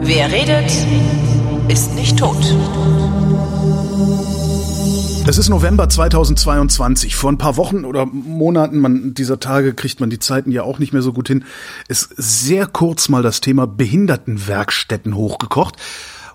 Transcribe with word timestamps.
Wer 0.00 0.30
redet, 0.30 0.70
ist 1.68 1.94
nicht 1.96 2.16
tot. 2.16 2.36
Es 5.26 5.36
ist 5.36 5.48
November 5.48 5.88
2022. 5.88 7.16
Vor 7.16 7.32
ein 7.32 7.38
paar 7.38 7.56
Wochen 7.56 7.84
oder 7.84 8.06
Monaten, 8.06 8.78
man, 8.78 9.14
dieser 9.14 9.40
Tage 9.40 9.74
kriegt 9.74 9.98
man 9.98 10.10
die 10.10 10.20
Zeiten 10.20 10.52
ja 10.52 10.62
auch 10.62 10.78
nicht 10.78 10.92
mehr 10.92 11.02
so 11.02 11.12
gut 11.12 11.26
hin, 11.26 11.44
ist 11.88 12.10
sehr 12.16 12.66
kurz 12.66 13.08
mal 13.08 13.24
das 13.24 13.40
Thema 13.40 13.66
Behindertenwerkstätten 13.66 15.16
hochgekocht 15.16 15.76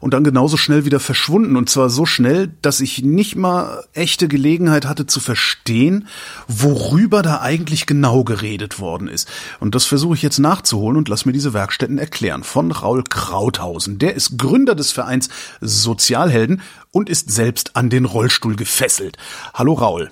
und 0.03 0.13
dann 0.13 0.25
genauso 0.25 0.57
schnell 0.57 0.83
wieder 0.83 0.99
verschwunden. 0.99 1.55
Und 1.55 1.69
zwar 1.69 1.89
so 1.89 2.05
schnell, 2.05 2.51
dass 2.61 2.81
ich 2.81 3.03
nicht 3.03 3.37
mal 3.37 3.85
echte 3.93 4.27
Gelegenheit 4.27 4.85
hatte 4.85 5.07
zu 5.07 5.21
verstehen, 5.21 6.09
worüber 6.49 7.21
da 7.21 7.39
eigentlich 7.39 7.85
genau 7.85 8.25
geredet 8.25 8.81
worden 8.81 9.07
ist. 9.07 9.31
Und 9.61 9.75
das 9.75 9.85
versuche 9.85 10.15
ich 10.15 10.21
jetzt 10.21 10.39
nachzuholen 10.39 10.97
und 10.97 11.07
lass 11.07 11.25
mir 11.25 11.31
diese 11.31 11.53
Werkstätten 11.53 11.99
erklären. 11.99 12.43
Von 12.43 12.73
Raul 12.73 13.05
Krauthausen. 13.09 13.97
Der 13.97 14.13
ist 14.13 14.37
Gründer 14.37 14.75
des 14.75 14.91
Vereins 14.91 15.29
Sozialhelden 15.61 16.61
und 16.91 17.09
ist 17.09 17.31
selbst 17.31 17.77
an 17.77 17.89
den 17.89 18.03
Rollstuhl 18.03 18.57
gefesselt. 18.57 19.17
Hallo 19.53 19.71
Raul. 19.71 20.11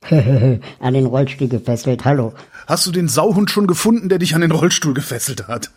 an 0.10 0.94
den 0.94 1.04
Rollstuhl 1.04 1.48
gefesselt, 1.48 2.06
hallo. 2.06 2.32
Hast 2.66 2.86
du 2.86 2.92
den 2.92 3.08
Sauhund 3.08 3.50
schon 3.50 3.66
gefunden, 3.66 4.08
der 4.08 4.20
dich 4.20 4.34
an 4.34 4.40
den 4.40 4.52
Rollstuhl 4.52 4.94
gefesselt 4.94 5.48
hat? 5.48 5.70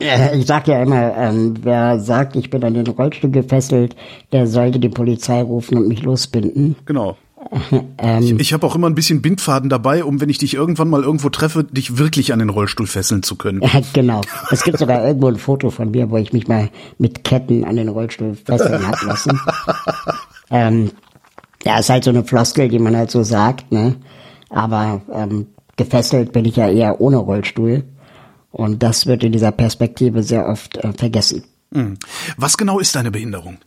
Ich 0.00 0.46
sag 0.46 0.66
ja 0.66 0.82
immer, 0.82 1.14
ähm, 1.16 1.54
wer 1.62 2.00
sagt, 2.00 2.34
ich 2.34 2.48
bin 2.48 2.64
an 2.64 2.74
den 2.74 2.86
Rollstuhl 2.86 3.30
gefesselt, 3.30 3.94
der 4.32 4.46
sollte 4.46 4.78
die 4.78 4.88
Polizei 4.88 5.42
rufen 5.42 5.76
und 5.76 5.88
mich 5.88 6.02
losbinden. 6.02 6.76
Genau. 6.86 7.16
ähm, 7.98 8.22
ich 8.22 8.32
ich 8.32 8.52
habe 8.52 8.66
auch 8.66 8.74
immer 8.74 8.88
ein 8.88 8.94
bisschen 8.94 9.22
Bindfaden 9.22 9.70
dabei, 9.70 10.04
um, 10.04 10.20
wenn 10.20 10.28
ich 10.28 10.38
dich 10.38 10.54
irgendwann 10.54 10.88
mal 10.88 11.02
irgendwo 11.02 11.30
treffe, 11.30 11.64
dich 11.64 11.98
wirklich 11.98 12.32
an 12.32 12.38
den 12.38 12.50
Rollstuhl 12.50 12.86
fesseln 12.86 13.22
zu 13.22 13.36
können. 13.36 13.60
Genau. 13.92 14.20
Es 14.50 14.62
gibt 14.62 14.78
sogar 14.78 15.04
irgendwo 15.06 15.28
ein 15.28 15.36
Foto 15.36 15.70
von 15.70 15.90
mir, 15.90 16.10
wo 16.10 16.16
ich 16.16 16.32
mich 16.32 16.48
mal 16.48 16.70
mit 16.98 17.24
Ketten 17.24 17.64
an 17.64 17.76
den 17.76 17.88
Rollstuhl 17.88 18.34
fesseln 18.34 18.86
hab 18.86 19.02
lassen. 19.02 19.40
ähm, 20.50 20.90
ja, 21.64 21.78
ist 21.78 21.90
halt 21.90 22.04
so 22.04 22.10
eine 22.10 22.24
Floskel, 22.24 22.68
die 22.68 22.78
man 22.78 22.96
halt 22.96 23.10
so 23.10 23.22
sagt, 23.22 23.70
ne? 23.72 23.96
Aber 24.50 25.02
ähm, 25.12 25.46
gefesselt 25.76 26.32
bin 26.32 26.44
ich 26.44 26.56
ja 26.56 26.68
eher 26.68 27.00
ohne 27.00 27.18
Rollstuhl. 27.18 27.84
Und 28.50 28.82
das 28.82 29.06
wird 29.06 29.22
in 29.22 29.32
dieser 29.32 29.52
Perspektive 29.52 30.22
sehr 30.22 30.48
oft 30.48 30.76
äh, 30.78 30.92
vergessen. 30.92 31.44
Hm. 31.72 31.98
Was 32.36 32.56
genau 32.56 32.78
ist 32.78 32.94
deine 32.96 33.10
Behinderung? 33.10 33.58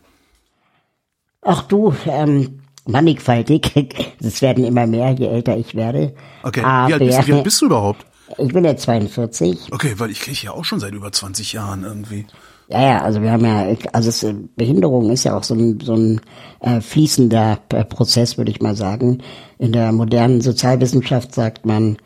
Ach 1.42 1.62
du, 1.62 1.94
ähm, 2.06 2.60
mannigfaltig. 2.86 3.72
Es 4.20 4.40
werden 4.40 4.64
immer 4.64 4.86
mehr, 4.86 5.10
je 5.12 5.26
älter 5.26 5.56
ich 5.56 5.74
werde. 5.74 6.14
Okay, 6.42 6.62
Aber, 6.62 6.88
wie, 6.88 6.92
alt 6.94 7.04
bist, 7.04 7.26
wie 7.26 7.32
alt 7.32 7.44
bist 7.44 7.60
du 7.60 7.66
überhaupt? 7.66 8.06
Ich 8.38 8.52
bin 8.52 8.64
ja 8.64 8.76
42. 8.76 9.72
Okay, 9.72 9.94
weil 9.98 10.10
ich 10.10 10.20
kriege 10.20 10.38
ja 10.42 10.52
auch 10.52 10.64
schon 10.64 10.80
seit 10.80 10.94
über 10.94 11.12
20 11.12 11.52
Jahren 11.52 11.84
irgendwie. 11.84 12.26
Ja, 12.68 12.82
ja, 12.82 13.02
also 13.02 13.20
wir 13.20 13.30
haben 13.30 13.44
ja, 13.44 13.66
also 13.92 14.08
es, 14.08 14.26
Behinderung 14.56 15.10
ist 15.10 15.24
ja 15.24 15.36
auch 15.36 15.44
so 15.44 15.54
ein, 15.54 15.80
so 15.80 15.94
ein 15.94 16.20
äh, 16.60 16.80
fließender 16.80 17.58
äh, 17.68 17.84
Prozess, 17.84 18.38
würde 18.38 18.50
ich 18.50 18.62
mal 18.62 18.74
sagen. 18.74 19.22
In 19.58 19.72
der 19.72 19.92
modernen 19.92 20.40
Sozialwissenschaft 20.40 21.34
sagt 21.34 21.66
man, 21.66 21.98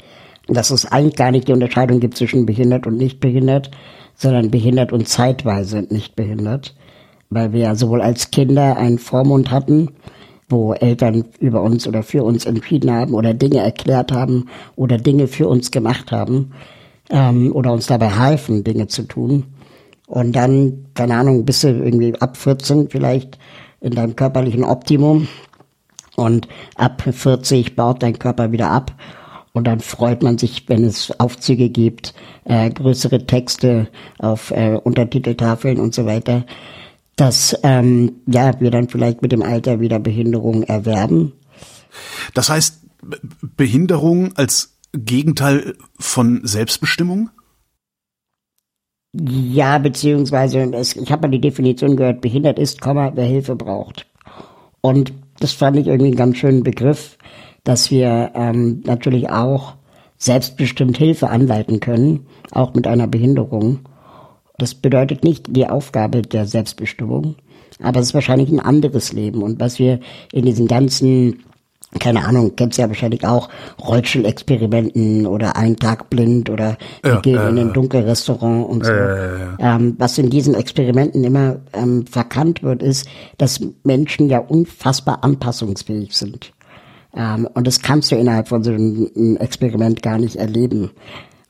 dass 0.48 0.70
es 0.70 0.86
eigentlich 0.86 1.16
gar 1.16 1.30
nicht 1.30 1.48
die 1.48 1.52
Unterscheidung 1.52 2.00
gibt 2.00 2.16
zwischen 2.16 2.46
behindert 2.46 2.86
und 2.86 2.96
nicht 2.96 3.20
behindert, 3.20 3.70
sondern 4.14 4.50
behindert 4.50 4.92
und 4.92 5.08
zeitweise 5.08 5.86
nicht 5.90 6.16
behindert, 6.16 6.74
weil 7.30 7.52
wir 7.52 7.60
ja 7.60 7.74
sowohl 7.74 8.02
als 8.02 8.30
Kinder 8.30 8.76
einen 8.76 8.98
Vormund 8.98 9.50
hatten, 9.50 9.90
wo 10.48 10.72
Eltern 10.72 11.24
über 11.38 11.62
uns 11.62 11.86
oder 11.86 12.02
für 12.02 12.24
uns 12.24 12.46
entschieden 12.46 12.90
haben 12.90 13.14
oder 13.14 13.34
Dinge 13.34 13.58
erklärt 13.58 14.10
haben 14.10 14.46
oder 14.76 14.96
Dinge 14.96 15.28
für 15.28 15.46
uns 15.46 15.70
gemacht 15.70 16.10
haben 16.10 16.52
ähm, 17.10 17.54
oder 17.54 17.72
uns 17.72 17.86
dabei 17.86 18.10
halfen, 18.10 18.64
Dinge 18.64 18.88
zu 18.88 19.02
tun. 19.02 19.44
Und 20.06 20.34
dann, 20.34 20.86
keine 20.94 21.16
Ahnung, 21.16 21.44
bist 21.44 21.64
du 21.64 21.68
irgendwie 21.68 22.14
ab 22.18 22.38
14 22.38 22.88
vielleicht 22.88 23.38
in 23.80 23.94
deinem 23.94 24.16
körperlichen 24.16 24.64
Optimum 24.64 25.28
und 26.16 26.48
ab 26.76 27.02
40 27.02 27.76
baut 27.76 28.02
dein 28.02 28.18
Körper 28.18 28.50
wieder 28.50 28.70
ab 28.70 28.94
und 29.58 29.64
dann 29.64 29.80
freut 29.80 30.22
man 30.22 30.38
sich, 30.38 30.68
wenn 30.68 30.84
es 30.84 31.18
Aufzüge 31.18 31.68
gibt, 31.68 32.14
äh, 32.44 32.70
größere 32.70 33.26
Texte 33.26 33.88
auf 34.18 34.52
äh, 34.52 34.78
Untertiteltafeln 34.82 35.80
und 35.80 35.92
so 35.94 36.06
weiter, 36.06 36.46
dass 37.16 37.58
ähm, 37.64 38.12
ja 38.26 38.58
wir 38.60 38.70
dann 38.70 38.88
vielleicht 38.88 39.20
mit 39.20 39.32
dem 39.32 39.42
Alter 39.42 39.80
wieder 39.80 39.98
Behinderung 39.98 40.62
erwerben. 40.62 41.32
Das 42.34 42.48
heißt, 42.48 42.84
Behinderung 43.56 44.36
als 44.36 44.78
Gegenteil 44.92 45.74
von 45.98 46.40
Selbstbestimmung? 46.44 47.30
Ja, 49.12 49.78
beziehungsweise 49.78 50.60
es, 50.74 50.94
ich 50.94 51.10
habe 51.10 51.22
mal 51.22 51.32
die 51.32 51.40
Definition 51.40 51.96
gehört, 51.96 52.20
behindert 52.20 52.60
ist, 52.60 52.80
Komma, 52.80 53.10
wer 53.16 53.24
Hilfe 53.26 53.56
braucht. 53.56 54.06
Und 54.82 55.12
das 55.40 55.52
fand 55.52 55.76
ich 55.78 55.88
irgendwie 55.88 56.10
einen 56.10 56.16
ganz 56.16 56.36
schönen 56.36 56.62
Begriff, 56.62 57.17
dass 57.68 57.90
wir 57.90 58.30
ähm, 58.34 58.80
natürlich 58.86 59.28
auch 59.28 59.74
selbstbestimmt 60.16 60.96
Hilfe 60.96 61.28
anleiten 61.28 61.80
können, 61.80 62.24
auch 62.50 62.72
mit 62.72 62.86
einer 62.86 63.06
Behinderung. 63.06 63.80
Das 64.56 64.74
bedeutet 64.74 65.22
nicht 65.22 65.54
die 65.54 65.66
Aufgabe 65.66 66.22
der 66.22 66.46
Selbstbestimmung, 66.46 67.34
aber 67.82 68.00
es 68.00 68.06
ist 68.06 68.14
wahrscheinlich 68.14 68.48
ein 68.48 68.58
anderes 68.58 69.12
Leben. 69.12 69.42
Und 69.42 69.60
was 69.60 69.78
wir 69.78 70.00
in 70.32 70.46
diesen 70.46 70.66
ganzen, 70.66 71.44
keine 72.00 72.24
Ahnung, 72.24 72.56
du 72.56 72.68
ja 72.72 72.88
wahrscheinlich 72.88 73.26
auch, 73.26 73.50
Rollstuhl-Experimenten 73.86 75.26
oder 75.26 75.56
ein 75.56 75.76
Tag 75.76 76.08
blind 76.08 76.48
oder 76.48 76.78
wir 77.02 77.12
ja, 77.12 77.20
gehen 77.20 77.36
äh, 77.36 77.50
in 77.50 77.58
ein 77.58 77.72
Dunkelrestaurant 77.74 78.66
und 78.66 78.86
so. 78.86 78.92
Äh, 78.92 79.56
ähm, 79.60 79.94
was 79.98 80.16
in 80.16 80.30
diesen 80.30 80.54
Experimenten 80.54 81.22
immer 81.22 81.56
ähm, 81.74 82.06
verkannt 82.06 82.62
wird, 82.62 82.82
ist, 82.82 83.06
dass 83.36 83.60
Menschen 83.84 84.30
ja 84.30 84.38
unfassbar 84.38 85.22
anpassungsfähig 85.22 86.16
sind. 86.16 86.54
Ähm, 87.14 87.48
und 87.54 87.66
das 87.66 87.80
kannst 87.80 88.10
du 88.10 88.16
innerhalb 88.16 88.48
von 88.48 88.62
so 88.62 88.70
einem 88.70 89.36
Experiment 89.36 90.02
gar 90.02 90.18
nicht 90.18 90.36
erleben. 90.36 90.90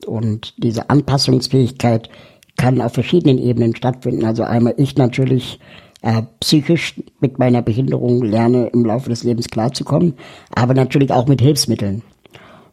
Und 0.05 0.53
diese 0.57 0.89
Anpassungsfähigkeit 0.89 2.09
kann 2.57 2.81
auf 2.81 2.93
verschiedenen 2.93 3.37
Ebenen 3.37 3.75
stattfinden. 3.75 4.25
Also 4.25 4.43
einmal 4.43 4.73
ich 4.77 4.97
natürlich 4.97 5.59
äh, 6.01 6.23
psychisch 6.39 6.95
mit 7.19 7.39
meiner 7.39 7.61
Behinderung 7.61 8.23
lerne 8.23 8.67
im 8.67 8.85
Laufe 8.85 9.09
des 9.09 9.23
Lebens 9.23 9.49
klarzukommen, 9.49 10.13
aber 10.53 10.73
natürlich 10.73 11.11
auch 11.11 11.27
mit 11.27 11.41
Hilfsmitteln. 11.41 12.03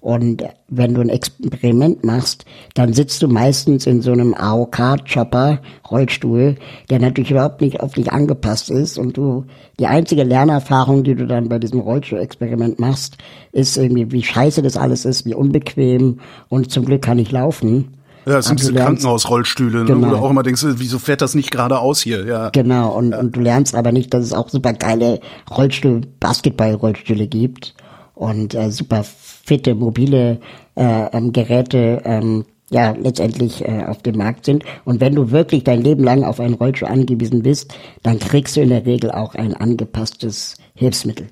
Und 0.06 0.44
wenn 0.68 0.94
du 0.94 1.00
ein 1.00 1.08
Experiment 1.08 2.04
machst, 2.04 2.44
dann 2.74 2.92
sitzt 2.92 3.24
du 3.24 3.26
meistens 3.26 3.88
in 3.88 4.02
so 4.02 4.12
einem 4.12 4.34
AOK-Chopper, 4.34 5.58
Rollstuhl, 5.90 6.54
der 6.88 7.00
natürlich 7.00 7.32
überhaupt 7.32 7.60
nicht 7.60 7.80
auf 7.80 7.94
dich 7.94 8.12
angepasst 8.12 8.70
ist. 8.70 8.98
Und 8.98 9.16
du, 9.16 9.46
die 9.80 9.88
einzige 9.88 10.22
Lernerfahrung, 10.22 11.02
die 11.02 11.16
du 11.16 11.26
dann 11.26 11.48
bei 11.48 11.58
diesem 11.58 11.80
Rollstuhl-Experiment 11.80 12.78
machst, 12.78 13.18
ist 13.50 13.76
irgendwie, 13.76 14.12
wie 14.12 14.22
scheiße 14.22 14.62
das 14.62 14.76
alles 14.76 15.06
ist, 15.06 15.26
wie 15.26 15.34
unbequem 15.34 16.20
und 16.48 16.70
zum 16.70 16.84
Glück 16.84 17.02
kann 17.02 17.18
ich 17.18 17.32
laufen. 17.32 17.96
Ja, 18.26 18.34
das 18.34 18.46
sind 18.46 18.60
diese 18.60 18.74
Krankenhausrollstühle, 18.74 19.80
ne? 19.80 19.84
genau. 19.86 20.06
wo 20.06 20.10
du 20.12 20.16
auch 20.18 20.30
immer 20.30 20.44
denkst, 20.44 20.62
wieso 20.64 21.00
fährt 21.00 21.20
das 21.20 21.34
nicht 21.34 21.50
geradeaus 21.50 22.00
hier? 22.00 22.24
Ja. 22.26 22.50
Genau, 22.50 22.96
und, 22.96 23.10
ja. 23.10 23.18
und 23.18 23.34
du 23.34 23.40
lernst 23.40 23.74
aber 23.74 23.90
nicht, 23.90 24.14
dass 24.14 24.22
es 24.22 24.32
auch 24.32 24.50
super 24.50 24.72
geile 24.72 25.18
Rollstuhl, 25.50 26.02
Basketball-Rollstühle 26.20 27.26
gibt 27.26 27.74
und 28.14 28.54
äh, 28.54 28.70
super 28.70 29.04
fitte, 29.46 29.74
mobile 29.74 30.40
äh, 30.74 31.06
ähm, 31.16 31.32
Geräte 31.32 32.02
ähm, 32.04 32.44
ja 32.70 32.90
letztendlich 32.90 33.64
äh, 33.64 33.84
auf 33.86 34.02
dem 34.02 34.16
Markt 34.18 34.44
sind. 34.44 34.64
Und 34.84 35.00
wenn 35.00 35.14
du 35.14 35.30
wirklich 35.30 35.64
dein 35.64 35.82
Leben 35.82 36.02
lang 36.02 36.24
auf 36.24 36.40
einen 36.40 36.54
Rollstuhl 36.54 36.88
angewiesen 36.88 37.42
bist, 37.42 37.74
dann 38.02 38.18
kriegst 38.18 38.56
du 38.56 38.60
in 38.60 38.70
der 38.70 38.84
Regel 38.84 39.12
auch 39.12 39.34
ein 39.34 39.54
angepasstes 39.54 40.56
Hilfsmittel. 40.74 41.28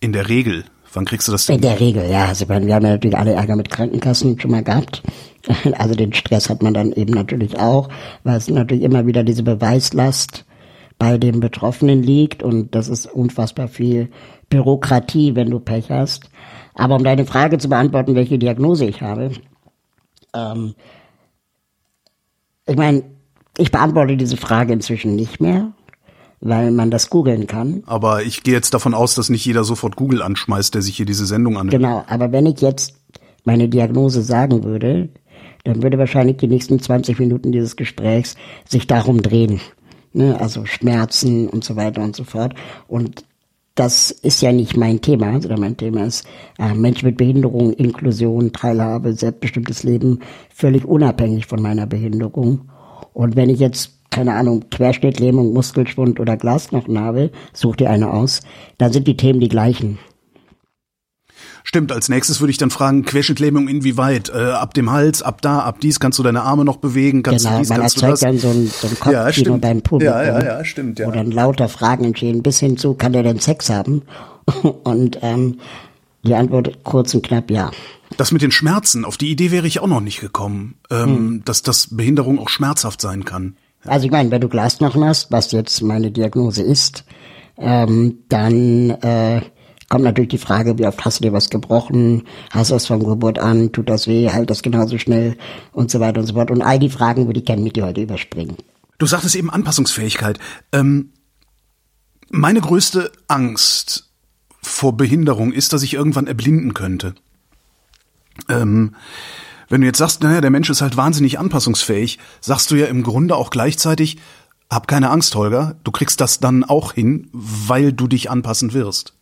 In 0.00 0.12
der 0.12 0.28
Regel? 0.28 0.64
Wann 0.94 1.06
kriegst 1.06 1.26
du 1.26 1.32
das 1.32 1.46
denn? 1.46 1.56
In 1.56 1.62
der 1.62 1.80
Regel, 1.80 2.08
ja. 2.08 2.26
Also 2.26 2.48
wir 2.48 2.54
haben 2.54 2.68
ja 2.68 2.78
natürlich 2.78 3.16
alle 3.16 3.32
Ärger 3.32 3.56
mit 3.56 3.70
Krankenkassen 3.70 4.38
schon 4.38 4.50
mal 4.50 4.62
gehabt. 4.62 5.02
Also 5.72 5.96
den 5.96 6.12
Stress 6.12 6.48
hat 6.48 6.62
man 6.62 6.72
dann 6.72 6.92
eben 6.92 7.12
natürlich 7.14 7.58
auch, 7.58 7.88
weil 8.22 8.36
es 8.36 8.48
natürlich 8.48 8.84
immer 8.84 9.06
wieder 9.06 9.24
diese 9.24 9.42
Beweislast 9.42 10.44
bei 11.00 11.18
dem 11.18 11.40
Betroffenen 11.40 12.00
liegt 12.00 12.44
und 12.44 12.76
das 12.76 12.86
ist 12.86 13.06
unfassbar 13.06 13.66
viel 13.66 14.08
Bürokratie, 14.50 15.34
wenn 15.34 15.50
du 15.50 15.58
Pech 15.58 15.90
hast. 15.90 16.30
Aber 16.74 16.96
um 16.96 17.04
deine 17.04 17.26
Frage 17.26 17.58
zu 17.58 17.68
beantworten, 17.68 18.14
welche 18.14 18.38
Diagnose 18.38 18.86
ich 18.86 19.02
habe, 19.02 19.32
ähm, 20.34 20.74
ich 22.66 22.76
meine, 22.76 23.04
ich 23.58 23.70
beantworte 23.70 24.16
diese 24.16 24.36
Frage 24.36 24.72
inzwischen 24.72 25.14
nicht 25.14 25.40
mehr, 25.40 25.72
weil 26.40 26.70
man 26.70 26.90
das 26.90 27.10
googeln 27.10 27.46
kann. 27.46 27.82
Aber 27.86 28.22
ich 28.22 28.42
gehe 28.42 28.54
jetzt 28.54 28.72
davon 28.72 28.94
aus, 28.94 29.14
dass 29.14 29.28
nicht 29.28 29.44
jeder 29.44 29.64
sofort 29.64 29.96
Google 29.96 30.22
anschmeißt, 30.22 30.74
der 30.74 30.82
sich 30.82 30.96
hier 30.96 31.06
diese 31.06 31.26
Sendung 31.26 31.56
annimmt. 31.56 31.72
Genau, 31.72 32.04
aber 32.08 32.32
wenn 32.32 32.46
ich 32.46 32.60
jetzt 32.60 32.94
meine 33.44 33.68
Diagnose 33.68 34.22
sagen 34.22 34.64
würde, 34.64 35.10
dann 35.64 35.82
würde 35.82 35.98
wahrscheinlich 35.98 36.38
die 36.38 36.48
nächsten 36.48 36.80
20 36.80 37.18
Minuten 37.18 37.52
dieses 37.52 37.76
Gesprächs 37.76 38.36
sich 38.68 38.86
darum 38.86 39.22
drehen. 39.22 39.60
Ne? 40.12 40.38
Also 40.40 40.66
Schmerzen 40.66 41.48
und 41.48 41.64
so 41.64 41.76
weiter 41.76 42.02
und 42.02 42.16
so 42.16 42.24
fort. 42.24 42.54
Und 42.88 43.24
das 43.74 44.10
ist 44.10 44.42
ja 44.42 44.52
nicht 44.52 44.76
mein 44.76 45.00
Thema, 45.00 45.32
sondern 45.40 45.60
mein 45.60 45.76
Thema 45.76 46.04
ist 46.04 46.26
äh, 46.58 46.74
Menschen 46.74 47.06
mit 47.06 47.16
Behinderung, 47.16 47.72
Inklusion, 47.72 48.52
Teilhabe, 48.52 49.14
selbstbestimmtes 49.14 49.82
Leben, 49.82 50.20
völlig 50.54 50.84
unabhängig 50.84 51.46
von 51.46 51.62
meiner 51.62 51.86
Behinderung. 51.86 52.68
Und 53.14 53.36
wenn 53.36 53.48
ich 53.48 53.60
jetzt, 53.60 53.98
keine 54.10 54.34
Ahnung, 54.34 54.64
Querschnittlähmung, 54.70 55.52
Muskelschwund 55.54 56.20
oder 56.20 56.36
Glasknochen 56.36 56.98
habe, 56.98 57.30
such 57.54 57.76
dir 57.76 57.90
eine 57.90 58.12
aus, 58.12 58.40
dann 58.76 58.92
sind 58.92 59.08
die 59.08 59.16
Themen 59.16 59.40
die 59.40 59.48
gleichen. 59.48 59.98
Stimmt, 61.64 61.92
als 61.92 62.08
nächstes 62.08 62.40
würde 62.40 62.50
ich 62.50 62.58
dann 62.58 62.70
fragen, 62.70 63.04
Querschnittlähmung 63.04 63.68
inwieweit? 63.68 64.30
Äh, 64.30 64.50
ab 64.52 64.74
dem 64.74 64.90
Hals, 64.90 65.22
ab 65.22 65.42
da, 65.42 65.60
ab 65.60 65.80
dies, 65.80 66.00
kannst 66.00 66.18
du 66.18 66.22
deine 66.22 66.42
Arme 66.42 66.64
noch 66.64 66.76
bewegen? 66.78 67.22
Kannst 67.22 67.44
genau, 67.44 67.56
du 67.56 67.62
dies, 67.62 67.68
man 67.68 67.80
kannst 67.80 68.02
erzeugt 68.02 68.22
du 68.22 68.26
dann 68.26 68.34
das? 68.34 68.42
so 68.42 68.48
ein, 68.48 68.66
so 68.66 68.86
ein 68.88 68.98
Kopfkino 68.98 69.52
Ja, 69.52 69.58
beim 69.58 69.82
Publikum. 69.82 70.14
Ja, 70.14 70.22
ja, 70.24 70.44
ja, 70.44 70.64
stimmt, 70.64 70.98
ja. 70.98 71.06
Wo 71.06 71.12
dann 71.12 71.30
lauter 71.30 71.68
Fragen 71.68 72.04
entstehen, 72.04 72.42
bis 72.42 72.58
hin 72.58 72.76
zu, 72.76 72.94
kann 72.94 73.12
der 73.12 73.22
denn 73.22 73.38
Sex 73.38 73.70
haben? 73.70 74.02
Und 74.84 75.18
ähm, 75.22 75.58
die 76.24 76.34
Antwort 76.34 76.84
kurz 76.84 77.14
und 77.14 77.26
knapp, 77.26 77.50
ja. 77.50 77.70
Das 78.16 78.30
mit 78.30 78.42
den 78.42 78.52
Schmerzen, 78.52 79.04
auf 79.04 79.16
die 79.16 79.30
Idee 79.30 79.50
wäre 79.50 79.66
ich 79.66 79.80
auch 79.80 79.86
noch 79.86 80.00
nicht 80.00 80.20
gekommen, 80.20 80.74
ähm, 80.90 81.06
Hm. 81.06 81.42
dass 81.44 81.62
das 81.62 81.88
Behinderung 81.96 82.38
auch 82.38 82.48
schmerzhaft 82.48 83.00
sein 83.00 83.24
kann. 83.24 83.56
Also 83.84 84.06
ich 84.06 84.12
meine, 84.12 84.30
wenn 84.30 84.40
du 84.40 84.48
Glasknochen 84.48 85.04
hast, 85.04 85.32
was 85.32 85.50
jetzt 85.50 85.82
meine 85.82 86.10
Diagnose 86.12 86.62
ist, 86.62 87.04
ähm, 87.58 88.18
dann 88.28 88.90
äh, 88.90 89.42
kommt 89.92 90.04
natürlich 90.04 90.30
die 90.30 90.38
Frage, 90.38 90.78
wie 90.78 90.86
oft 90.86 91.04
hast 91.04 91.20
du 91.20 91.24
dir 91.24 91.34
was 91.34 91.50
gebrochen, 91.50 92.22
hast 92.50 92.70
du 92.70 92.74
es 92.74 92.86
von 92.86 93.04
Geburt 93.04 93.38
an, 93.38 93.72
tut 93.72 93.90
das 93.90 94.06
weh, 94.06 94.30
halt 94.30 94.48
das 94.48 94.62
genauso 94.62 94.96
schnell 94.96 95.36
und 95.70 95.90
so 95.90 96.00
weiter 96.00 96.20
und 96.20 96.26
so 96.26 96.32
fort. 96.32 96.50
Und 96.50 96.62
all 96.62 96.78
die 96.78 96.88
Fragen 96.88 97.26
würde 97.26 97.40
ich 97.40 97.44
gerne 97.44 97.60
mit 97.60 97.76
dir 97.76 97.84
heute 97.84 98.00
überspringen. 98.00 98.56
Du 98.96 99.04
sagtest 99.04 99.36
eben 99.36 99.50
Anpassungsfähigkeit. 99.50 100.38
Ähm, 100.72 101.12
meine 102.30 102.62
größte 102.62 103.12
Angst 103.28 104.08
vor 104.62 104.96
Behinderung 104.96 105.52
ist, 105.52 105.74
dass 105.74 105.82
ich 105.82 105.92
irgendwann 105.92 106.26
erblinden 106.26 106.72
könnte. 106.72 107.14
Ähm, 108.48 108.94
wenn 109.68 109.82
du 109.82 109.86
jetzt 109.86 109.98
sagst, 109.98 110.22
naja, 110.22 110.40
der 110.40 110.48
Mensch 110.48 110.70
ist 110.70 110.80
halt 110.80 110.96
wahnsinnig 110.96 111.38
anpassungsfähig, 111.38 112.18
sagst 112.40 112.70
du 112.70 112.76
ja 112.76 112.86
im 112.86 113.02
Grunde 113.02 113.36
auch 113.36 113.50
gleichzeitig, 113.50 114.16
hab 114.70 114.88
keine 114.88 115.10
Angst, 115.10 115.34
Holger, 115.34 115.76
du 115.84 115.90
kriegst 115.90 116.22
das 116.22 116.40
dann 116.40 116.64
auch 116.64 116.94
hin, 116.94 117.28
weil 117.32 117.92
du 117.92 118.06
dich 118.06 118.30
anpassen 118.30 118.72
wirst. 118.72 119.12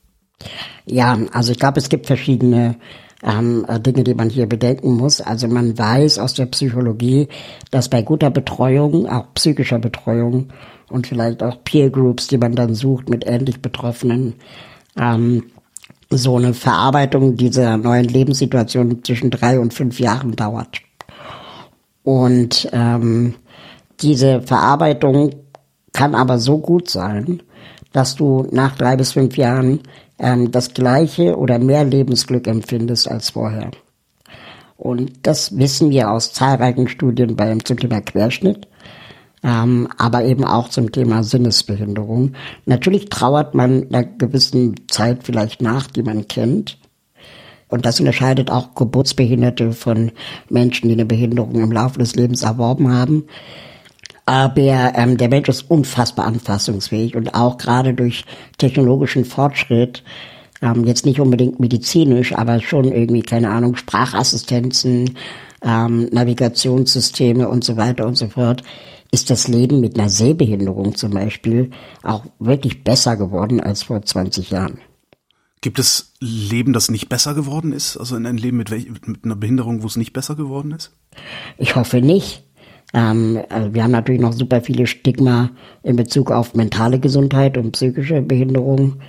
Ja, 0.87 1.19
also 1.33 1.53
ich 1.53 1.59
glaube, 1.59 1.79
es 1.79 1.89
gibt 1.89 2.07
verschiedene 2.07 2.77
ähm, 3.23 3.65
äh, 3.69 3.79
Dinge, 3.81 4.05
die 4.05 4.15
man 4.15 4.31
hier 4.31 4.47
bedenken 4.47 4.95
muss. 4.95 5.21
Also 5.21 5.49
man 5.49 5.77
weiß 5.77 6.19
aus 6.19 6.35
der 6.35 6.47
Psychologie, 6.47 7.29
dass 7.71 7.89
bei 7.89 8.03
guter 8.03 8.31
Betreuung, 8.31 9.07
auch 9.07 9.27
psychischer 9.35 9.79
Betreuung 9.79 10.49
und 10.89 11.07
vielleicht 11.07 11.43
auch 11.43 11.63
Peer 11.65 11.91
Groups, 11.91 12.29
die 12.29 12.39
man 12.39 12.55
dann 12.55 12.75
sucht 12.75 13.09
mit 13.09 13.27
ähnlich 13.27 13.61
Betroffenen, 13.61 14.35
ähm, 14.99 15.45
so 16.11 16.37
eine 16.37 16.55
Verarbeitung 16.55 17.37
dieser 17.37 17.77
neuen 17.77 18.07
Lebenssituation 18.07 19.05
zwischen 19.05 19.31
drei 19.31 19.61
und 19.61 19.73
fünf 19.73 20.01
Jahren 20.01 20.35
dauert. 20.35 20.81
Und 22.03 22.69
ähm, 22.73 23.35
diese 24.01 24.43
Verarbeitung 24.43 25.31
kann 25.93 26.15
aber 26.15 26.39
so 26.39 26.59
gut 26.59 26.91
sein, 26.91 27.43
dass 27.93 28.17
du 28.17 28.49
nach 28.51 28.77
drei 28.77 28.97
bis 28.97 29.13
fünf 29.13 29.37
Jahren 29.37 29.81
ähm, 30.21 30.51
das 30.51 30.75
gleiche 30.75 31.37
oder 31.37 31.59
mehr 31.59 31.85
Lebensglück 31.85 32.47
empfindest 32.47 33.11
als 33.11 33.31
vorher. 33.31 33.71
Und 34.77 35.27
das 35.27 35.59
wissen 35.59 35.91
wir 35.91 36.11
aus 36.11 36.33
zahlreichen 36.33 36.89
Studien 36.89 37.37
beim 37.37 37.65
zum 37.65 37.79
Thema 37.79 38.01
Querschnitt, 38.01 38.67
ähm, 39.43 39.89
aber 39.99 40.25
eben 40.25 40.45
auch 40.45 40.69
zum 40.69 40.93
Thema 40.93 41.23
Sinnesbehinderung. 41.23 42.33
Natürlich 42.67 43.09
trauert 43.09 43.55
man 43.55 43.89
einer 43.89 44.05
gewissen 44.05 44.75
Zeit 44.89 45.25
vielleicht 45.25 45.61
nach, 45.61 45.87
die 45.87 46.03
man 46.03 46.29
kennt. 46.29 46.79
Und 47.69 47.87
das 47.87 48.01
unterscheidet 48.01 48.51
auch 48.51 48.75
Geburtsbehinderte 48.75 49.73
von 49.73 50.13
Menschen, 50.49 50.89
die 50.89 50.95
eine 50.95 51.07
Behinderung 51.07 51.55
im 51.55 51.73
Laufe 51.73 51.99
des 51.99 52.17
Lebens 52.17 52.43
erworben 52.43 52.93
haben. 52.93 53.25
Aber 54.31 54.93
ähm, 54.95 55.17
der 55.17 55.29
Mensch 55.29 55.49
ist 55.49 55.69
unfassbar 55.69 56.25
anpassungsfähig 56.27 57.17
und 57.17 57.35
auch 57.35 57.59
gerade 57.59 57.95
durch 57.95 58.25
technologischen 58.59 59.25
Fortschritt, 59.25 60.05
ähm, 60.63 60.85
jetzt 60.85 61.05
nicht 61.05 61.19
unbedingt 61.19 61.59
medizinisch, 61.59 62.33
aber 62.33 62.61
schon 62.61 62.85
irgendwie, 62.93 63.23
keine 63.23 63.51
Ahnung, 63.51 63.75
Sprachassistenzen, 63.75 65.17
ähm, 65.63 66.09
Navigationssysteme 66.13 67.49
und 67.49 67.65
so 67.65 67.77
weiter 67.77 68.07
und 68.07 68.17
so 68.17 68.29
fort, 68.29 68.63
ist 69.11 69.31
das 69.31 69.49
Leben 69.49 69.81
mit 69.81 69.99
einer 69.99 70.09
Sehbehinderung 70.09 70.95
zum 70.95 71.11
Beispiel 71.11 71.73
auch 72.05 72.25
wirklich 72.39 72.85
besser 72.85 73.17
geworden 73.17 73.61
als 73.61 73.83
vor 73.83 74.01
20 74.01 74.51
Jahren. 74.51 74.79
Gibt 75.61 75.81
es 75.81 76.15
Leben, 76.21 76.73
das 76.73 76.89
nicht 76.89 77.09
besser 77.09 77.35
geworden 77.35 77.73
ist? 77.73 77.97
Also 77.97 78.15
in 78.15 78.27
ein 78.27 78.37
Leben 78.37 78.59
mit, 78.59 78.71
welch, 78.71 78.89
mit 78.89 79.25
einer 79.25 79.35
Behinderung, 79.35 79.83
wo 79.83 79.89
es 79.89 79.97
nicht 79.97 80.13
besser 80.13 80.37
geworden 80.37 80.71
ist? 80.71 80.93
Ich 81.59 81.75
hoffe 81.75 82.01
nicht. 82.01 82.45
Ähm, 82.93 83.41
also 83.49 83.75
wir 83.75 83.83
haben 83.83 83.91
natürlich 83.91 84.21
noch 84.21 84.33
super 84.33 84.61
viele 84.61 84.87
Stigma 84.87 85.51
in 85.83 85.97
Bezug 85.97 86.31
auf 86.31 86.55
mentale 86.55 86.99
Gesundheit 86.99 87.57
und 87.57 87.73
psychische 87.73 88.23
Behinderung. 88.23 89.01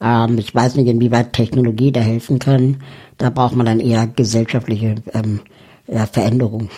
Ähm, 0.00 0.38
ich 0.38 0.54
weiß 0.54 0.76
nicht, 0.76 0.88
inwieweit 0.88 1.32
Technologie 1.32 1.92
da 1.92 2.00
helfen 2.00 2.38
kann. 2.38 2.82
Da 3.18 3.30
braucht 3.30 3.56
man 3.56 3.66
dann 3.66 3.80
eher 3.80 4.06
gesellschaftliche 4.06 4.96
ähm, 5.12 5.40
ja, 5.86 6.06
Veränderung. 6.06 6.70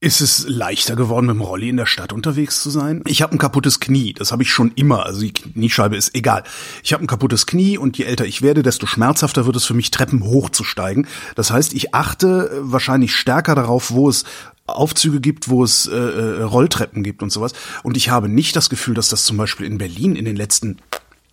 Ist 0.00 0.20
es 0.20 0.46
leichter 0.46 0.94
geworden, 0.94 1.26
mit 1.26 1.34
dem 1.34 1.42
Rolli 1.42 1.70
in 1.70 1.76
der 1.76 1.86
Stadt 1.86 2.12
unterwegs 2.12 2.62
zu 2.62 2.70
sein? 2.70 3.02
Ich 3.08 3.20
habe 3.20 3.34
ein 3.34 3.38
kaputtes 3.38 3.80
Knie, 3.80 4.12
das 4.12 4.30
habe 4.30 4.44
ich 4.44 4.50
schon 4.52 4.70
immer. 4.76 5.04
Also 5.04 5.22
die 5.22 5.32
Kniescheibe 5.32 5.96
ist 5.96 6.14
egal. 6.14 6.44
Ich 6.84 6.92
habe 6.92 7.02
ein 7.02 7.08
kaputtes 7.08 7.46
Knie 7.46 7.78
und 7.78 7.98
je 7.98 8.04
älter 8.04 8.24
ich 8.24 8.40
werde, 8.40 8.62
desto 8.62 8.86
schmerzhafter 8.86 9.44
wird 9.44 9.56
es 9.56 9.64
für 9.64 9.74
mich, 9.74 9.90
Treppen 9.90 10.22
hochzusteigen. 10.22 11.08
Das 11.34 11.50
heißt, 11.50 11.74
ich 11.74 11.96
achte 11.96 12.48
wahrscheinlich 12.60 13.16
stärker 13.16 13.56
darauf, 13.56 13.90
wo 13.90 14.08
es 14.08 14.22
Aufzüge 14.68 15.20
gibt, 15.20 15.48
wo 15.48 15.64
es 15.64 15.86
äh, 15.86 15.96
äh, 15.96 16.42
Rolltreppen 16.42 17.02
gibt 17.02 17.22
und 17.22 17.30
sowas. 17.30 17.52
Und 17.82 17.96
ich 17.96 18.10
habe 18.10 18.28
nicht 18.28 18.54
das 18.56 18.70
Gefühl, 18.70 18.94
dass 18.94 19.08
das 19.08 19.24
zum 19.24 19.36
Beispiel 19.36 19.66
in 19.66 19.78
Berlin 19.78 20.16
in 20.16 20.24
den 20.24 20.36
letzten 20.36 20.78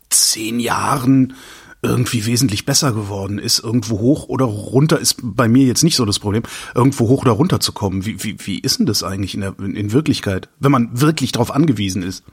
zehn 0.09 0.59
Jahren 0.59 1.33
irgendwie 1.81 2.25
wesentlich 2.25 2.65
besser 2.65 2.91
geworden 2.91 3.37
ist. 3.37 3.59
Irgendwo 3.59 3.99
hoch 3.99 4.27
oder 4.27 4.45
runter 4.45 4.99
ist 4.99 5.17
bei 5.21 5.47
mir 5.47 5.65
jetzt 5.65 5.83
nicht 5.83 5.95
so 5.95 6.05
das 6.05 6.19
Problem, 6.19 6.43
irgendwo 6.73 7.07
hoch 7.07 7.21
oder 7.21 7.33
runter 7.33 7.59
zu 7.59 7.71
kommen. 7.71 8.05
Wie, 8.05 8.23
wie, 8.23 8.37
wie 8.45 8.59
ist 8.59 8.79
denn 8.79 8.85
das 8.85 9.03
eigentlich 9.03 9.35
in, 9.35 9.41
der, 9.41 9.55
in, 9.59 9.91
Wirklichkeit, 9.91 10.49
wenn 10.59 10.71
man 10.71 10.89
wirklich 10.99 11.31
darauf 11.31 11.51
angewiesen 11.51 12.01
ist? 12.01 12.23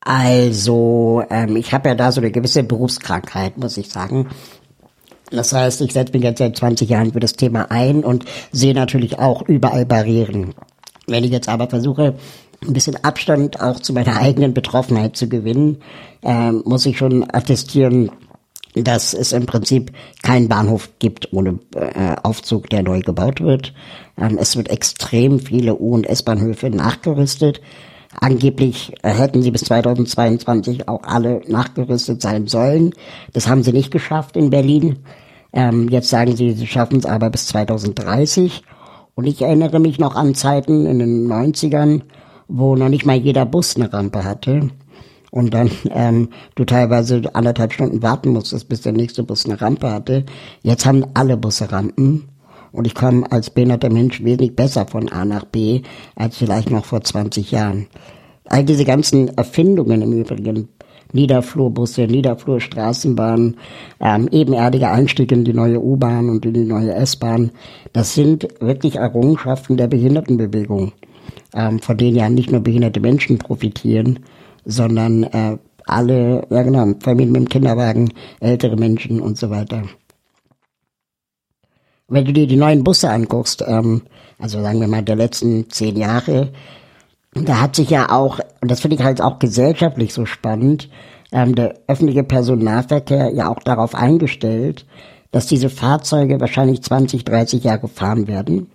Also, 0.00 1.22
ähm, 1.30 1.54
ich 1.54 1.72
habe 1.72 1.88
ja 1.90 1.94
da 1.94 2.10
so 2.10 2.20
eine 2.20 2.32
gewisse 2.32 2.64
Berufskrankheit, 2.64 3.56
muss 3.56 3.76
ich 3.76 3.88
sagen. 3.88 4.28
Das 5.32 5.52
heißt, 5.52 5.80
ich 5.80 5.92
setze 5.92 6.12
mich 6.12 6.22
jetzt 6.22 6.38
seit 6.38 6.56
20 6.56 6.88
Jahren 6.88 7.12
für 7.12 7.20
das 7.20 7.32
Thema 7.32 7.70
ein 7.70 8.04
und 8.04 8.24
sehe 8.52 8.74
natürlich 8.74 9.18
auch 9.18 9.42
überall 9.42 9.86
Barrieren. 9.86 10.54
Wenn 11.06 11.24
ich 11.24 11.30
jetzt 11.30 11.48
aber 11.48 11.68
versuche, 11.68 12.14
ein 12.66 12.72
bisschen 12.72 13.02
Abstand 13.02 13.60
auch 13.60 13.80
zu 13.80 13.92
meiner 13.92 14.18
eigenen 14.18 14.54
Betroffenheit 14.54 15.16
zu 15.16 15.28
gewinnen, 15.28 15.78
ähm, 16.22 16.62
muss 16.64 16.86
ich 16.86 16.98
schon 16.98 17.24
attestieren, 17.32 18.10
dass 18.74 19.12
es 19.14 19.32
im 19.32 19.46
Prinzip 19.46 19.92
keinen 20.22 20.48
Bahnhof 20.48 20.90
gibt 20.98 21.32
ohne 21.32 21.58
äh, 21.74 22.14
Aufzug, 22.22 22.70
der 22.70 22.82
neu 22.82 23.00
gebaut 23.00 23.40
wird. 23.40 23.74
Ähm, 24.16 24.38
es 24.38 24.56
wird 24.56 24.70
extrem 24.70 25.40
viele 25.40 25.76
U- 25.76 25.94
und 25.94 26.06
S-Bahnhöfe 26.06 26.70
nachgerüstet. 26.70 27.60
Angeblich 28.20 28.92
äh, 29.02 29.10
hätten 29.10 29.42
sie 29.42 29.50
bis 29.50 29.62
2022 29.64 30.88
auch 30.88 31.02
alle 31.02 31.42
nachgerüstet 31.48 32.22
sein 32.22 32.46
sollen. 32.46 32.92
Das 33.32 33.48
haben 33.48 33.62
sie 33.62 33.72
nicht 33.72 33.90
geschafft 33.90 34.36
in 34.36 34.50
Berlin. 34.50 35.00
Ähm, 35.52 35.88
jetzt 35.88 36.08
sagen 36.08 36.36
sie, 36.36 36.52
sie 36.52 36.66
schaffen 36.66 36.98
es 36.98 37.06
aber 37.06 37.30
bis 37.30 37.46
2030. 37.48 38.62
Und 39.14 39.26
ich 39.26 39.42
erinnere 39.42 39.78
mich 39.78 39.98
noch 39.98 40.16
an 40.16 40.34
Zeiten 40.34 40.86
in 40.86 40.98
den 40.98 41.26
90ern, 41.30 42.02
wo 42.48 42.76
noch 42.76 42.88
nicht 42.88 43.04
mal 43.04 43.16
jeder 43.16 43.44
Bus 43.44 43.76
eine 43.76 43.92
Rampe 43.92 44.24
hatte. 44.24 44.70
Und 45.30 45.54
dann 45.54 45.70
ähm, 45.90 46.28
du 46.54 46.64
teilweise 46.64 47.22
anderthalb 47.34 47.72
Stunden 47.72 48.02
warten 48.02 48.30
musstest, 48.30 48.68
bis 48.68 48.82
der 48.82 48.92
nächste 48.92 49.22
Bus 49.22 49.44
eine 49.44 49.60
Rampe 49.60 49.90
hatte. 49.90 50.24
Jetzt 50.62 50.86
haben 50.86 51.04
alle 51.14 51.36
Busse 51.36 51.72
Rampen. 51.72 52.28
Und 52.70 52.86
ich 52.86 52.94
komme 52.94 53.30
als 53.30 53.50
behinderter 53.50 53.90
Mensch 53.90 54.22
wesentlich 54.24 54.56
besser 54.56 54.86
von 54.86 55.10
A 55.10 55.24
nach 55.24 55.44
B 55.44 55.82
als 56.16 56.38
vielleicht 56.38 56.70
noch 56.70 56.86
vor 56.86 57.02
20 57.02 57.50
Jahren. 57.50 57.86
All 58.46 58.64
diese 58.64 58.84
ganzen 58.84 59.28
Erfindungen 59.36 60.02
im 60.02 60.12
Übrigen, 60.12 60.68
Niederflurbusse, 61.12 62.06
Niederflurstraßenbahn, 62.06 63.56
ähm, 64.00 64.28
ebenerdige 64.30 64.88
Einstieg 64.88 65.32
in 65.32 65.44
die 65.44 65.52
neue 65.52 65.80
U-Bahn 65.80 66.28
und 66.28 66.44
in 66.46 66.54
die 66.54 66.64
neue 66.64 66.94
S-Bahn, 66.94 67.50
das 67.92 68.14
sind 68.14 68.48
wirklich 68.60 68.96
Errungenschaften 68.96 69.76
der 69.76 69.88
Behindertenbewegung, 69.88 70.92
ähm, 71.54 71.78
von 71.78 71.96
denen 71.96 72.16
ja 72.16 72.28
nicht 72.28 72.50
nur 72.50 72.60
behinderte 72.60 73.00
Menschen 73.00 73.38
profitieren, 73.38 74.20
sondern 74.64 75.24
äh, 75.24 75.58
alle, 75.86 76.46
ja 76.50 76.62
genau, 76.62 76.94
Familien 77.00 77.32
mit 77.32 77.42
dem 77.42 77.48
Kinderwagen, 77.48 78.12
ältere 78.40 78.76
Menschen 78.76 79.20
und 79.20 79.36
so 79.36 79.50
weiter. 79.50 79.82
Wenn 82.08 82.24
du 82.24 82.32
dir 82.32 82.46
die 82.46 82.56
neuen 82.56 82.84
Busse 82.84 83.10
anguckst, 83.10 83.64
ähm, 83.66 84.02
also 84.38 84.60
sagen 84.60 84.80
wir 84.80 84.88
mal 84.88 85.02
der 85.02 85.16
letzten 85.16 85.70
zehn 85.70 85.96
Jahre, 85.96 86.52
da 87.34 87.60
hat 87.60 87.76
sich 87.76 87.90
ja 87.90 88.10
auch, 88.10 88.40
und 88.60 88.70
das 88.70 88.80
finde 88.80 88.96
ich 88.96 89.02
halt 89.02 89.20
auch 89.20 89.38
gesellschaftlich 89.38 90.12
so 90.12 90.26
spannend, 90.26 90.88
ähm, 91.32 91.54
der 91.54 91.74
öffentliche 91.86 92.24
Personennahverkehr 92.24 93.30
ja 93.30 93.48
auch 93.48 93.60
darauf 93.60 93.94
eingestellt, 93.94 94.86
dass 95.30 95.46
diese 95.46 95.70
Fahrzeuge 95.70 96.40
wahrscheinlich 96.40 96.82
20, 96.82 97.24
30 97.24 97.64
Jahre 97.64 97.88
fahren 97.88 98.28
werden 98.28 98.70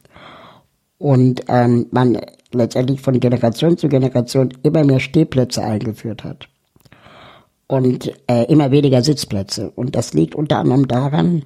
und 0.97 1.43
ähm, 1.47 1.85
man 1.91 2.19
letztendlich 2.51 3.01
von 3.01 3.19
Generation 3.19 3.77
zu 3.77 3.89
Generation 3.89 4.49
immer 4.63 4.83
mehr 4.83 4.99
Stehplätze 4.99 5.63
eingeführt 5.63 6.23
hat 6.23 6.47
und 7.67 8.11
äh, 8.27 8.43
immer 8.45 8.71
weniger 8.71 9.03
Sitzplätze. 9.03 9.71
Und 9.75 9.95
das 9.95 10.13
liegt 10.13 10.33
unter 10.33 10.57
anderem 10.57 10.87
daran, 10.87 11.43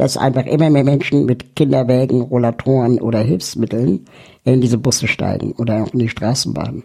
dass 0.00 0.16
einfach 0.16 0.46
immer 0.46 0.70
mehr 0.70 0.82
Menschen 0.82 1.26
mit 1.26 1.54
Kinderwägen, 1.56 2.22
Rollatoren 2.22 3.02
oder 3.02 3.18
Hilfsmitteln 3.18 4.06
in 4.44 4.62
diese 4.62 4.78
Busse 4.78 5.06
steigen 5.06 5.52
oder 5.58 5.82
auch 5.82 5.92
in 5.92 5.98
die 5.98 6.08
Straßenbahn. 6.08 6.84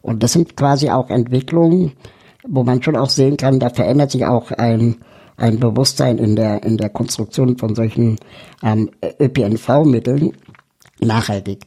Und 0.00 0.22
das 0.22 0.32
sind 0.34 0.56
quasi 0.56 0.88
auch 0.88 1.10
Entwicklungen, 1.10 1.90
wo 2.46 2.62
man 2.62 2.80
schon 2.80 2.94
auch 2.94 3.10
sehen 3.10 3.36
kann, 3.36 3.58
da 3.58 3.68
verändert 3.68 4.12
sich 4.12 4.24
auch 4.26 4.52
ein, 4.52 4.98
ein 5.36 5.58
Bewusstsein 5.58 6.18
in 6.18 6.36
der, 6.36 6.62
in 6.62 6.76
der 6.76 6.88
Konstruktion 6.88 7.58
von 7.58 7.74
solchen 7.74 8.20
ähm, 8.62 8.90
ÖPNV-Mitteln 9.18 10.30
nachhaltig. 11.00 11.64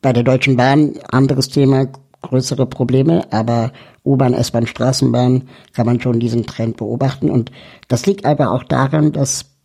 Bei 0.00 0.14
der 0.14 0.22
Deutschen 0.22 0.56
Bahn 0.56 0.94
anderes 1.10 1.50
Thema, 1.50 1.86
größere 2.22 2.64
Probleme, 2.64 3.30
aber 3.30 3.72
U-Bahn, 4.06 4.32
S-Bahn, 4.32 4.66
Straßenbahn 4.66 5.50
kann 5.74 5.84
man 5.84 6.00
schon 6.00 6.18
diesen 6.18 6.46
Trend 6.46 6.78
beobachten. 6.78 7.30
Und 7.30 7.52
das 7.88 8.06
liegt 8.06 8.24
aber 8.24 8.52
auch 8.52 8.64
daran, 8.64 9.12
dass, 9.12 9.57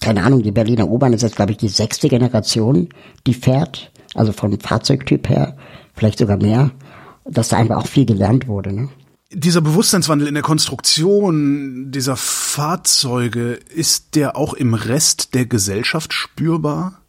keine 0.00 0.24
Ahnung, 0.24 0.42
die 0.42 0.50
Berliner 0.50 0.88
U-Bahn 0.88 1.12
ist 1.12 1.22
jetzt, 1.22 1.36
glaube 1.36 1.52
ich, 1.52 1.58
die 1.58 1.68
sechste 1.68 2.08
Generation, 2.08 2.88
die 3.26 3.34
fährt, 3.34 3.90
also 4.14 4.32
vom 4.32 4.58
Fahrzeugtyp 4.58 5.28
her, 5.28 5.56
vielleicht 5.94 6.18
sogar 6.18 6.38
mehr, 6.38 6.70
dass 7.24 7.48
da 7.48 7.58
einfach 7.58 7.76
auch 7.76 7.86
viel 7.86 8.06
gelernt 8.06 8.48
wurde. 8.48 8.72
Ne? 8.72 8.88
Dieser 9.32 9.60
Bewusstseinswandel 9.60 10.26
in 10.26 10.34
der 10.34 10.42
Konstruktion 10.42 11.92
dieser 11.92 12.16
Fahrzeuge, 12.16 13.58
ist 13.74 14.16
der 14.16 14.36
auch 14.36 14.54
im 14.54 14.74
Rest 14.74 15.34
der 15.34 15.46
Gesellschaft 15.46 16.12
spürbar? 16.12 17.00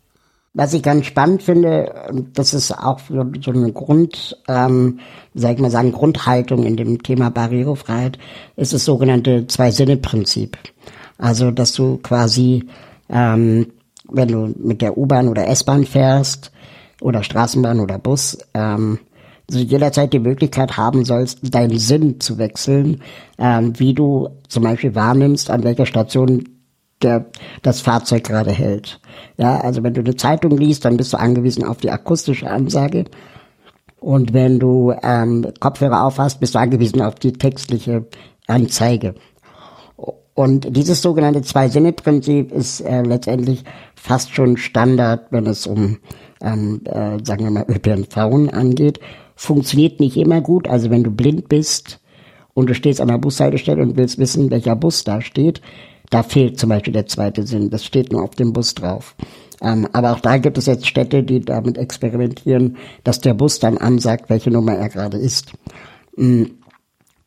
Was 0.54 0.74
ich 0.74 0.84
ganz 0.84 1.06
spannend 1.06 1.42
finde, 1.42 2.12
das 2.34 2.54
ist 2.54 2.74
auch 2.74 3.00
so, 3.08 3.52
eine 3.52 3.72
Grund, 3.72 4.38
ähm, 4.50 5.00
sag 5.34 5.56
ich 5.56 5.62
mal 5.62 5.72
sagen, 5.72 5.94
Grundhaltung 5.94 6.66
in 6.66 6.76
dem 6.76 7.02
Thema 7.02 7.32
Barrierefreiheit, 7.32 8.20
ist 8.58 8.74
das 8.74 8.84
sogenannte 8.84 9.48
Zwei-Sinne-Prinzip. 9.48 10.58
Also, 11.22 11.52
dass 11.52 11.74
du 11.74 11.98
quasi, 11.98 12.66
ähm, 13.08 13.68
wenn 14.10 14.28
du 14.28 14.54
mit 14.58 14.82
der 14.82 14.98
U-Bahn 14.98 15.28
oder 15.28 15.48
S-Bahn 15.48 15.86
fährst 15.86 16.52
oder 17.00 17.24
Straßenbahn 17.24 17.80
oder 17.80 18.00
Bus, 18.00 18.40
ähm, 18.56 18.98
also 19.48 19.64
jederzeit 19.64 20.14
die 20.14 20.20
Möglichkeit 20.20 20.78
haben 20.78 21.06
sollst, 21.06 21.40
deinen 21.54 21.78
Sinn 21.78 22.20
zu 22.20 22.40
wechseln, 22.40 23.02
ähm, 23.38 23.80
wie 23.80 23.94
du 23.94 24.30
zum 24.48 24.64
Beispiel 24.64 24.96
wahrnimmst, 24.96 25.52
an 25.52 25.64
welcher 25.64 25.86
Station 25.86 26.50
der 27.04 27.26
das 27.62 27.82
Fahrzeug 27.82 28.24
gerade 28.24 28.52
hält. 28.52 29.00
Ja, 29.38 29.60
also 29.60 29.84
wenn 29.84 29.94
du 29.94 30.02
eine 30.02 30.16
Zeitung 30.16 30.58
liest, 30.58 30.86
dann 30.86 30.98
bist 30.98 31.14
du 31.14 31.20
angewiesen 31.20 31.64
auf 31.64 31.78
die 31.78 31.92
akustische 31.92 32.50
Ansage. 32.50 33.06
Und 34.00 34.34
wenn 34.34 34.60
du 34.60 34.94
ähm, 35.04 35.46
Kopfhörer 35.60 36.04
aufhast, 36.04 36.40
bist 36.40 36.56
du 36.56 36.60
angewiesen 36.60 37.02
auf 37.02 37.16
die 37.16 37.34
textliche 37.34 38.06
Anzeige. 38.48 39.14
Und 40.34 40.76
dieses 40.76 41.02
sogenannte 41.02 41.42
Zwei-Sinne-Prinzip 41.42 42.52
ist 42.52 42.82
äh, 42.82 43.02
letztendlich 43.02 43.64
fast 43.96 44.34
schon 44.34 44.58
Standard, 44.58 45.28
wenn 45.32 45.46
es 45.46 45.68
um, 45.68 45.98
ähm, 46.42 46.82
äh, 46.86 47.18
sagen 47.24 47.44
wir 47.44 47.52
mal, 47.52 47.66
ÖPNV 47.68 48.18
angeht. 48.54 49.00
Funktioniert 49.36 50.00
nicht 50.00 50.18
immer 50.18 50.42
gut. 50.42 50.68
Also 50.68 50.90
wenn 50.90 51.04
du 51.04 51.12
blind 51.12 51.50
bist 51.50 52.00
und 52.54 52.70
du 52.70 52.74
stehst 52.74 53.02
an 53.02 53.10
der 53.10 53.18
Bushaltestelle 53.18 53.82
und 53.82 53.98
willst 53.98 54.20
wissen, 54.20 54.52
welcher 54.52 54.76
Bus 54.76 55.04
da 55.04 55.22
steht, 55.22 55.62
da 56.10 56.24
fehlt 56.24 56.60
zum 56.60 56.70
Beispiel 56.70 56.94
der 56.94 57.08
zweite 57.08 57.46
Sinn. 57.46 57.70
Das 57.70 57.86
steht 57.86 58.12
nur 58.12 58.24
auf 58.24 58.32
dem 58.32 58.54
Bus 58.54 58.74
drauf. 58.74 59.16
Ähm, 59.62 59.88
aber 59.94 60.12
auch 60.14 60.20
da 60.20 60.38
gibt 60.38 60.58
es 60.58 60.66
jetzt 60.66 60.88
Städte, 60.88 61.24
die 61.24 61.42
damit 61.42 61.78
experimentieren, 61.78 62.78
dass 63.04 63.22
der 63.22 63.34
Bus 63.34 63.60
dann 63.60 63.78
ansagt, 63.78 64.30
welche 64.30 64.50
Nummer 64.52 64.74
er 64.74 64.90
gerade 64.90 65.18
ist. 65.18 65.54
Mm. 66.16 66.44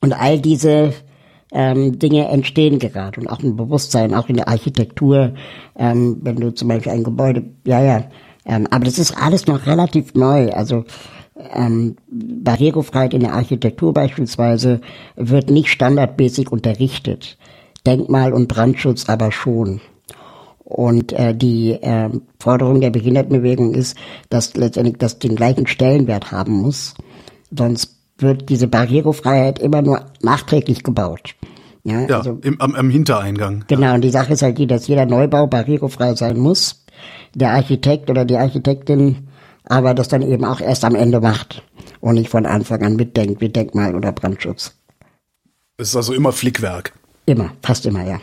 Und 0.00 0.12
all 0.12 0.38
diese 0.38 0.92
ähm, 1.54 1.98
Dinge 1.98 2.28
entstehen 2.28 2.78
gerade 2.78 3.20
und 3.20 3.28
auch 3.28 3.42
ein 3.42 3.56
Bewusstsein, 3.56 4.12
auch 4.12 4.28
in 4.28 4.36
der 4.36 4.48
Architektur, 4.48 5.34
ähm, 5.76 6.18
wenn 6.22 6.36
du 6.36 6.52
zum 6.52 6.68
Beispiel 6.68 6.92
ein 6.92 7.04
Gebäude, 7.04 7.44
ja, 7.64 7.82
ja, 7.82 8.04
ähm, 8.44 8.66
aber 8.70 8.84
das 8.84 8.98
ist 8.98 9.16
alles 9.16 9.46
noch 9.46 9.66
relativ 9.66 10.14
neu. 10.14 10.50
Also 10.50 10.84
ähm, 11.54 11.96
Barrierefreiheit 12.10 13.14
in 13.14 13.20
der 13.20 13.34
Architektur 13.34 13.92
beispielsweise 13.92 14.80
wird 15.16 15.50
nicht 15.50 15.68
standardmäßig 15.68 16.50
unterrichtet. 16.50 17.38
Denkmal- 17.86 18.32
und 18.32 18.48
Brandschutz 18.48 19.08
aber 19.08 19.32
schon. 19.32 19.80
Und 20.64 21.12
äh, 21.12 21.34
die 21.34 21.72
äh, 21.72 22.10
Forderung 22.40 22.80
der 22.80 22.90
Behindertenbewegung 22.90 23.74
ist, 23.74 23.96
dass 24.30 24.54
letztendlich 24.56 24.96
das 24.98 25.18
den 25.18 25.36
gleichen 25.36 25.66
Stellenwert 25.66 26.32
haben 26.32 26.54
muss. 26.54 26.94
Sonst 27.56 27.98
wird 28.18 28.48
diese 28.48 28.68
Barrierefreiheit 28.68 29.58
immer 29.58 29.82
nur 29.82 30.06
nachträglich 30.22 30.82
gebaut. 30.82 31.34
Ja, 31.84 32.00
ja 32.06 32.18
also, 32.18 32.38
im, 32.42 32.60
am, 32.60 32.74
am 32.74 32.90
Hintereingang. 32.90 33.64
Genau, 33.68 33.86
ja. 33.88 33.94
und 33.94 34.00
die 34.00 34.10
Sache 34.10 34.32
ist 34.32 34.42
halt 34.42 34.58
die, 34.58 34.66
dass 34.66 34.86
jeder 34.86 35.06
Neubau 35.06 35.46
barrierefrei 35.46 36.14
sein 36.14 36.38
muss. 36.38 36.84
Der 37.34 37.50
Architekt 37.50 38.10
oder 38.10 38.24
die 38.24 38.36
Architektin 38.36 39.28
aber 39.64 39.94
das 39.94 40.08
dann 40.08 40.22
eben 40.22 40.44
auch 40.44 40.60
erst 40.60 40.84
am 40.84 40.94
Ende 40.94 41.20
macht 41.20 41.62
und 42.00 42.14
nicht 42.14 42.30
von 42.30 42.46
Anfang 42.46 42.82
an 42.82 42.96
mitdenkt 42.96 43.40
wie 43.40 43.48
Denkmal 43.48 43.94
oder 43.94 44.12
Brandschutz. 44.12 44.74
Es 45.76 45.88
ist 45.88 45.96
also 45.96 46.12
immer 46.12 46.32
Flickwerk. 46.32 46.92
Immer, 47.26 47.52
fast 47.62 47.86
immer, 47.86 48.04
ja. 48.04 48.20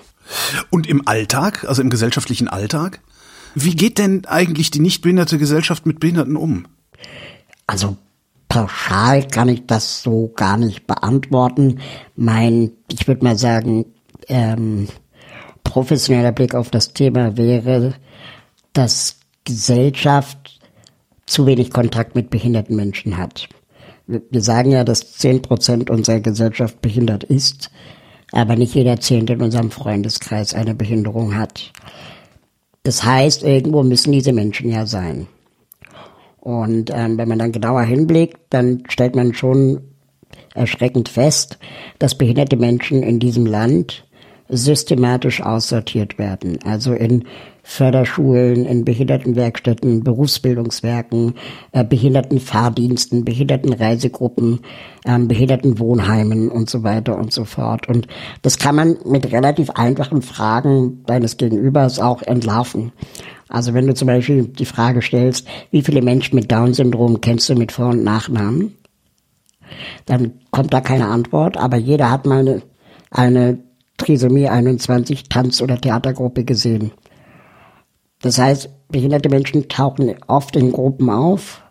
Und 0.69 0.87
im 0.87 1.07
Alltag, 1.07 1.65
also 1.67 1.81
im 1.81 1.89
gesellschaftlichen 1.89 2.47
Alltag? 2.47 3.01
Wie 3.55 3.75
geht 3.75 3.97
denn 3.97 4.25
eigentlich 4.25 4.71
die 4.71 4.79
nicht 4.79 5.01
behinderte 5.01 5.37
Gesellschaft 5.37 5.85
mit 5.85 5.99
Behinderten 5.99 6.37
um? 6.37 6.67
Also 7.67 7.97
pauschal 8.51 9.27
kann 9.27 9.49
ich 9.49 9.65
das 9.65 10.03
so 10.03 10.31
gar 10.35 10.57
nicht 10.57 10.87
beantworten. 10.87 11.79
Mein, 12.15 12.71
ich 12.91 13.07
würde 13.07 13.23
mal 13.23 13.37
sagen, 13.37 13.85
ähm, 14.27 14.87
professioneller 15.63 16.31
Blick 16.31 16.55
auf 16.55 16.69
das 16.69 16.93
Thema 16.93 17.37
wäre, 17.37 17.93
dass 18.73 19.17
Gesellschaft 19.45 20.59
zu 21.25 21.45
wenig 21.45 21.71
Kontakt 21.71 22.15
mit 22.15 22.29
behinderten 22.29 22.75
Menschen 22.75 23.17
hat. 23.17 23.47
Wir 24.07 24.41
sagen 24.41 24.71
ja, 24.71 24.83
dass 24.83 25.13
zehn 25.13 25.41
Prozent 25.41 25.89
unserer 25.89 26.19
Gesellschaft 26.19 26.81
behindert 26.81 27.23
ist 27.23 27.71
aber 28.31 28.55
nicht 28.55 28.73
jeder 28.75 28.99
Zehnte 28.99 29.33
in 29.33 29.41
unserem 29.41 29.71
Freundeskreis 29.71 30.53
eine 30.53 30.73
Behinderung 30.73 31.35
hat. 31.35 31.71
Das 32.83 33.03
heißt, 33.03 33.43
irgendwo 33.43 33.83
müssen 33.83 34.11
diese 34.11 34.33
Menschen 34.33 34.71
ja 34.71 34.85
sein. 34.85 35.27
Und 36.41 36.91
ähm, 36.93 37.17
wenn 37.17 37.29
man 37.29 37.39
dann 37.39 37.51
genauer 37.51 37.83
hinblickt, 37.83 38.39
dann 38.49 38.83
stellt 38.89 39.15
man 39.15 39.33
schon 39.33 39.81
erschreckend 40.55 41.07
fest, 41.07 41.59
dass 41.99 42.17
behinderte 42.17 42.57
Menschen 42.57 43.03
in 43.03 43.19
diesem 43.19 43.45
Land 43.45 44.05
systematisch 44.51 45.41
aussortiert 45.41 46.17
werden. 46.17 46.59
Also 46.63 46.93
in 46.93 47.23
Förderschulen, 47.63 48.65
in 48.65 48.83
Behindertenwerkstätten, 48.85 50.03
Berufsbildungswerken, 50.03 51.35
äh, 51.71 51.83
Behindertenfahrdiensten, 51.83 53.23
Behindertenreisegruppen, 53.23 54.59
äh, 55.05 55.19
Behindertenwohnheimen 55.19 56.49
und 56.49 56.69
so 56.69 56.83
weiter 56.83 57.17
und 57.17 57.31
so 57.31 57.45
fort. 57.45 57.87
Und 57.87 58.07
das 58.41 58.57
kann 58.57 58.75
man 58.75 58.97
mit 59.05 59.31
relativ 59.31 59.69
einfachen 59.71 60.21
Fragen 60.21 61.03
deines 61.05 61.37
Gegenübers 61.37 61.99
auch 61.99 62.21
entlarven. 62.23 62.91
Also 63.47 63.73
wenn 63.73 63.87
du 63.87 63.93
zum 63.93 64.07
Beispiel 64.07 64.45
die 64.45 64.65
Frage 64.65 65.01
stellst, 65.01 65.47
wie 65.71 65.81
viele 65.81 66.01
Menschen 66.01 66.35
mit 66.35 66.51
Down-Syndrom 66.51 67.21
kennst 67.21 67.49
du 67.49 67.55
mit 67.55 67.71
Vor- 67.71 67.89
und 67.89 68.03
Nachnamen? 68.03 68.75
Dann 70.05 70.33
kommt 70.51 70.73
da 70.73 70.81
keine 70.81 71.07
Antwort, 71.07 71.57
aber 71.57 71.77
jeder 71.77 72.09
hat 72.09 72.25
mal 72.25 72.39
eine, 72.39 72.61
eine 73.11 73.59
Trisomie 74.01 74.49
21 74.49 75.29
Tanz- 75.29 75.61
oder 75.61 75.79
Theatergruppe 75.79 76.43
gesehen. 76.43 76.91
Das 78.21 78.37
heißt, 78.37 78.69
behinderte 78.89 79.29
Menschen 79.29 79.67
tauchen 79.69 80.15
oft 80.27 80.55
in 80.55 80.71
Gruppen 80.71 81.09
auf, 81.09 81.63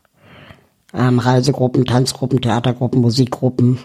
ähm, 0.94 1.18
Reisegruppen, 1.18 1.84
Tanzgruppen, 1.84 2.40
Theatergruppen, 2.40 3.00
Musikgruppen, 3.00 3.78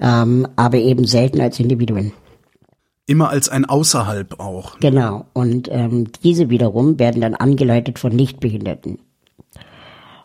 ähm, 0.00 0.48
aber 0.56 0.78
eben 0.78 1.04
selten 1.04 1.40
als 1.40 1.60
Individuen. 1.60 2.12
Immer 3.06 3.30
als 3.30 3.48
ein 3.48 3.64
Außerhalb 3.64 4.38
auch. 4.38 4.78
Genau. 4.80 5.26
Und 5.32 5.68
ähm, 5.70 6.08
diese 6.22 6.50
wiederum 6.50 6.98
werden 6.98 7.22
dann 7.22 7.34
angeleitet 7.34 7.98
von 7.98 8.14
Nichtbehinderten. 8.14 8.98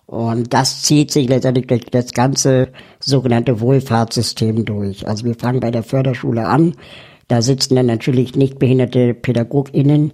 Und 0.05 0.53
das 0.53 0.83
zieht 0.83 1.11
sich 1.11 1.27
letztendlich 1.29 1.67
durch 1.67 1.85
das 1.85 2.11
ganze 2.11 2.69
sogenannte 2.99 3.61
Wohlfahrtssystem 3.61 4.65
durch. 4.65 5.07
Also 5.07 5.25
wir 5.25 5.35
fangen 5.35 5.59
bei 5.59 5.71
der 5.71 5.83
Förderschule 5.83 6.45
an. 6.45 6.75
Da 7.33 7.41
sitzen 7.41 7.75
dann 7.75 7.87
natürlich 7.87 8.35
nicht 8.35 8.59
behinderte 8.59 9.15
PädagogInnen, 9.15 10.11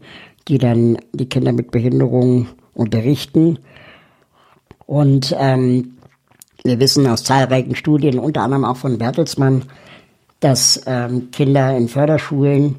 die 0.48 0.58
dann 0.58 0.98
die 1.12 1.28
Kinder 1.28 1.52
mit 1.52 1.70
Behinderung 1.70 2.48
unterrichten. 2.74 3.60
Und 4.86 5.36
ähm, 5.38 5.98
wir 6.64 6.80
wissen 6.80 7.06
aus 7.08 7.26
zahlreichen 7.26 7.76
Studien, 7.76 8.20
unter 8.20 8.44
anderem 8.44 8.64
auch 8.64 8.78
von 8.78 8.98
Bertelsmann, 8.98 9.64
dass 10.40 10.82
ähm, 10.86 11.30
Kinder 11.32 11.76
in 11.76 11.90
Förderschulen 11.90 12.78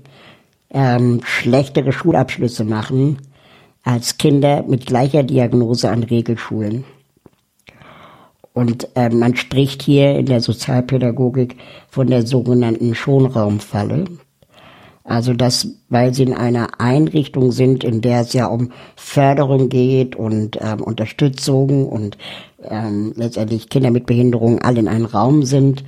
ähm, 0.71 1.21
schlechtere 1.23 1.93
Schulabschlüsse 1.93 2.65
machen 2.65 3.19
als 3.83 4.17
Kinder 4.17 4.65
mit 4.67 4.87
gleicher 4.87 5.23
Diagnose 5.23 5.91
an 5.91 6.03
Regelschulen. 6.03 6.85
Und 8.55 8.89
äh, 8.95 9.11
man 9.11 9.37
spricht 9.37 9.83
hier 9.83 10.19
in 10.19 10.25
der 10.25 10.41
Sozialpädagogik 10.41 11.59
von 11.91 12.07
der 12.07 12.27
sogenannten 12.27 12.95
Schonraumfalle. 12.95 14.07
Also 15.05 15.33
dass, 15.33 15.69
weil 15.89 16.15
sie 16.15 16.25
in 16.25 16.35
einer 16.35 16.81
Einrichtung 16.81 17.53
sind, 17.53 17.85
in 17.85 18.01
der 18.01 18.21
es 18.21 18.33
ja 18.33 18.47
um 18.47 18.73
Förderung 18.97 19.69
geht 19.69 20.15
und 20.15 20.59
ähm, 20.61 20.83
Unterstützung 20.83 21.89
und 21.89 22.19
ähm, 22.63 23.13
letztendlich 23.17 23.69
Kinder 23.71 23.91
mit 23.91 24.07
Behinderung 24.07 24.61
alle 24.61 24.81
in 24.81 24.89
einem 24.89 25.07
Raum 25.07 25.45
sind, 25.45 25.85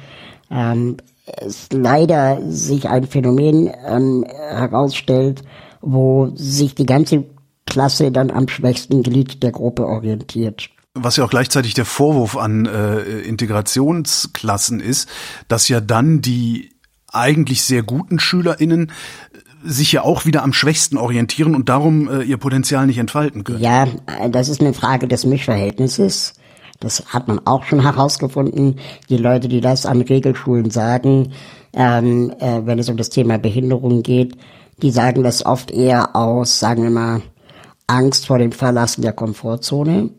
ähm, 0.51 0.97
es 1.25 1.69
leider 1.73 2.41
sich 2.51 2.89
ein 2.89 3.07
Phänomen 3.07 3.71
ähm, 3.87 4.25
herausstellt, 4.29 5.43
wo 5.81 6.33
sich 6.35 6.75
die 6.75 6.87
ganze 6.87 7.25
Klasse 7.67 8.11
dann 8.11 8.31
am 8.31 8.49
schwächsten 8.49 9.03
Glied 9.03 9.43
der 9.43 9.53
Gruppe 9.53 9.87
orientiert. 9.87 10.71
Was 10.95 11.17
ja 11.17 11.25
auch 11.25 11.31
gleichzeitig 11.31 11.75
der 11.75 11.87
Vorwurf 11.87 12.37
an 12.37 12.67
äh, 12.67 13.01
Integrationsklassen 13.21 14.81
ist, 14.81 15.09
dass 15.49 15.69
ja 15.69 15.81
dann 15.81 16.21
die 16.21 16.71
eigentlich 17.13 17.63
sehr 17.63 17.83
guten 17.83 18.19
SchülerInnen 18.19 18.91
sich 19.65 19.93
ja 19.93 20.03
auch 20.03 20.27
wieder 20.27 20.43
am 20.43 20.53
schwächsten 20.53 20.97
orientieren 20.97 21.55
und 21.55 21.69
darum 21.69 22.09
äh, 22.09 22.23
ihr 22.23 22.37
Potenzial 22.37 22.87
nicht 22.87 22.99
entfalten 22.99 23.45
können. 23.45 23.61
Ja, 23.61 23.87
das 24.31 24.49
ist 24.49 24.61
eine 24.61 24.75
Frage 24.75 25.07
des 25.07 25.25
Mischverhältnisses. 25.25 26.35
Das 26.81 27.07
hat 27.07 27.29
man 27.29 27.47
auch 27.47 27.65
schon 27.65 27.81
herausgefunden. 27.83 28.81
Die 29.09 29.17
Leute, 29.17 29.49
die 29.49 29.61
das 29.61 29.87
an 29.87 30.01
Regelschulen 30.01 30.71
sagen, 30.71 31.33
ähm, 31.75 32.33
äh, 32.41 32.63
wenn 32.65 32.79
es 32.79 32.89
um 32.89 32.97
das 32.97 33.11
Thema 33.11 33.39
Behinderung 33.39 34.03
geht, 34.03 34.37
die 34.83 34.91
sagen 34.91 35.23
das 35.23 35.47
oft 35.47 35.71
eher 35.71 36.17
aus, 36.17 36.59
sagen 36.59 36.83
wir 36.83 36.91
mal, 36.91 37.23
Angst 37.87 38.27
vor 38.27 38.39
dem 38.39 38.53
Verlassen 38.53 39.03
der 39.03 39.13
Komfortzone. 39.13 40.11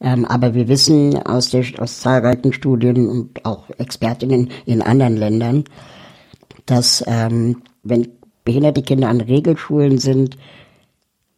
Ähm, 0.00 0.24
aber 0.24 0.54
wir 0.54 0.68
wissen 0.68 1.16
aus, 1.26 1.50
der, 1.50 1.64
aus 1.78 2.00
zahlreichen 2.00 2.52
Studien 2.52 3.08
und 3.08 3.44
auch 3.44 3.70
Expertinnen 3.78 4.50
in 4.66 4.82
anderen 4.82 5.16
Ländern, 5.16 5.64
dass 6.66 7.04
ähm, 7.06 7.62
wenn 7.82 8.08
behinderte 8.44 8.82
Kinder 8.82 9.08
an 9.08 9.20
Regelschulen 9.20 9.98
sind, 9.98 10.36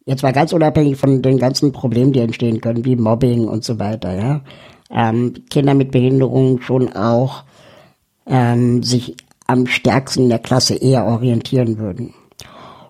Jetzt 0.07 0.23
mal 0.23 0.31
ganz 0.31 0.53
unabhängig 0.53 0.95
von 0.95 1.21
den 1.21 1.37
ganzen 1.37 1.73
Problemen, 1.73 2.13
die 2.13 2.21
entstehen 2.21 2.61
können, 2.61 2.85
wie 2.85 2.95
Mobbing 2.95 3.45
und 3.45 3.65
so 3.65 3.77
weiter, 3.77 4.15
ja. 4.15 4.41
Ähm, 4.89 5.33
Kinder 5.49 5.73
mit 5.73 5.91
Behinderung 5.91 6.61
schon 6.61 6.93
auch 6.93 7.43
ähm, 8.25 8.83
sich 8.83 9.17
am 9.47 9.67
stärksten 9.67 10.23
in 10.23 10.29
der 10.29 10.39
Klasse 10.39 10.75
eher 10.75 11.05
orientieren 11.05 11.77
würden. 11.77 12.13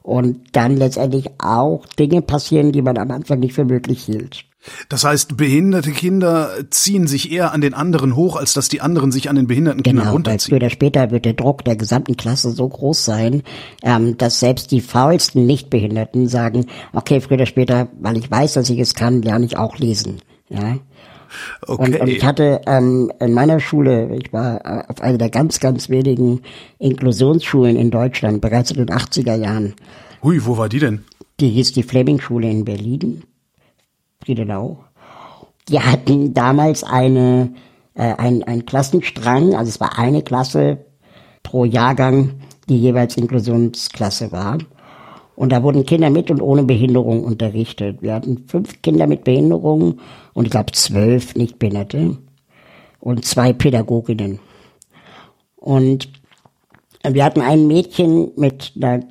Und 0.04 0.56
dann 0.56 0.78
letztendlich 0.78 1.32
auch 1.40 1.88
Dinge 1.98 2.22
passieren, 2.22 2.72
die 2.72 2.84
man 2.84 3.00
am 3.00 3.10
Anfang 3.10 3.40
nicht 3.40 3.54
für 3.54 3.66
möglich 3.66 4.04
hielt. 4.04 4.46
Das 4.90 5.04
heißt, 5.04 5.38
behinderte 5.38 5.92
Kinder 5.92 6.52
ziehen 6.70 7.08
sich 7.08 7.32
eher 7.32 7.54
an 7.54 7.62
den 7.62 7.74
anderen 7.74 8.16
hoch, 8.16 8.36
als 8.36 8.54
dass 8.54 8.70
die 8.70 8.82
anderen 8.82 9.12
sich 9.12 9.30
an 9.30 9.36
den 9.36 9.48
behinderten 9.48 9.84
genau, 9.84 10.02
Kindern 10.02 10.14
runterziehen. 10.14 10.50
Früher 10.50 10.58
oder 10.58 10.70
später 10.70 11.12
wird 11.12 11.26
der 11.26 11.34
Druck 11.34 11.64
der 11.64 11.76
gesamten 11.76 12.18
Klasse 12.18 12.52
so 12.52 12.68
groß 12.68 13.06
sein, 13.06 13.44
ähm, 13.84 14.18
dass 14.18 14.40
selbst 14.40 14.72
die 14.72 14.82
faulsten 14.82 15.46
Nichtbehinderten 15.46 16.28
sagen, 16.28 16.66
okay, 16.94 17.22
früher 17.22 17.38
oder 17.38 17.46
später, 17.46 17.88
weil 18.00 18.18
ich 18.18 18.30
weiß, 18.30 18.54
dass 18.54 18.70
ich 18.70 18.80
es 18.80 18.94
kann, 18.94 19.22
lerne 19.22 19.46
ich 19.46 19.58
auch 19.58 19.78
lesen. 19.78 20.22
Ja. 20.50 20.78
Okay. 21.62 21.84
Und, 21.84 22.02
und 22.02 22.08
ich 22.08 22.24
hatte 22.24 22.62
ähm, 22.68 23.12
in 23.20 23.34
meiner 23.34 23.60
Schule, 23.60 24.16
ich 24.16 24.32
war 24.32 24.66
äh, 24.66 24.84
auf 24.88 25.02
einer 25.02 25.18
der 25.18 25.30
ganz, 25.30 25.60
ganz 25.60 25.90
wenigen 25.90 26.42
Inklusionsschulen 26.80 27.76
in 27.76 27.92
Deutschland, 27.92 28.42
bereits 28.42 28.72
in 28.72 28.78
den 28.78 28.90
80er 28.90 29.36
Jahren. 29.36 29.76
Hui, 30.24 30.46
wo 30.46 30.58
war 30.58 30.70
die 30.70 30.80
denn? 30.80 31.04
Die 31.40 31.50
hieß 31.50 31.74
die 31.74 31.84
Fleming-Schule 31.84 32.50
in 32.50 32.66
Berlin. 32.66 33.24
Friedenau. 34.24 34.84
Die 35.70 35.80
hatten 35.80 36.34
damals 36.34 36.84
eine, 36.84 37.54
äh, 37.94 38.14
ein, 38.16 38.44
ein 38.44 38.66
Klassenstrang, 38.66 39.54
also 39.56 39.70
es 39.70 39.80
war 39.80 39.98
eine 39.98 40.22
Klasse 40.22 40.86
pro 41.44 41.66
Jahrgang, 41.66 42.42
die 42.70 42.80
jeweils 42.80 43.18
Inklusionsklasse 43.18 44.32
war. 44.32 44.58
Und 45.36 45.52
da 45.52 45.62
wurden 45.62 45.86
Kinder 45.86 46.10
mit 46.10 46.32
und 46.32 46.42
ohne 46.42 46.64
Behinderung 46.64 47.24
unterrichtet. 47.24 48.02
Wir 48.02 48.16
hatten 48.16 48.46
fünf 48.48 48.82
Kinder 48.82 49.06
mit 49.06 49.24
Behinderung 49.24 50.00
und 50.34 50.46
ich 50.46 50.52
glaube 50.52 50.72
zwölf 50.72 51.36
Nichtbehinderte 51.36 52.18
und 53.00 53.24
zwei 53.24 53.54
Pädagoginnen. 53.54 54.40
Und 55.56 56.10
wir 57.08 57.24
hatten 57.24 57.42
ein 57.42 57.68
Mädchen 57.68 58.32
mit 58.36 58.74
einer 58.76 59.02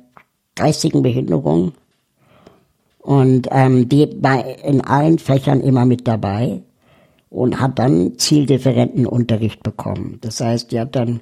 geistigen 0.55 1.01
Behinderung 1.01 1.73
und 3.07 3.47
ähm, 3.51 3.87
die 3.87 4.17
war 4.19 4.43
in 4.65 4.81
allen 4.81 5.17
Fächern 5.17 5.61
immer 5.61 5.85
mit 5.85 6.09
dabei 6.09 6.61
und 7.29 7.61
hat 7.61 7.79
dann 7.79 8.17
zieldifferenten 8.17 9.05
Unterricht 9.05 9.63
bekommen. 9.63 10.17
Das 10.19 10.41
heißt, 10.41 10.73
die 10.73 10.79
hat 10.81 10.93
dann, 10.97 11.21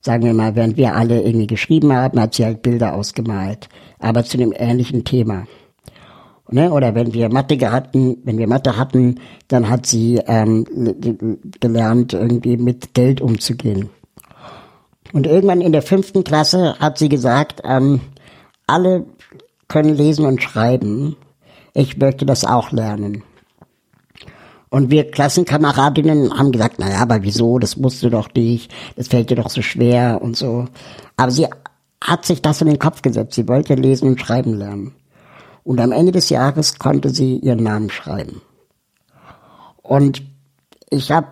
sagen 0.00 0.24
wir 0.24 0.32
mal, 0.32 0.56
während 0.56 0.78
wir 0.78 0.94
alle 0.94 1.20
irgendwie 1.20 1.46
geschrieben 1.46 1.92
haben, 1.92 2.18
hat 2.18 2.32
sie 2.32 2.46
halt 2.46 2.62
Bilder 2.62 2.94
ausgemalt, 2.94 3.68
aber 3.98 4.24
zu 4.24 4.38
einem 4.38 4.54
ähnlichen 4.56 5.04
Thema. 5.04 5.44
Ne? 6.50 6.72
Oder 6.72 6.94
wenn 6.94 7.12
wir 7.12 7.28
Mathe 7.28 7.70
hatten, 7.70 8.16
wenn 8.24 8.38
wir 8.38 8.48
Mathe 8.48 8.78
hatten, 8.78 9.16
dann 9.48 9.68
hat 9.68 9.84
sie 9.84 10.18
ähm, 10.26 10.64
gelernt, 11.60 12.14
irgendwie 12.14 12.56
mit 12.56 12.94
Geld 12.94 13.20
umzugehen. 13.20 13.90
Und 15.12 15.26
irgendwann 15.26 15.60
in 15.60 15.72
der 15.72 15.82
fünften 15.82 16.24
Klasse 16.24 16.78
hat 16.78 16.96
sie 16.96 17.10
gesagt, 17.10 17.60
ähm, 17.62 18.00
alle 18.66 19.04
können 19.68 19.94
lesen 19.94 20.24
und 20.24 20.42
schreiben 20.42 21.14
ich 21.76 21.98
möchte 21.98 22.24
das 22.24 22.44
auch 22.44 22.72
lernen. 22.72 23.22
Und 24.70 24.90
wir 24.90 25.10
Klassenkameradinnen 25.10 26.36
haben 26.36 26.50
gesagt, 26.50 26.78
naja, 26.78 26.98
aber 27.00 27.22
wieso, 27.22 27.58
das 27.58 27.76
musst 27.76 28.02
du 28.02 28.10
doch 28.10 28.28
nicht, 28.34 28.72
das 28.96 29.08
fällt 29.08 29.30
dir 29.30 29.36
doch 29.36 29.50
so 29.50 29.62
schwer 29.62 30.20
und 30.22 30.36
so. 30.36 30.66
Aber 31.16 31.30
sie 31.30 31.46
hat 32.02 32.24
sich 32.24 32.42
das 32.42 32.62
in 32.62 32.68
den 32.68 32.78
Kopf 32.78 33.02
gesetzt, 33.02 33.34
sie 33.34 33.46
wollte 33.46 33.74
lesen 33.74 34.08
und 34.08 34.20
schreiben 34.20 34.54
lernen. 34.54 34.94
Und 35.64 35.80
am 35.80 35.92
Ende 35.92 36.12
des 36.12 36.30
Jahres 36.30 36.78
konnte 36.78 37.10
sie 37.10 37.38
ihren 37.38 37.62
Namen 37.62 37.90
schreiben. 37.90 38.40
Und 39.82 40.22
ich 40.90 41.10
habe 41.10 41.28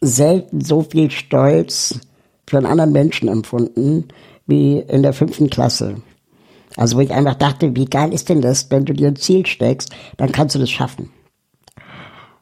selten 0.00 0.60
so 0.60 0.82
viel 0.82 1.10
Stolz 1.10 1.98
für 2.46 2.58
einen 2.58 2.66
anderen 2.66 2.92
Menschen 2.92 3.28
empfunden 3.28 4.08
wie 4.46 4.78
in 4.78 5.02
der 5.02 5.12
fünften 5.12 5.50
Klasse. 5.50 5.96
Also 6.78 6.96
wo 6.96 7.00
ich 7.00 7.10
einfach 7.10 7.34
dachte, 7.34 7.74
wie 7.74 7.86
geil 7.86 8.14
ist 8.14 8.28
denn 8.28 8.40
das, 8.40 8.70
wenn 8.70 8.84
du 8.84 8.92
dir 8.92 9.08
ein 9.08 9.16
Ziel 9.16 9.44
steckst, 9.46 9.90
dann 10.16 10.30
kannst 10.30 10.54
du 10.54 10.60
das 10.60 10.70
schaffen. 10.70 11.10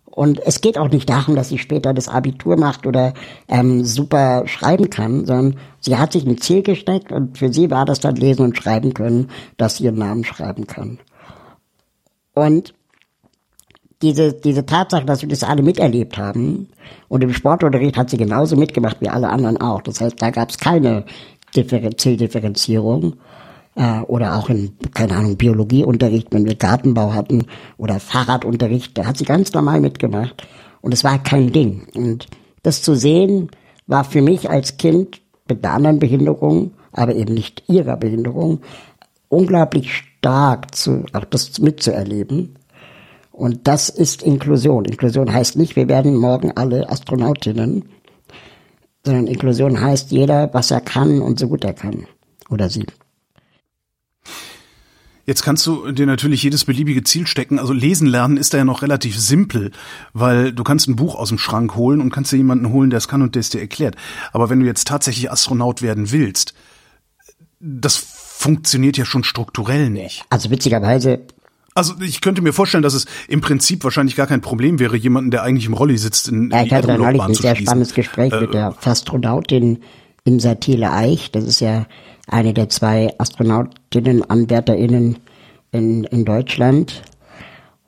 Und 0.05 0.41
es 0.45 0.61
geht 0.61 0.77
auch 0.77 0.91
nicht 0.91 1.09
darum, 1.09 1.37
dass 1.37 1.49
sie 1.49 1.59
später 1.59 1.95
das 1.95 2.09
Abitur 2.09 2.59
macht 2.59 2.87
oder 2.87 3.15
ähm, 3.49 3.85
super 3.85 4.47
schreiben 4.47 4.91
kann, 4.91 5.25
sondern 5.25 5.57
sie 5.81 5.97
hat 5.97 6.13
sich 6.13 6.27
ein 6.27 6.39
Ziel 6.39 6.63
gesteckt 6.63 7.13
und 7.13 7.39
für 7.39 7.51
sie 7.51 7.71
war 7.71 7.87
das 7.87 8.01
dann 8.01 8.17
lesen 8.17 8.43
und 8.43 8.57
schreiben 8.59 8.93
können, 8.93 9.31
dass 9.57 9.77
sie 9.77 9.85
ihren 9.85 9.99
Namen 9.99 10.25
schreiben 10.25 10.67
kann. 10.67 10.99
Und 12.35 12.75
diese, 14.03 14.35
diese 14.35 14.67
Tatsache, 14.67 15.07
dass 15.07 15.23
wir 15.23 15.31
das 15.31 15.45
alle 15.45 15.63
miterlebt 15.63 16.19
haben, 16.19 16.69
und 17.09 17.25
im 17.25 17.33
Sportunterricht 17.33 17.97
hat 17.97 18.11
sie 18.11 18.19
genauso 18.19 18.57
mitgemacht 18.57 19.01
wie 19.01 19.09
alle 19.09 19.31
anderen 19.31 19.57
auch. 19.59 19.81
Das 19.81 20.03
heißt, 20.03 20.21
da 20.21 20.31
gab 20.31 20.51
es 20.51 20.59
keine 20.59 21.07
Differen 21.55 21.97
Zieldifferenzierung 21.97 23.17
äh, 23.77 24.01
oder 24.01 24.37
auch 24.37 24.51
in, 24.51 24.73
keine 24.93 25.15
Ahnung, 25.17 25.37
Biologieunterricht, 25.37 26.29
wenn 26.33 26.47
wir 26.47 26.57
Gartenbau 26.57 27.13
hatten 27.13 27.47
oder 27.77 28.01
Fahrradunterricht, 28.01 28.99
da 28.99 29.07
hat 29.07 29.17
sie 29.17 29.25
ganz 29.25 29.53
normal 29.53 29.81
mitgemacht 29.81 30.47
und 30.81 30.93
es 30.93 31.05
war 31.05 31.23
kein 31.23 31.53
Ding. 31.53 31.87
Und 31.95 32.27
das 32.63 32.83
zu 32.83 32.95
sehen, 32.95 33.51
war 33.87 34.05
für 34.05 34.23
mich 34.23 34.51
als 34.51 34.77
Kind 34.79 35.21
mit 35.49 35.65
einer 35.65 35.75
anderen 35.75 35.99
Behinderung, 35.99 36.73
aber 36.93 37.15
eben 37.15 37.35
nicht 37.35 37.63
ihrer 37.69 37.97
Behinderung, 37.97 38.61
unglaublich 39.29 39.93
stark 39.93 40.75
zu, 40.75 41.05
auch 41.13 41.25
das 41.25 41.59
mitzuerleben. 41.61 42.57
Und 43.31 43.69
das 43.69 43.91
ist 43.91 44.23
Inklusion. 44.23 44.87
Inklusion 44.87 45.33
heißt 45.33 45.57
nicht, 45.57 45.77
wir 45.77 45.89
werden 45.89 46.17
morgen 46.17 46.53
alle 46.57 46.89
Astronautinnen, 46.89 47.85
sondern 49.05 49.27
Inklusion 49.27 49.81
heißt 49.81 50.11
jeder, 50.11 50.53
was 50.55 50.71
er 50.71 50.81
kann 50.81 51.21
und 51.21 51.39
so 51.39 51.49
gut 51.49 51.63
er 51.65 51.75
kann. 51.75 52.07
Oder 52.49 52.71
sie. 52.71 52.87
Jetzt 55.27 55.43
kannst 55.43 55.67
du 55.67 55.91
dir 55.91 56.07
natürlich 56.07 56.45
jedes 56.45 56.65
beliebige 56.65 57.03
Ziel 57.03 57.27
stecken. 57.27 57.59
Also 57.59 57.73
lesen 57.73 58.07
lernen 58.07 58.37
ist 58.37 58.55
da 58.55 58.59
ja 58.59 58.65
noch 58.65 58.83
relativ 58.83 59.19
simpel, 59.19 59.73
weil 60.13 60.53
du 60.53 60.63
kannst 60.63 60.89
ein 60.89 60.95
Buch 60.95 61.17
aus 61.17 61.31
dem 61.31 61.39
Schrank 61.39 61.75
holen 61.75 62.01
und 62.01 62.11
kannst 62.11 62.31
dir 62.31 62.37
jemanden 62.37 62.71
holen, 62.71 62.91
der 62.91 62.99
es 62.99 63.09
kann 63.09 63.23
und 63.23 63.35
der 63.35 63.41
es 63.41 63.51
dir 63.51 63.61
erklärt. 63.61 63.97
Aber 64.33 64.51
wenn 64.51 64.61
du 64.61 64.67
jetzt 64.67 64.87
tatsächlich 64.87 65.31
Astronaut 65.31 65.83
werden 65.83 66.13
willst, 66.13 66.55
das 67.59 67.97
funktioniert 67.97 68.97
ja 68.97 69.05
schon 69.05 69.25
strukturell 69.25 69.91
nicht. 69.91 70.25
Also 70.31 70.51
witzigerweise 70.51 71.21
also 71.75 71.93
ich 72.01 72.23
könnte 72.23 72.41
mir 72.41 72.55
vorstellen, 72.55 72.83
dass 72.83 72.95
es 72.95 73.05
im 73.29 73.43
Prinzip 73.43 73.85
wahrscheinlich 73.85 74.17
gar 74.17 74.27
kein 74.27 74.41
Problem 74.41 74.79
wäre, 74.79 74.97
jemanden, 74.97 75.31
der 75.31 75.43
eigentlich 75.43 75.67
im 75.67 75.75
Rolli 75.75 75.99
sitzt, 75.99 76.29
in, 76.29 76.51
ja, 76.51 76.63
ich 76.63 76.73
hatte 76.73 76.87
da 76.87 76.97
neulich 76.97 77.21
ein 77.21 77.35
sehr 77.35 77.55
spannendes 77.55 77.93
Gespräch 77.93 78.33
äh, 78.33 78.41
mit 78.41 78.55
der 78.55 78.75
Astronautin 78.83 79.81
Insa 80.25 80.55
Thiele 80.55 80.91
Eich. 80.91 81.31
Das 81.33 81.45
ist 81.45 81.61
ja 81.61 81.87
eine 82.27 82.53
der 82.53 82.69
zwei 82.69 83.13
Astronautinnen, 83.19 84.29
AnwärterInnen 84.29 85.19
in, 85.73 86.05
in 86.05 86.25
Deutschland. 86.25 87.03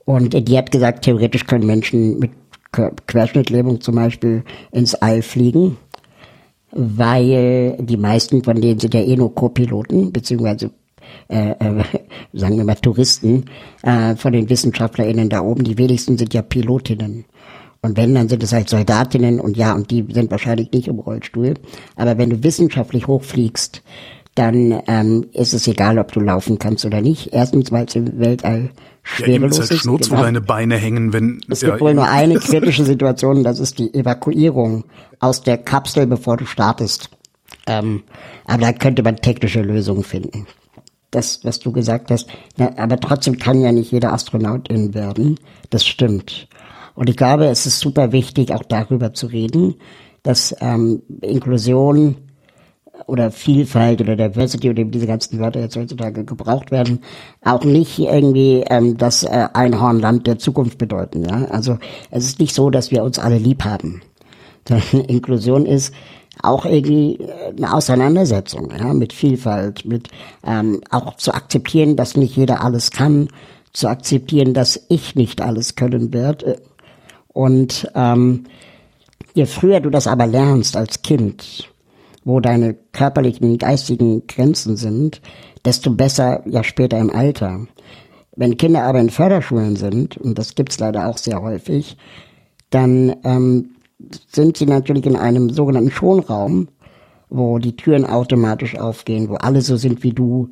Und 0.05 0.47
die 0.47 0.57
hat 0.57 0.71
gesagt, 0.71 1.05
theoretisch 1.05 1.45
können 1.45 1.67
Menschen 1.67 2.19
mit 2.19 2.31
Querschnittlähmung 2.71 3.81
zum 3.81 3.95
Beispiel 3.95 4.43
ins 4.71 4.95
All 4.95 5.21
fliegen, 5.21 5.77
weil 6.71 7.77
die 7.79 7.97
meisten 7.97 8.43
von 8.43 8.61
denen 8.61 8.79
sind 8.79 8.93
ja 8.93 9.01
eh 9.01 9.15
nur 9.15 9.33
Co-Piloten, 9.33 10.11
beziehungsweise 10.11 10.71
äh, 11.29 11.51
äh, 11.51 11.83
sagen 12.33 12.57
wir 12.57 12.63
mal 12.63 12.75
Touristen 12.75 13.45
äh, 13.83 14.15
von 14.15 14.33
den 14.33 14.49
WissenschaftlerInnen 14.49 15.29
da 15.29 15.41
oben. 15.41 15.63
Die 15.63 15.77
wenigsten 15.77 16.17
sind 16.17 16.33
ja 16.33 16.41
Pilotinnen. 16.41 17.25
Und 17.81 17.95
wenn, 17.95 18.13
dann 18.13 18.27
sind 18.27 18.43
es 18.43 18.51
halt 18.51 18.69
Soldatinnen 18.69 19.39
und 19.39 19.55
ja, 19.55 19.73
und 19.73 19.89
die 19.89 20.05
sind 20.11 20.31
wahrscheinlich 20.31 20.71
nicht 20.73 20.89
im 20.89 20.99
Rollstuhl. 20.99 21.53
Aber 21.95 22.17
wenn 22.17 22.29
du 22.29 22.43
wissenschaftlich 22.43 23.07
hochfliegst, 23.07 23.81
dann 24.39 24.81
ähm, 24.87 25.25
ist 25.33 25.53
es 25.53 25.67
egal, 25.67 25.99
ob 25.99 26.13
du 26.13 26.21
laufen 26.21 26.59
kannst 26.59 26.85
oder 26.85 27.01
nicht. 27.01 27.33
Erstens, 27.33 27.73
weil 27.73 27.85
es 27.87 27.95
im 27.95 28.19
Weltall 28.19 28.69
schwerelos 29.03 29.57
ja, 29.57 29.63
ist. 29.63 29.71
Halt 29.71 29.79
Schnurz, 29.81 30.07
genau. 30.07 30.21
wo 30.21 30.23
deine 30.23 30.39
Beine 30.39 30.77
hängen, 30.77 31.11
wenn 31.11 31.41
es 31.49 31.59
ja, 31.59 31.71
gibt 31.71 31.81
wohl 31.81 31.93
nur 31.93 32.07
eine 32.07 32.35
kritische 32.39 32.85
Situation, 32.85 33.43
das 33.43 33.59
ist 33.59 33.79
die 33.79 33.93
Evakuierung 33.93 34.85
aus 35.19 35.43
der 35.43 35.57
Kapsel, 35.57 36.07
bevor 36.07 36.37
du 36.37 36.45
startest. 36.45 37.09
Ähm, 37.67 38.03
aber 38.45 38.61
da 38.61 38.71
könnte 38.71 39.03
man 39.03 39.17
technische 39.17 39.61
Lösungen 39.61 40.05
finden. 40.05 40.47
Das, 41.11 41.43
was 41.43 41.59
du 41.59 41.73
gesagt 41.73 42.09
hast, 42.09 42.29
na, 42.55 42.71
aber 42.77 42.97
trotzdem 42.97 43.37
kann 43.37 43.59
ja 43.59 43.73
nicht 43.73 43.91
jeder 43.91 44.13
Astronautin 44.13 44.93
werden. 44.93 45.37
Das 45.69 45.85
stimmt. 45.85 46.47
Und 46.95 47.09
ich 47.09 47.17
glaube, 47.17 47.47
es 47.47 47.65
ist 47.65 47.81
super 47.81 48.13
wichtig, 48.13 48.53
auch 48.53 48.63
darüber 48.63 49.13
zu 49.13 49.27
reden, 49.27 49.75
dass 50.23 50.55
ähm, 50.61 51.01
Inklusion 51.21 52.15
oder 53.09 53.31
Vielfalt 53.31 54.01
oder 54.01 54.15
Diversity 54.15 54.69
oder 54.69 54.85
diese 54.85 55.07
ganzen 55.07 55.39
Wörter 55.39 55.59
jetzt 55.59 55.75
heutzutage 55.75 56.23
gebraucht 56.23 56.71
werden, 56.71 56.99
auch 57.43 57.63
nicht 57.63 57.99
irgendwie 57.99 58.63
ähm, 58.69 58.97
das 58.97 59.23
äh, 59.23 59.47
Einhornland 59.53 60.27
der 60.27 60.39
Zukunft 60.39 60.77
bedeuten. 60.77 61.23
Ja? 61.25 61.45
Also 61.45 61.77
es 62.11 62.25
ist 62.25 62.39
nicht 62.39 62.55
so, 62.55 62.69
dass 62.69 62.91
wir 62.91 63.03
uns 63.03 63.19
alle 63.19 63.37
lieb 63.37 63.63
haben. 63.63 64.01
Inklusion 65.07 65.65
ist 65.65 65.93
auch 66.41 66.65
irgendwie 66.65 67.15
äh, 67.15 67.53
eine 67.57 67.73
Auseinandersetzung 67.73 68.71
ja, 68.77 68.93
mit 68.93 69.13
Vielfalt, 69.13 69.85
mit 69.85 70.09
ähm, 70.45 70.81
auch 70.89 71.15
zu 71.15 71.33
akzeptieren, 71.33 71.95
dass 71.95 72.15
nicht 72.15 72.35
jeder 72.35 72.63
alles 72.63 72.91
kann, 72.91 73.29
zu 73.73 73.87
akzeptieren, 73.87 74.53
dass 74.53 74.85
ich 74.89 75.15
nicht 75.15 75.41
alles 75.41 75.75
können 75.75 76.13
werde. 76.13 76.61
Und 77.27 77.89
ähm, 77.95 78.45
je 79.33 79.45
früher 79.45 79.79
du 79.79 79.89
das 79.89 80.07
aber 80.07 80.27
lernst 80.27 80.75
als 80.75 81.01
Kind, 81.01 81.69
wo 82.23 82.39
deine 82.39 82.75
körperlichen, 82.91 83.57
geistigen 83.57 84.27
Grenzen 84.27 84.77
sind, 84.77 85.21
desto 85.65 85.91
besser 85.91 86.41
ja 86.45 86.63
später 86.63 86.97
im 86.97 87.09
Alter. 87.09 87.67
Wenn 88.35 88.57
Kinder 88.57 88.83
aber 88.83 88.99
in 88.99 89.09
Förderschulen 89.09 89.75
sind, 89.75 90.17
und 90.17 90.37
das 90.37 90.55
gibt's 90.55 90.79
leider 90.79 91.07
auch 91.07 91.17
sehr 91.17 91.41
häufig, 91.41 91.97
dann 92.69 93.15
ähm, 93.23 93.71
sind 94.27 94.57
sie 94.57 94.65
natürlich 94.65 95.05
in 95.05 95.15
einem 95.15 95.49
sogenannten 95.49 95.91
Schonraum, 95.91 96.69
wo 97.29 97.59
die 97.59 97.75
Türen 97.75 98.05
automatisch 98.05 98.77
aufgehen, 98.77 99.29
wo 99.29 99.35
alle 99.35 99.61
so 99.61 99.75
sind 99.75 100.03
wie 100.03 100.13
du. 100.13 100.49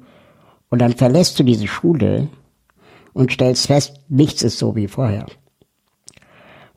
Und 0.69 0.81
dann 0.81 0.93
verlässt 0.93 1.39
du 1.39 1.43
diese 1.43 1.67
Schule 1.67 2.27
und 3.13 3.31
stellst 3.31 3.67
fest, 3.67 4.01
nichts 4.09 4.41
ist 4.41 4.59
so 4.59 4.75
wie 4.75 4.87
vorher. 4.87 5.25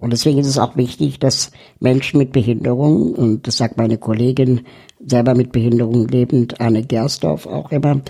Und 0.00 0.14
deswegen 0.14 0.38
ist 0.38 0.46
es 0.46 0.58
auch 0.58 0.76
wichtig, 0.76 1.18
dass 1.18 1.50
Menschen 1.78 2.18
mit 2.18 2.32
Behinderung, 2.32 3.14
und 3.14 3.46
das 3.46 3.58
sagt 3.58 3.76
meine 3.76 3.98
Kollegin, 3.98 4.62
selber 4.98 5.34
mit 5.34 5.52
Behinderung 5.52 6.08
lebend, 6.08 6.58
Anne 6.60 6.82
Gersdorf 6.82 7.46
auch 7.46 7.70
immer, 7.70 8.00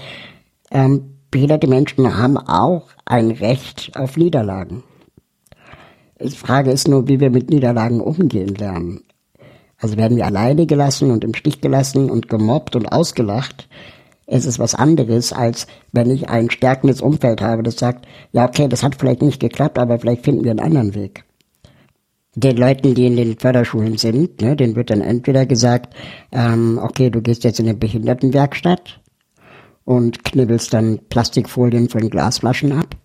ähm, 0.70 1.16
behinderte 1.32 1.66
Menschen 1.66 2.16
haben 2.16 2.38
auch 2.38 2.86
ein 3.04 3.32
Recht 3.32 3.90
auf 3.96 4.16
Niederlagen. 4.16 4.84
Die 6.22 6.30
Frage 6.30 6.70
ist 6.70 6.86
nur, 6.86 7.08
wie 7.08 7.18
wir 7.18 7.30
mit 7.30 7.50
Niederlagen 7.50 8.00
umgehen 8.00 8.54
lernen. 8.54 9.02
Also 9.76 9.96
werden 9.96 10.16
wir 10.16 10.26
alleine 10.26 10.66
gelassen 10.66 11.10
und 11.10 11.24
im 11.24 11.34
Stich 11.34 11.60
gelassen 11.60 12.08
und 12.08 12.28
gemobbt 12.28 12.76
und 12.76 12.86
ausgelacht. 12.86 13.68
Es 14.26 14.44
ist 14.44 14.60
was 14.60 14.76
anderes, 14.76 15.32
als 15.32 15.66
wenn 15.90 16.10
ich 16.10 16.28
ein 16.28 16.50
stärkendes 16.50 17.00
Umfeld 17.00 17.40
habe, 17.40 17.64
das 17.64 17.78
sagt, 17.78 18.06
ja, 18.30 18.46
okay, 18.46 18.68
das 18.68 18.84
hat 18.84 18.94
vielleicht 18.94 19.22
nicht 19.22 19.40
geklappt, 19.40 19.76
aber 19.78 19.98
vielleicht 19.98 20.24
finden 20.24 20.44
wir 20.44 20.52
einen 20.52 20.60
anderen 20.60 20.94
Weg 20.94 21.24
den 22.34 22.56
Leuten, 22.56 22.94
die 22.94 23.06
in 23.06 23.16
den 23.16 23.38
Förderschulen 23.38 23.98
sind, 23.98 24.40
ne, 24.40 24.56
denen 24.56 24.76
wird 24.76 24.90
dann 24.90 25.00
entweder 25.00 25.46
gesagt, 25.46 25.94
ähm, 26.32 26.78
okay, 26.82 27.10
du 27.10 27.20
gehst 27.20 27.44
jetzt 27.44 27.58
in 27.58 27.68
eine 27.68 27.76
Behindertenwerkstatt 27.76 29.00
und 29.84 30.24
knibbelst 30.24 30.72
dann 30.72 31.00
Plastikfolien 31.08 31.88
von 31.88 32.08
Glasflaschen 32.08 32.72
ab. 32.72 32.96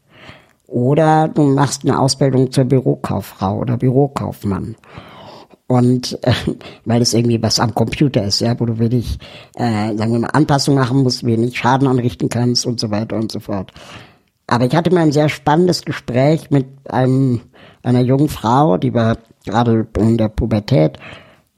Oder 0.67 1.27
du 1.27 1.43
machst 1.43 1.83
eine 1.83 1.99
Ausbildung 1.99 2.51
zur 2.51 2.65
Bürokauffrau 2.65 3.59
oder 3.59 3.77
Bürokaufmann. 3.77 4.75
Und 5.67 6.19
äh, 6.23 6.33
weil 6.85 7.01
es 7.01 7.13
irgendwie 7.13 7.41
was 7.41 7.59
am 7.59 7.73
Computer 7.73 8.23
ist, 8.23 8.41
ja, 8.41 8.59
wo 8.59 8.65
du 8.65 8.77
wenig, 8.77 9.17
äh, 9.55 9.95
sagen 9.95 10.11
wir 10.11 10.19
mal, 10.19 10.27
Anpassungen 10.27 10.79
machen 10.79 11.01
musst, 11.01 11.25
wenig 11.25 11.57
Schaden 11.57 11.87
anrichten 11.87 12.29
kannst 12.29 12.65
und 12.65 12.79
so 12.79 12.91
weiter 12.91 13.15
und 13.15 13.31
so 13.31 13.39
fort. 13.39 13.71
Aber 14.47 14.65
ich 14.65 14.75
hatte 14.75 14.93
mal 14.93 15.01
ein 15.01 15.11
sehr 15.11 15.29
spannendes 15.29 15.83
Gespräch 15.83 16.51
mit 16.51 16.67
einem 16.87 17.41
einer 17.85 18.01
jungen 18.01 18.29
Frau, 18.29 18.77
die 18.77 18.93
war 18.93 19.17
gerade 19.45 19.87
in 19.97 20.17
der 20.17 20.29
Pubertät 20.29 20.97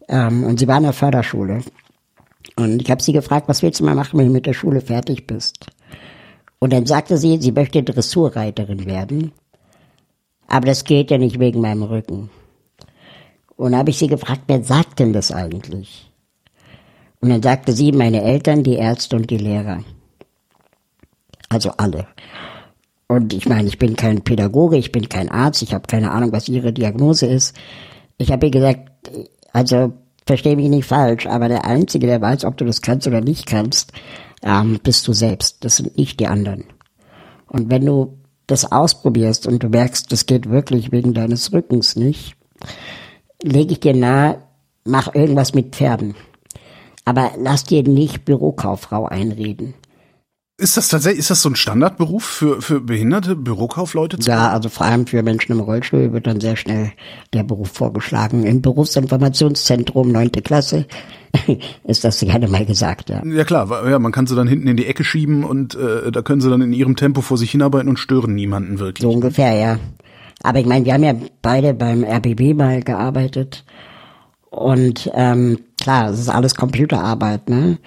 ähm, 0.08 0.44
und 0.44 0.60
sie 0.60 0.68
war 0.68 0.78
in 0.78 0.84
der 0.84 0.94
Förderschule. 0.94 1.62
Und 2.56 2.82
ich 2.82 2.92
habe 2.92 3.02
sie 3.02 3.14
gefragt, 3.14 3.48
was 3.48 3.62
willst 3.62 3.80
du 3.80 3.86
mal 3.86 3.96
machen, 3.96 4.20
wenn 4.20 4.28
du 4.28 4.34
mit 4.34 4.46
der 4.46 4.54
Schule 4.54 4.82
fertig 4.82 5.26
bist? 5.26 5.66
Und 6.60 6.74
dann 6.74 6.86
sagte 6.86 7.18
sie, 7.18 7.38
sie 7.40 7.52
möchte 7.52 7.84
Dressurreiterin 7.84 8.86
werden. 8.86 9.32
Aber 10.48 10.66
das 10.66 10.84
geht 10.84 11.12
ja 11.12 11.18
nicht 11.18 11.40
wegen 11.40 11.62
meinem 11.62 11.84
Rücken. 11.84 12.30
Und 13.56 13.76
habe 13.76 13.92
ich 13.92 13.98
sie 13.98 14.08
gefragt, 14.08 14.42
wer 14.48 14.64
sagt 14.64 15.00
denn 15.00 15.14
das 15.14 15.32
eigentlich? 15.32 16.12
Und 17.22 17.30
dann 17.30 17.42
sagte 17.42 17.74
sie, 17.74 17.92
meine 17.92 18.22
Eltern, 18.22 18.64
die 18.64 18.76
Ärzte 18.76 19.16
und 19.16 19.30
die 19.30 19.38
Lehrer. 19.38 19.84
Also 21.50 21.72
alle. 21.78 22.08
Und 23.08 23.34
ich 23.34 23.48
meine, 23.48 23.68
ich 23.68 23.80
bin 23.80 23.96
kein 23.96 24.24
Pädagoge, 24.24 24.78
ich 24.78 24.92
bin 24.92 25.08
kein 25.08 25.30
Arzt, 25.30 25.62
ich 25.62 25.74
habe 25.74 25.88
keine 25.88 26.12
Ahnung, 26.12 26.32
was 26.34 26.50
ihre 26.50 26.74
Diagnose 26.74 27.26
ist. 27.26 27.56
Ich 28.18 28.32
habe 28.32 28.48
ihr 28.48 28.52
gesagt, 28.52 28.90
also 29.54 29.94
verstehe 30.26 30.58
mich 30.58 30.70
nicht 30.70 30.86
falsch, 30.86 31.26
aber 31.26 31.48
der 31.48 31.66
Einzige, 31.66 32.06
der 32.06 32.22
weiß, 32.22 32.44
ob 32.44 32.58
du 32.58 32.66
das 32.66 32.82
kannst 32.82 33.08
oder 33.08 33.22
nicht 33.22 33.46
kannst, 33.46 33.94
ähm, 34.44 34.80
bist 34.84 35.08
du 35.08 35.14
selbst. 35.14 35.64
Das 35.64 35.78
sind 35.78 35.98
nicht 35.98 36.20
die 36.20 36.28
anderen. 36.28 36.66
Und 37.48 37.70
wenn 37.70 37.86
du 37.86 38.18
das 38.46 38.72
ausprobierst 38.72 39.48
und 39.48 39.64
du 39.64 39.70
merkst, 39.70 40.12
das 40.12 40.26
geht 40.26 40.50
wirklich 40.50 40.92
wegen 40.92 41.14
deines 41.14 41.54
Rückens 41.54 41.96
nicht, 41.96 42.36
lege 43.42 43.74
ich 43.74 43.80
dir 43.80 43.96
nahe, 43.96 44.42
mach 44.84 45.14
irgendwas 45.16 45.54
mit 45.54 45.76
Pferden. 45.76 46.16
Aber 47.06 47.32
lass 47.38 47.64
dir 47.64 47.84
nicht 47.84 48.26
Bürokauffrau 48.26 49.06
einreden. 49.06 49.76
Ist 50.60 50.76
das 50.76 50.88
tatsächlich, 50.90 51.20
ist 51.20 51.30
das 51.30 51.44
so 51.44 51.50
ein 51.50 51.56
Standardberuf 51.56 52.24
für, 52.24 52.64
für 52.64 52.82
behinderte 52.82 53.36
Bürokaufleute? 53.36 54.18
Ja, 54.22 54.50
also 54.50 54.70
vor 54.70 54.88
allem 54.88 55.06
für 55.06 55.22
Menschen 55.22 55.52
im 55.52 55.60
Rollstuhl 55.60 56.12
wird 56.14 56.26
dann 56.26 56.40
sehr 56.40 56.56
schnell 56.56 56.94
der 57.32 57.44
Beruf 57.44 57.70
vorgeschlagen. 57.70 58.44
Im 58.44 58.64
Berufsinformationszentrum, 58.64 60.12
neunte 60.12 60.42
Klasse, 60.42 60.88
ist 61.84 62.04
das 62.04 62.22
gerne 62.22 62.48
mal 62.48 62.66
gesagt, 62.66 63.12
ja. 63.12 63.24
Ja 63.24 63.44
klar, 63.44 63.88
ja, 63.88 64.00
man 64.00 64.12
kann 64.12 64.26
sie 64.26 64.36
dann 64.36 64.48
hinten 64.48 64.68
in 64.68 64.78
die 64.78 64.88
Ecke 64.88 65.04
schieben 65.04 65.44
und 65.44 65.76
äh, 65.76 66.12
da 66.12 66.24
können 66.24 66.42
sie 66.42 66.50
dann 66.50 66.62
in 66.62 66.74
ihrem 66.74 66.96
Tempo 66.96 67.22
vor 67.22 67.38
sich 67.38 67.52
hinarbeiten 67.52 67.88
und 67.88 68.00
stören 68.00 68.34
niemanden 68.34 68.80
wirklich. 68.80 69.04
So 69.04 69.12
ungefähr, 69.12 69.54
ja. 69.54 69.78
Aber 70.42 70.58
ich 70.58 70.66
meine, 70.66 70.86
wir 70.86 70.94
haben 70.96 71.04
ja 71.04 71.14
beide 71.44 71.76
beim 71.76 72.04
RBB 72.04 72.56
mal 72.56 72.82
gearbeitet 72.82 73.64
und 74.50 75.12
ähm, 75.14 75.60
klar, 75.80 76.10
es 76.10 76.20
ist 76.20 76.30
alles 76.30 76.56
Computerarbeit, 76.56 77.48
ne? 77.48 77.78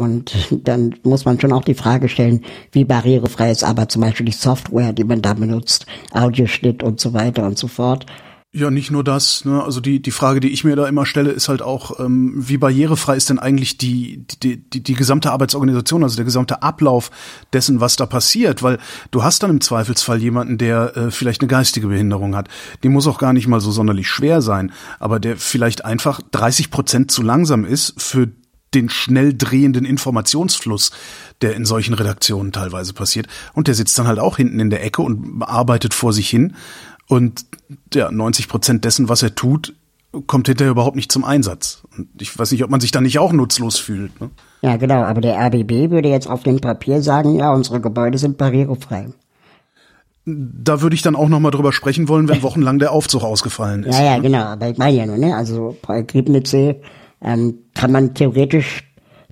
Und 0.00 0.32
dann 0.64 0.94
muss 1.02 1.26
man 1.26 1.38
schon 1.38 1.52
auch 1.52 1.64
die 1.64 1.74
Frage 1.74 2.08
stellen, 2.08 2.40
wie 2.72 2.84
barrierefrei 2.84 3.50
ist 3.50 3.64
aber 3.64 3.88
zum 3.88 4.00
Beispiel 4.00 4.26
die 4.26 4.32
Software, 4.32 4.94
die 4.94 5.04
man 5.04 5.20
da 5.20 5.34
benutzt, 5.34 5.86
Audioschnitt 6.12 6.82
und 6.82 7.00
so 7.00 7.12
weiter 7.12 7.44
und 7.44 7.58
so 7.58 7.68
fort. 7.68 8.06
Ja, 8.52 8.68
nicht 8.68 8.90
nur 8.90 9.04
das. 9.04 9.44
Ne? 9.44 9.62
Also 9.62 9.80
die 9.80 10.02
die 10.02 10.10
Frage, 10.10 10.40
die 10.40 10.48
ich 10.48 10.64
mir 10.64 10.74
da 10.74 10.88
immer 10.88 11.06
stelle, 11.06 11.30
ist 11.30 11.48
halt 11.48 11.62
auch, 11.62 12.00
ähm, 12.00 12.32
wie 12.34 12.56
barrierefrei 12.56 13.14
ist 13.14 13.30
denn 13.30 13.38
eigentlich 13.38 13.78
die, 13.78 14.24
die 14.42 14.56
die 14.56 14.82
die 14.82 14.94
gesamte 14.94 15.30
Arbeitsorganisation, 15.30 16.02
also 16.02 16.16
der 16.16 16.24
gesamte 16.24 16.60
Ablauf 16.60 17.12
dessen, 17.52 17.80
was 17.80 17.94
da 17.94 18.06
passiert? 18.06 18.64
Weil 18.64 18.78
du 19.12 19.22
hast 19.22 19.44
dann 19.44 19.50
im 19.50 19.60
Zweifelsfall 19.60 20.20
jemanden, 20.20 20.58
der 20.58 20.96
äh, 20.96 21.10
vielleicht 21.12 21.42
eine 21.42 21.48
geistige 21.48 21.86
Behinderung 21.86 22.34
hat. 22.34 22.48
Die 22.82 22.88
muss 22.88 23.06
auch 23.06 23.18
gar 23.18 23.32
nicht 23.32 23.46
mal 23.46 23.60
so 23.60 23.70
sonderlich 23.70 24.08
schwer 24.08 24.42
sein, 24.42 24.72
aber 24.98 25.20
der 25.20 25.36
vielleicht 25.36 25.84
einfach 25.84 26.20
30 26.32 26.72
Prozent 26.72 27.12
zu 27.12 27.22
langsam 27.22 27.64
ist 27.64 28.02
für 28.02 28.30
den 28.74 28.88
schnell 28.88 29.34
drehenden 29.34 29.84
Informationsfluss, 29.84 30.92
der 31.42 31.56
in 31.56 31.64
solchen 31.64 31.94
Redaktionen 31.94 32.52
teilweise 32.52 32.92
passiert. 32.92 33.26
Und 33.52 33.66
der 33.66 33.74
sitzt 33.74 33.98
dann 33.98 34.06
halt 34.06 34.18
auch 34.18 34.36
hinten 34.36 34.60
in 34.60 34.70
der 34.70 34.84
Ecke 34.84 35.02
und 35.02 35.42
arbeitet 35.42 35.94
vor 35.94 36.12
sich 36.12 36.28
hin. 36.28 36.54
Und 37.08 37.44
ja, 37.92 38.10
90 38.10 38.48
Prozent 38.48 38.84
dessen, 38.84 39.08
was 39.08 39.22
er 39.22 39.34
tut, 39.34 39.74
kommt 40.26 40.48
hinterher 40.48 40.72
überhaupt 40.72 40.96
nicht 40.96 41.10
zum 41.10 41.24
Einsatz. 41.24 41.82
Und 41.96 42.08
ich 42.20 42.36
weiß 42.36 42.52
nicht, 42.52 42.64
ob 42.64 42.70
man 42.70 42.80
sich 42.80 42.90
da 42.90 43.00
nicht 43.00 43.18
auch 43.18 43.32
nutzlos 43.32 43.78
fühlt. 43.78 44.20
Ne? 44.20 44.30
Ja, 44.62 44.76
genau. 44.76 45.02
Aber 45.02 45.20
der 45.20 45.36
RBB 45.36 45.90
würde 45.90 46.08
jetzt 46.08 46.28
auf 46.28 46.42
dem 46.42 46.60
Papier 46.60 47.02
sagen, 47.02 47.34
ja, 47.36 47.52
unsere 47.52 47.80
Gebäude 47.80 48.18
sind 48.18 48.38
barrierefrei. 48.38 49.08
Da 50.26 50.82
würde 50.82 50.94
ich 50.94 51.02
dann 51.02 51.16
auch 51.16 51.28
noch 51.28 51.40
mal 51.40 51.50
drüber 51.50 51.72
sprechen 51.72 52.08
wollen, 52.08 52.28
wenn 52.28 52.42
wochenlang 52.42 52.78
der 52.78 52.92
Aufzug 52.92 53.22
ausgefallen 53.22 53.84
ist. 53.84 53.98
Ja, 53.98 54.04
ja, 54.04 54.18
genau. 54.18 54.42
Aber 54.42 54.68
ich 54.68 54.78
meine 54.78 54.96
ja 54.96 55.06
nur, 55.06 55.16
ne? 55.16 55.34
Also 55.34 55.76
bei 55.86 56.02
Griebnitzsee 56.02 56.80
ähm, 57.22 57.58
kann 57.74 57.92
man 57.92 58.14
theoretisch 58.14 58.84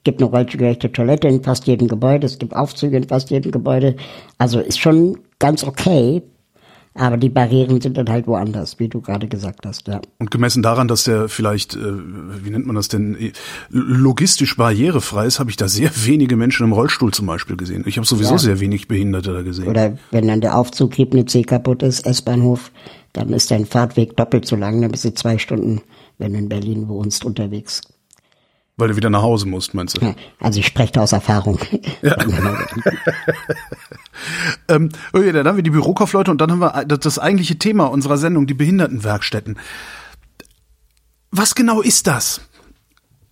gibt 0.05 0.23
eine 0.23 0.31
rollstuhlgerechte 0.31 0.91
Toilette 0.91 1.29
in 1.29 1.43
fast 1.43 1.67
jedem 1.67 1.89
Gebäude, 1.89 2.27
es 2.27 2.39
gibt 2.39 2.57
Aufzüge 2.57 2.97
in 2.97 3.09
fast 3.09 3.31
jedem 3.31 3.53
Gebäude. 3.53 3.97
Also 4.39 4.61
ist 4.61 4.79
schon 4.79 5.19
ganz 5.39 5.65
okay, 5.65 6.23
aber 6.95 7.17
die 7.17 7.29
Barrieren 7.29 7.81
sind 7.81 7.97
dann 7.97 8.09
halt 8.09 8.27
woanders, 8.27 8.79
wie 8.79 8.89
du 8.89 9.01
gerade 9.01 9.29
gesagt 9.29 9.65
hast, 9.67 9.87
ja. 9.87 10.01
Und 10.19 10.31
gemessen 10.31 10.63
daran, 10.63 10.89
dass 10.89 11.05
der 11.05 11.29
vielleicht, 11.29 11.77
äh, 11.77 11.81
wie 11.81 12.51
nennt 12.51 12.67
man 12.67 12.75
das 12.75 12.89
denn, 12.89 13.33
logistisch 13.71 14.57
barrierefrei 14.57 15.27
ist, 15.27 15.39
habe 15.39 15.51
ich 15.51 15.57
da 15.57 15.69
sehr 15.69 15.91
wenige 16.07 16.37
Menschen 16.37 16.65
im 16.65 16.73
Rollstuhl 16.73 17.13
zum 17.13 17.27
Beispiel 17.27 17.57
gesehen. 17.57 17.85
Ich 17.87 17.99
habe 17.99 18.07
sowieso 18.07 18.33
ja. 18.33 18.39
sehr 18.39 18.61
wenig 18.61 18.89
Behinderte 18.89 19.33
da 19.33 19.43
gesehen. 19.43 19.69
Oder 19.69 19.97
wenn 20.11 20.27
dann 20.27 20.41
der 20.41 20.57
Aufzug 20.57 20.93
Griebnitzsee 20.93 21.43
kaputt 21.43 21.83
ist, 21.83 22.05
S-Bahnhof, 22.05 22.73
dann 23.13 23.33
ist 23.33 23.51
dein 23.51 23.67
Fahrtweg 23.67 24.17
doppelt 24.17 24.47
so 24.47 24.57
lang, 24.57 24.81
dann 24.81 24.91
bist 24.91 25.05
du 25.05 25.15
zwei 25.15 25.39
Stunden, 25.39 25.83
wenn 26.19 26.33
du 26.33 26.39
in 26.39 26.49
Berlin 26.49 26.89
wohnst, 26.89 27.25
unterwegs. 27.25 27.81
Weil 28.77 28.89
du 28.89 28.97
wieder 28.97 29.11
nach 29.11 29.23
Hause 29.23 29.49
musst, 29.49 29.75
meinst 29.75 29.97
du? 29.97 30.07
Ja, 30.07 30.15
also 30.39 30.61
ich 30.61 30.67
spreche 30.67 30.93
da 30.93 31.03
aus 31.03 31.13
Erfahrung. 31.13 31.59
Ja. 32.01 32.17
ähm, 34.69 34.91
okay, 35.13 35.33
dann 35.33 35.49
haben 35.49 35.57
wir 35.57 35.65
die 35.65 35.71
Bürokaufleute 35.71 36.31
und 36.31 36.41
dann 36.41 36.53
haben 36.53 36.61
wir 36.61 36.85
das 36.87 37.19
eigentliche 37.19 37.59
Thema 37.59 37.87
unserer 37.87 38.19
Sendung, 38.19 38.47
die 38.47 38.55
Behindertenwerkstätten. 38.55 39.59
Was 41.33 41.57
genau 41.57 41.81
ist 41.81 42.07
das? 42.07 42.41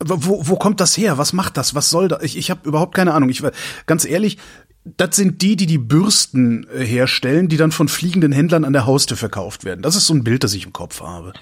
Wo, 0.05 0.49
wo 0.49 0.57
kommt 0.57 0.81
das 0.81 0.97
her? 0.97 1.17
Was 1.17 1.33
macht 1.33 1.57
das? 1.57 1.77
Was 1.77 1.91
soll 1.91 2.09
das? 2.09 2.23
Ich, 2.23 2.37
ich 2.37 2.51
habe 2.51 2.69
überhaupt 2.69 2.97
keine 2.97 3.15
Ahnung. 3.15 3.29
Ich 3.29 3.43
ganz 3.87 4.05
ehrlich, 4.05 4.39
das 4.85 5.17
sind 5.17 5.43
die, 5.43 5.55
die 5.55 5.67
die 5.67 5.79
Bürsten 5.79 6.67
äh, 6.69 6.85
herstellen, 6.85 7.49
die 7.49 7.57
dann 7.57 7.73
von 7.73 7.89
fliegenden 7.89 8.33
Händlern 8.33 8.65
an 8.65 8.73
der 8.73 8.87
Haustür 8.87 9.17
verkauft 9.17 9.65
werden. 9.65 9.83
Das 9.83 9.97
ist 9.97 10.07
so 10.07 10.15
ein 10.15 10.25
Bild, 10.25 10.45
das 10.45 10.55
ich 10.55 10.67
im 10.67 10.73
Kopf 10.73 11.01
habe. 11.01 11.33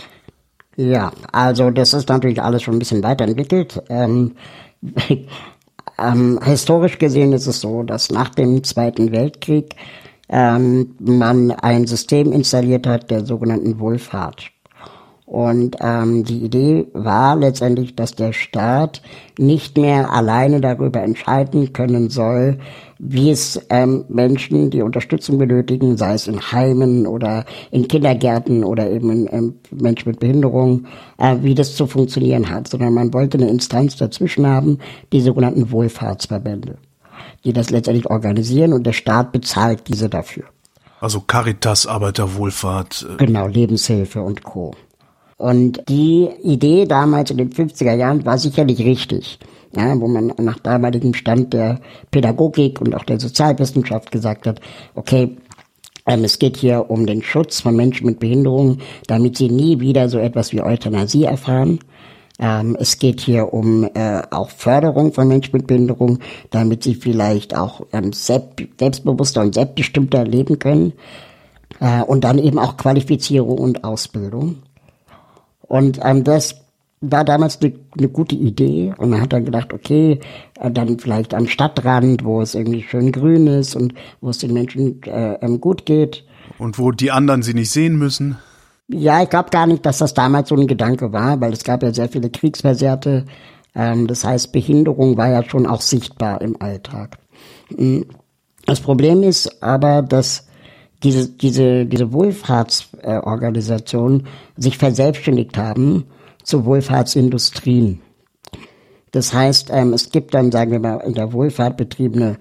Ja, 0.76 1.12
also 1.32 1.70
das 1.70 1.94
ist 1.94 2.08
natürlich 2.08 2.42
alles 2.42 2.62
schon 2.62 2.74
ein 2.74 2.78
bisschen 2.78 3.02
weiterentwickelt. 3.02 3.82
Ähm, 3.88 4.34
ähm, 5.98 6.40
historisch 6.42 6.98
gesehen 6.98 7.32
ist 7.32 7.46
es 7.46 7.60
so, 7.60 7.82
dass 7.82 8.10
nach 8.10 8.30
dem 8.30 8.64
Zweiten 8.64 9.12
Weltkrieg 9.12 9.76
ähm, 10.28 10.96
man 10.98 11.52
ein 11.52 11.86
System 11.86 12.32
installiert 12.32 12.86
hat 12.86 13.10
der 13.10 13.24
sogenannten 13.24 13.78
Wohlfahrt. 13.78 14.50
Und 15.34 15.78
ähm, 15.80 16.22
die 16.22 16.44
Idee 16.44 16.86
war 16.92 17.34
letztendlich, 17.34 17.96
dass 17.96 18.14
der 18.14 18.32
Staat 18.32 19.02
nicht 19.36 19.76
mehr 19.76 20.12
alleine 20.12 20.60
darüber 20.60 21.02
entscheiden 21.02 21.72
können 21.72 22.08
soll, 22.08 22.58
wie 23.00 23.30
es 23.30 23.60
ähm, 23.68 24.04
Menschen, 24.08 24.70
die 24.70 24.80
Unterstützung 24.80 25.38
benötigen, 25.38 25.96
sei 25.96 26.14
es 26.14 26.28
in 26.28 26.40
Heimen 26.40 27.04
oder 27.08 27.46
in 27.72 27.88
Kindergärten 27.88 28.62
oder 28.62 28.88
eben 28.88 29.10
in, 29.10 29.28
ähm, 29.32 29.54
Menschen 29.72 30.10
mit 30.10 30.20
Behinderung, 30.20 30.86
äh, 31.18 31.34
wie 31.40 31.56
das 31.56 31.74
zu 31.74 31.88
funktionieren 31.88 32.48
hat, 32.48 32.68
sondern 32.68 32.94
man 32.94 33.12
wollte 33.12 33.36
eine 33.36 33.50
Instanz 33.50 33.96
dazwischen 33.96 34.46
haben, 34.46 34.78
die 35.12 35.20
sogenannten 35.20 35.72
Wohlfahrtsverbände, 35.72 36.78
die 37.42 37.52
das 37.52 37.70
letztendlich 37.70 38.08
organisieren 38.08 38.72
und 38.72 38.86
der 38.86 38.92
Staat 38.92 39.32
bezahlt 39.32 39.88
diese 39.88 40.08
dafür. 40.08 40.44
Also 41.00 41.20
Caritas, 41.22 41.88
Arbeiterwohlfahrt. 41.88 43.04
Äh 43.14 43.16
genau, 43.16 43.48
Lebenshilfe 43.48 44.22
und 44.22 44.44
Co. 44.44 44.76
Und 45.36 45.82
die 45.88 46.28
Idee 46.42 46.86
damals 46.86 47.30
in 47.30 47.38
den 47.38 47.50
50er 47.50 47.94
Jahren 47.94 48.24
war 48.24 48.38
sicherlich 48.38 48.80
richtig. 48.80 49.38
Ja, 49.76 50.00
wo 50.00 50.06
man 50.06 50.32
nach 50.38 50.60
damaligem 50.60 51.14
Stand 51.14 51.52
der 51.52 51.80
Pädagogik 52.12 52.80
und 52.80 52.94
auch 52.94 53.02
der 53.02 53.18
Sozialwissenschaft 53.18 54.12
gesagt 54.12 54.46
hat, 54.46 54.60
okay, 54.94 55.36
ähm, 56.06 56.22
es 56.24 56.38
geht 56.38 56.56
hier 56.56 56.90
um 56.90 57.06
den 57.06 57.22
Schutz 57.22 57.60
von 57.60 57.74
Menschen 57.74 58.06
mit 58.06 58.20
Behinderungen, 58.20 58.80
damit 59.08 59.36
sie 59.36 59.48
nie 59.48 59.80
wieder 59.80 60.08
so 60.08 60.18
etwas 60.18 60.52
wie 60.52 60.62
Euthanasie 60.62 61.24
erfahren. 61.24 61.80
Ähm, 62.38 62.76
es 62.78 62.98
geht 62.98 63.20
hier 63.20 63.52
um 63.52 63.88
äh, 63.94 64.22
auch 64.30 64.50
Förderung 64.50 65.12
von 65.12 65.28
Menschen 65.28 65.56
mit 65.56 65.66
Behinderung, 65.66 66.18
damit 66.50 66.82
sie 66.82 66.94
vielleicht 66.94 67.56
auch 67.56 67.86
ähm, 67.92 68.12
selbstbewusster 68.12 69.40
und 69.40 69.54
selbstbestimmter 69.54 70.24
leben 70.24 70.58
können. 70.58 70.92
Äh, 71.80 72.02
und 72.02 72.24
dann 72.24 72.38
eben 72.38 72.58
auch 72.58 72.76
Qualifizierung 72.76 73.58
und 73.58 73.84
Ausbildung. 73.84 74.56
Und 75.66 76.00
ähm, 76.02 76.24
das 76.24 76.56
war 77.00 77.24
damals 77.24 77.60
eine, 77.60 77.74
eine 77.96 78.08
gute 78.08 78.34
Idee 78.34 78.94
und 78.96 79.10
man 79.10 79.20
hat 79.20 79.32
dann 79.32 79.44
gedacht, 79.44 79.72
okay, 79.72 80.20
äh, 80.60 80.70
dann 80.70 80.98
vielleicht 80.98 81.34
am 81.34 81.46
Stadtrand, 81.46 82.24
wo 82.24 82.40
es 82.40 82.54
irgendwie 82.54 82.82
schön 82.82 83.12
grün 83.12 83.46
ist 83.46 83.74
und 83.74 83.94
wo 84.20 84.30
es 84.30 84.38
den 84.38 84.52
Menschen 84.52 85.02
äh, 85.02 85.34
ähm, 85.40 85.60
gut 85.60 85.86
geht. 85.86 86.24
Und 86.58 86.78
wo 86.78 86.92
die 86.92 87.10
anderen 87.10 87.42
sie 87.42 87.54
nicht 87.54 87.70
sehen 87.70 87.96
müssen. 87.96 88.38
Ja, 88.88 89.22
ich 89.22 89.30
glaube 89.30 89.50
gar 89.50 89.66
nicht, 89.66 89.84
dass 89.86 89.98
das 89.98 90.14
damals 90.14 90.50
so 90.50 90.56
ein 90.56 90.66
Gedanke 90.66 91.12
war, 91.12 91.40
weil 91.40 91.52
es 91.52 91.64
gab 91.64 91.82
ja 91.82 91.92
sehr 91.92 92.08
viele 92.08 92.30
Kriegsversehrte. 92.30 93.24
Ähm, 93.74 94.06
das 94.06 94.24
heißt, 94.24 94.52
Behinderung 94.52 95.16
war 95.16 95.30
ja 95.30 95.42
schon 95.42 95.66
auch 95.66 95.80
sichtbar 95.80 96.40
im 96.42 96.60
Alltag. 96.60 97.18
Hm. 97.74 98.06
Das 98.66 98.80
Problem 98.80 99.22
ist 99.22 99.62
aber, 99.62 100.00
dass 100.00 100.46
diese, 101.02 101.28
diese, 101.28 101.86
diese 101.86 102.12
Wohlfahrtsorganisationen 102.12 104.26
sich 104.56 104.78
verselbstständigt 104.78 105.56
haben 105.56 106.04
zu 106.42 106.64
Wohlfahrtsindustrien. 106.64 108.00
Das 109.10 109.32
heißt, 109.32 109.70
ähm, 109.72 109.92
es 109.92 110.10
gibt 110.10 110.34
dann, 110.34 110.50
sagen 110.50 110.72
wir 110.72 110.80
mal, 110.80 110.98
in 110.98 111.14
der 111.14 111.32
Wohlfahrt 111.32 111.76
betriebene 111.76 112.36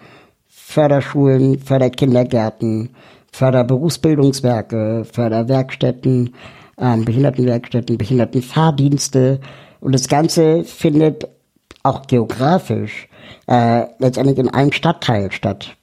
Förderschulen, 0.47 1.59
Förderkindergärten, 1.59 2.89
Förderberufsbildungswerke, 3.31 5.05
Förderwerkstätten, 5.05 6.33
ähm, 6.77 7.05
Behindertenwerkstätten, 7.05 7.97
Behindertenfahrdienste. 7.97 9.39
Und 9.81 9.93
das 9.93 10.07
Ganze 10.07 10.63
findet 10.63 11.27
auch 11.83 12.07
geografisch 12.07 13.07
äh, 13.47 13.85
letztendlich 13.99 14.37
in 14.37 14.49
einem 14.49 14.71
Stadtteil 14.71 15.31
statt. 15.31 15.75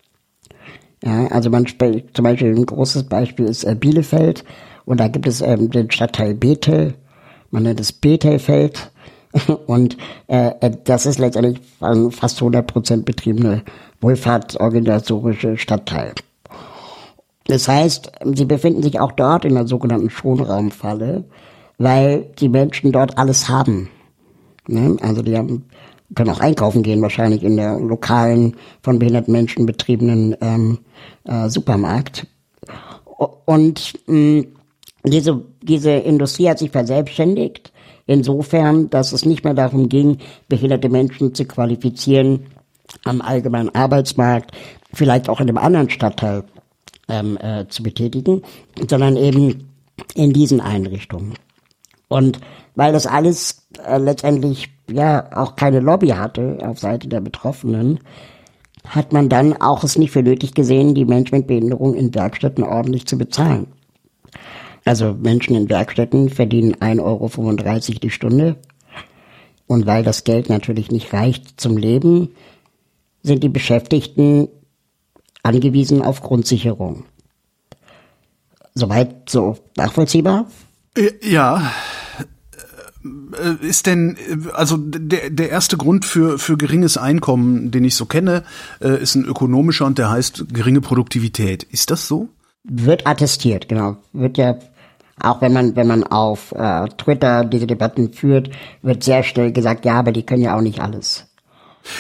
Ja, 1.03 1.27
also 1.29 1.49
man 1.49 1.67
zum 1.67 2.25
Beispiel 2.25 2.55
ein 2.55 2.67
großes 2.67 3.05
Beispiel 3.05 3.47
ist 3.47 3.65
äh, 3.65 3.75
Bielefeld 3.75 4.45
und 4.85 5.01
da 5.01 5.09
gibt 5.09 5.27
es 5.27 5.41
ähm, 5.41 5.71
den 5.71 5.91
Stadtteil 5.91 6.35
Bethel, 6.35 6.95
man 7.51 7.63
nennt 7.63 7.81
es 7.81 7.93
Bethelfeld 7.93 8.91
und 9.67 9.97
äh, 10.27 10.51
äh 10.61 10.77
das 10.85 11.07
ist 11.07 11.19
letztendlich 11.19 11.61
ein 11.81 12.11
fast 12.11 12.41
100% 12.41 13.05
betriebene 13.05 13.63
wohlfahrtsorganisatorische 14.01 15.57
Stadtteil. 15.57 16.15
Das 17.47 17.67
heißt, 17.67 18.13
sie 18.35 18.45
befinden 18.45 18.83
sich 18.83 19.01
auch 19.01 19.13
dort 19.13 19.45
in 19.45 19.55
der 19.55 19.67
sogenannten 19.67 20.11
Schonraumfalle, 20.11 21.25
weil 21.79 22.27
die 22.39 22.49
Menschen 22.49 22.93
dort 22.93 23.19
alles 23.19 23.49
haben. 23.49 23.89
Ne? 24.69 24.97
Also 25.01 25.23
die 25.23 25.37
haben 25.37 25.65
können 26.15 26.31
auch 26.31 26.41
einkaufen 26.41 26.83
gehen, 26.83 27.03
wahrscheinlich 27.03 27.43
in 27.43 27.57
der 27.57 27.79
lokalen, 27.79 28.57
von 28.83 28.99
behinderten 28.99 29.33
Menschen 29.33 29.67
betriebenen 29.67 30.37
ähm, 30.41 30.79
äh, 31.25 31.49
Supermarkt. 31.49 32.27
Und 33.45 33.95
mh, 34.07 34.45
diese, 35.05 35.43
diese 35.63 35.93
Industrie 35.93 36.49
hat 36.49 36.59
sich 36.59 36.71
verselbstständigt, 36.71 37.73
insofern, 38.07 38.91
dass 38.91 39.13
es 39.13 39.25
nicht 39.25 39.45
mehr 39.45 39.55
darum 39.55 39.89
ging, 39.89 40.19
behinderte 40.49 40.89
Menschen 40.89 41.35
zu 41.35 41.45
qualifizieren 41.45 42.47
am 43.05 43.21
allgemeinen 43.21 43.75
Arbeitsmarkt, 43.75 44.53
vielleicht 44.93 45.29
auch 45.29 45.41
in 45.41 45.49
einem 45.49 45.59
anderen 45.59 45.91
Stadtteil 45.91 46.45
ähm, 47.09 47.39
äh, 47.41 47.67
zu 47.69 47.83
betätigen, 47.83 48.43
sondern 48.89 49.17
eben 49.17 49.69
in 50.15 50.33
diesen 50.33 50.61
Einrichtungen. 50.61 51.35
Und 52.11 52.41
weil 52.75 52.93
das 52.93 53.07
alles 53.07 53.69
äh, 53.87 53.97
letztendlich 53.97 54.69
ja 54.91 55.31
auch 55.33 55.55
keine 55.55 55.79
Lobby 55.79 56.09
hatte 56.09 56.59
auf 56.61 56.81
Seite 56.81 57.07
der 57.07 57.21
Betroffenen, 57.21 58.01
hat 58.85 59.13
man 59.13 59.29
dann 59.29 59.57
auch 59.61 59.85
es 59.85 59.97
nicht 59.97 60.11
für 60.11 60.23
nötig 60.23 60.55
gesehen, 60.55 60.95
die 60.97 61.05
Menschen 61.05 61.39
mit 61.39 61.47
Behinderung 61.47 61.95
in 61.95 62.13
Werkstätten 62.13 62.65
ordentlich 62.65 63.07
zu 63.07 63.17
bezahlen. 63.17 63.69
Also 64.85 65.15
Menschen 65.15 65.55
in 65.55 65.69
Werkstätten 65.69 66.31
verdienen 66.31 66.75
1,35 66.75 67.01
Euro 67.01 67.99
die 68.03 68.11
Stunde. 68.11 68.57
Und 69.69 69.87
weil 69.87 70.03
das 70.03 70.25
Geld 70.25 70.49
natürlich 70.49 70.91
nicht 70.91 71.13
reicht 71.13 71.61
zum 71.61 71.77
Leben, 71.77 72.35
sind 73.23 73.45
die 73.45 73.49
Beschäftigten 73.49 74.49
angewiesen 75.45 76.03
auf 76.03 76.23
Grundsicherung. 76.23 77.05
Soweit 78.75 79.31
so 79.31 79.59
nachvollziehbar? 79.77 80.47
Ja, 81.23 81.59
äh, 81.59 81.63
ist 83.63 83.87
denn, 83.87 84.17
also 84.53 84.77
der, 84.77 85.31
der 85.31 85.51
erste 85.51 85.77
Grund 85.77 86.05
für, 86.05 86.39
für 86.39 86.57
geringes 86.57 86.97
Einkommen, 86.97 87.71
den 87.71 87.85
ich 87.85 87.95
so 87.95 88.05
kenne, 88.07 88.45
äh, 88.81 89.01
ist 89.03 89.15
ein 89.15 89.25
ökonomischer 89.25 89.87
und 89.87 89.99
der 89.99 90.11
heißt 90.11 90.53
geringe 90.53 90.81
Produktivität. 90.81 91.63
Ist 91.63 91.91
das 91.91 92.07
so? 92.07 92.29
Wird 92.65 93.07
attestiert, 93.07 93.69
genau. 93.69 93.97
Wird 94.13 94.37
ja 94.37 94.59
Auch 95.23 95.41
wenn 95.41 95.53
man, 95.53 95.77
wenn 95.77 95.87
man 95.87 96.05
auf 96.05 96.53
äh, 96.53 96.89
Twitter 96.97 97.45
diese 97.45 97.67
Debatten 97.67 98.13
führt, 98.13 98.51
wird 98.83 99.03
sehr 99.03 99.23
schnell 99.23 99.53
gesagt, 99.53 99.85
ja, 99.85 99.95
aber 99.95 100.13
die 100.13 100.25
können 100.25 100.43
ja 100.43 100.57
auch 100.57 100.63
nicht 100.63 100.81
alles. 100.81 101.27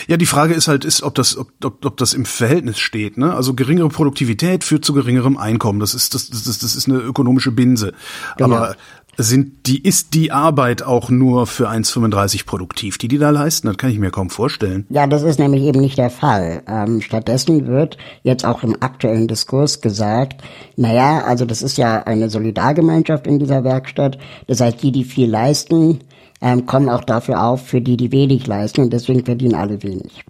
Ja, 0.06 0.16
die 0.16 0.26
Frage 0.26 0.54
ist 0.54 0.68
halt, 0.68 0.84
ist, 0.84 1.02
ob 1.02 1.14
das, 1.14 1.36
ob, 1.36 1.48
ob, 1.64 1.84
ob 1.84 1.96
das 1.96 2.12
im 2.12 2.24
Verhältnis 2.24 2.78
steht. 2.78 3.16
Ne? 3.16 3.34
Also 3.34 3.54
geringere 3.54 3.88
Produktivität 3.88 4.62
führt 4.62 4.84
zu 4.84 4.92
geringerem 4.92 5.38
Einkommen. 5.38 5.80
Das 5.80 5.94
ist, 5.94 6.14
das, 6.14 6.28
das, 6.28 6.44
das 6.44 6.76
ist 6.76 6.88
eine 6.88 6.98
ökonomische 6.98 7.50
Binse. 7.50 7.94
Genau. 8.36 8.56
Aber 8.56 8.76
sind 9.16 9.66
die, 9.66 9.82
ist 9.82 10.14
die 10.14 10.32
Arbeit 10.32 10.82
auch 10.82 11.10
nur 11.10 11.46
für 11.46 11.68
1,35 11.68 12.46
produktiv, 12.46 12.98
die 12.98 13.08
die 13.08 13.18
da 13.18 13.30
leisten? 13.30 13.66
Das 13.66 13.76
kann 13.76 13.90
ich 13.90 13.98
mir 13.98 14.10
kaum 14.10 14.30
vorstellen. 14.30 14.86
Ja, 14.88 15.06
das 15.06 15.22
ist 15.22 15.38
nämlich 15.38 15.62
eben 15.62 15.80
nicht 15.80 15.98
der 15.98 16.10
Fall. 16.10 16.62
Ähm, 16.66 17.00
stattdessen 17.00 17.66
wird 17.66 17.98
jetzt 18.22 18.44
auch 18.44 18.62
im 18.62 18.76
aktuellen 18.80 19.28
Diskurs 19.28 19.80
gesagt, 19.80 20.42
naja, 20.76 21.24
also 21.24 21.44
das 21.44 21.62
ist 21.62 21.76
ja 21.76 22.02
eine 22.04 22.30
Solidargemeinschaft 22.30 23.26
in 23.26 23.38
dieser 23.38 23.64
Werkstatt. 23.64 24.18
Das 24.46 24.60
heißt, 24.60 24.82
die, 24.82 24.92
die 24.92 25.04
viel 25.04 25.28
leisten, 25.28 26.00
ähm, 26.40 26.66
kommen 26.66 26.88
auch 26.88 27.04
dafür 27.04 27.44
auf, 27.44 27.66
für 27.66 27.80
die, 27.80 27.96
die 27.96 28.12
wenig 28.12 28.46
leisten 28.46 28.82
und 28.82 28.92
deswegen 28.92 29.24
verdienen 29.24 29.54
alle 29.54 29.82
wenig. 29.82 30.24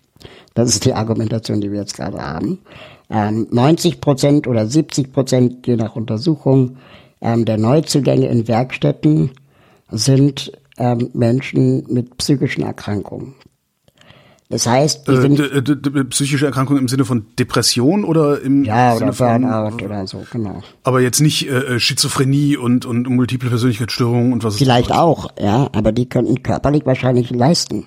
Das 0.54 0.68
ist 0.68 0.84
die 0.84 0.94
Argumentation, 0.94 1.60
die 1.60 1.70
wir 1.70 1.80
jetzt 1.80 1.96
gerade 1.96 2.20
haben. 2.20 2.58
Ähm, 3.08 3.46
90 3.50 4.00
Prozent 4.00 4.46
oder 4.46 4.66
70 4.66 5.12
Prozent, 5.12 5.66
je 5.66 5.76
nach 5.76 5.96
Untersuchung, 5.96 6.76
ähm, 7.20 7.44
der 7.44 7.58
Neuzugänge 7.58 8.28
in 8.28 8.48
Werkstätten 8.48 9.30
sind 9.90 10.52
ähm, 10.78 11.10
Menschen 11.12 11.84
mit 11.88 12.16
psychischen 12.18 12.62
Erkrankungen. 12.62 13.34
Das 14.48 14.66
heißt, 14.66 15.06
die 15.06 15.12
äh, 15.12 15.20
sind 15.20 16.10
psychische 16.10 16.44
Erkrankung 16.44 16.76
im 16.76 16.88
Sinne 16.88 17.04
von 17.04 17.26
Depression 17.38 18.04
oder 18.04 18.40
im 18.40 18.64
ja 18.64 18.96
Sinne 18.96 19.12
oder 19.12 19.38
Burnout 19.38 19.78
von, 19.78 19.86
oder 19.86 20.06
so 20.08 20.26
genau. 20.32 20.62
Aber 20.82 21.00
jetzt 21.00 21.20
nicht 21.20 21.48
äh, 21.48 21.78
Schizophrenie 21.78 22.56
und 22.56 22.84
und 22.84 23.08
multiple 23.08 23.48
Persönlichkeitsstörungen 23.48 24.32
und 24.32 24.42
was. 24.42 24.56
Vielleicht 24.56 24.90
auch, 24.90 25.30
ja, 25.38 25.68
aber 25.72 25.92
die 25.92 26.08
könnten 26.08 26.42
körperlich 26.42 26.84
wahrscheinlich 26.84 27.30
leisten. 27.30 27.86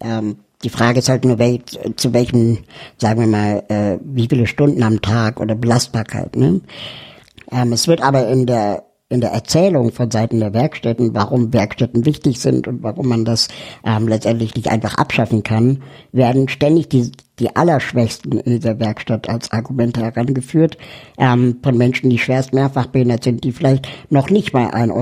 Ähm, 0.00 0.38
die 0.64 0.70
Frage 0.70 0.98
ist 0.98 1.08
halt 1.08 1.24
nur, 1.24 1.38
wel, 1.38 1.60
zu 1.94 2.12
welchen, 2.12 2.58
sagen 2.96 3.20
wir 3.20 3.28
mal, 3.28 3.62
äh, 3.68 3.98
wie 4.02 4.26
viele 4.28 4.48
Stunden 4.48 4.82
am 4.82 5.00
Tag 5.00 5.38
oder 5.38 5.54
Belastbarkeit. 5.54 6.34
Ne? 6.34 6.60
Ähm, 7.50 7.72
es 7.72 7.88
wird 7.88 8.02
aber 8.02 8.28
in 8.28 8.46
der 8.46 8.84
in 9.10 9.22
der 9.22 9.30
Erzählung 9.30 9.90
von 9.90 10.10
Seiten 10.10 10.40
der 10.40 10.52
Werkstätten, 10.52 11.14
warum 11.14 11.52
Werkstätten 11.54 12.04
wichtig 12.04 12.40
sind 12.40 12.68
und 12.68 12.82
warum 12.82 13.08
man 13.08 13.24
das 13.24 13.48
ähm, 13.84 14.06
letztendlich 14.06 14.54
nicht 14.54 14.68
einfach 14.68 14.96
abschaffen 14.96 15.42
kann, 15.42 15.82
werden 16.12 16.48
ständig 16.48 16.90
die, 16.90 17.12
die 17.38 17.56
Allerschwächsten 17.56 18.38
in 18.38 18.52
dieser 18.56 18.78
Werkstatt 18.78 19.28
als 19.28 19.50
Argumente 19.50 20.02
herangeführt 20.02 20.76
ähm, 21.16 21.56
von 21.62 21.78
Menschen, 21.78 22.10
die 22.10 22.18
schwerst 22.18 22.52
mehrfach 22.52 22.86
behindert 22.86 23.24
sind, 23.24 23.44
die 23.44 23.52
vielleicht 23.52 23.88
noch 24.10 24.28
nicht 24.28 24.52
mal 24.52 24.68
1,35 24.68 24.92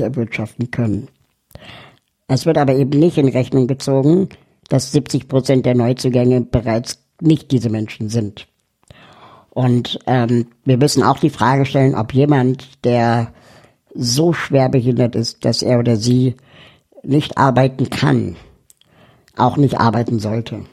Euro 0.00 0.04
erwirtschaften 0.04 0.70
können. 0.70 1.08
Es 2.28 2.46
wird 2.46 2.58
aber 2.58 2.76
eben 2.76 2.96
nicht 3.00 3.18
in 3.18 3.28
Rechnung 3.28 3.66
gezogen, 3.66 4.28
dass 4.68 4.92
70 4.92 5.26
Prozent 5.26 5.66
der 5.66 5.74
Neuzugänge 5.74 6.42
bereits 6.42 7.02
nicht 7.20 7.50
diese 7.50 7.70
Menschen 7.70 8.10
sind. 8.10 8.46
Und 9.58 9.98
ähm, 10.06 10.46
wir 10.64 10.76
müssen 10.76 11.02
auch 11.02 11.18
die 11.18 11.30
Frage 11.30 11.66
stellen, 11.66 11.96
ob 11.96 12.14
jemand, 12.14 12.84
der 12.84 13.32
so 13.92 14.32
schwer 14.32 14.68
behindert 14.68 15.16
ist, 15.16 15.44
dass 15.44 15.62
er 15.62 15.80
oder 15.80 15.96
sie 15.96 16.36
nicht 17.02 17.36
arbeiten 17.38 17.90
kann, 17.90 18.36
auch 19.36 19.56
nicht 19.56 19.80
arbeiten 19.80 20.20
sollte. 20.20 20.64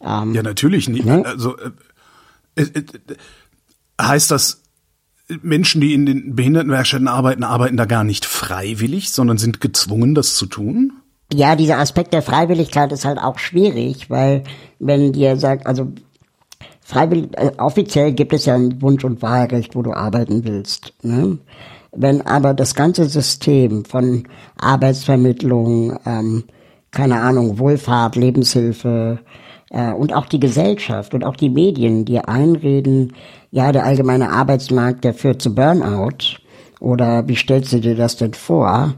Ähm, 0.00 0.34
ja, 0.34 0.42
natürlich 0.42 0.88
nicht. 0.88 1.04
Ne? 1.04 1.24
Also 1.24 1.56
äh, 2.56 2.62
äh, 2.62 2.84
heißt 4.00 4.32
das, 4.32 4.62
Menschen, 5.40 5.80
die 5.80 5.94
in 5.94 6.04
den 6.04 6.34
Behindertenwerkstätten 6.34 7.06
arbeiten, 7.06 7.44
arbeiten 7.44 7.76
da 7.76 7.84
gar 7.84 8.02
nicht 8.02 8.24
freiwillig, 8.24 9.12
sondern 9.12 9.38
sind 9.38 9.60
gezwungen, 9.60 10.16
das 10.16 10.34
zu 10.34 10.46
tun? 10.46 10.94
Ja, 11.32 11.54
dieser 11.54 11.78
Aspekt 11.78 12.12
der 12.12 12.22
Freiwilligkeit 12.22 12.90
ist 12.90 13.04
halt 13.04 13.18
auch 13.18 13.38
schwierig, 13.38 14.10
weil 14.10 14.42
wenn 14.80 15.12
dir 15.12 15.36
sagt, 15.36 15.68
also 15.68 15.92
freiwillig, 16.92 17.30
äh, 17.38 17.52
offiziell 17.58 18.12
gibt 18.12 18.32
es 18.32 18.44
ja 18.46 18.54
ein 18.54 18.80
Wunsch- 18.82 19.04
und 19.04 19.22
Wahlrecht, 19.22 19.74
wo 19.74 19.82
du 19.82 19.92
arbeiten 19.92 20.44
willst. 20.44 20.92
Ne? 21.02 21.38
Wenn 21.92 22.20
aber 22.22 22.54
das 22.54 22.74
ganze 22.74 23.06
System 23.06 23.84
von 23.84 24.24
Arbeitsvermittlung, 24.60 25.98
ähm, 26.04 26.44
keine 26.90 27.20
Ahnung, 27.20 27.58
Wohlfahrt, 27.58 28.16
Lebenshilfe 28.16 29.20
äh, 29.70 29.92
und 29.92 30.12
auch 30.12 30.26
die 30.26 30.40
Gesellschaft 30.40 31.14
und 31.14 31.24
auch 31.24 31.36
die 31.36 31.50
Medien 31.50 32.04
dir 32.04 32.28
einreden, 32.28 33.14
ja, 33.50 33.72
der 33.72 33.84
allgemeine 33.84 34.30
Arbeitsmarkt, 34.30 35.04
der 35.04 35.14
führt 35.14 35.40
zu 35.40 35.54
Burnout 35.54 36.38
oder 36.80 37.26
wie 37.26 37.36
stellst 37.36 37.72
du 37.72 37.80
dir 37.80 37.96
das 37.96 38.16
denn 38.16 38.34
vor, 38.34 38.94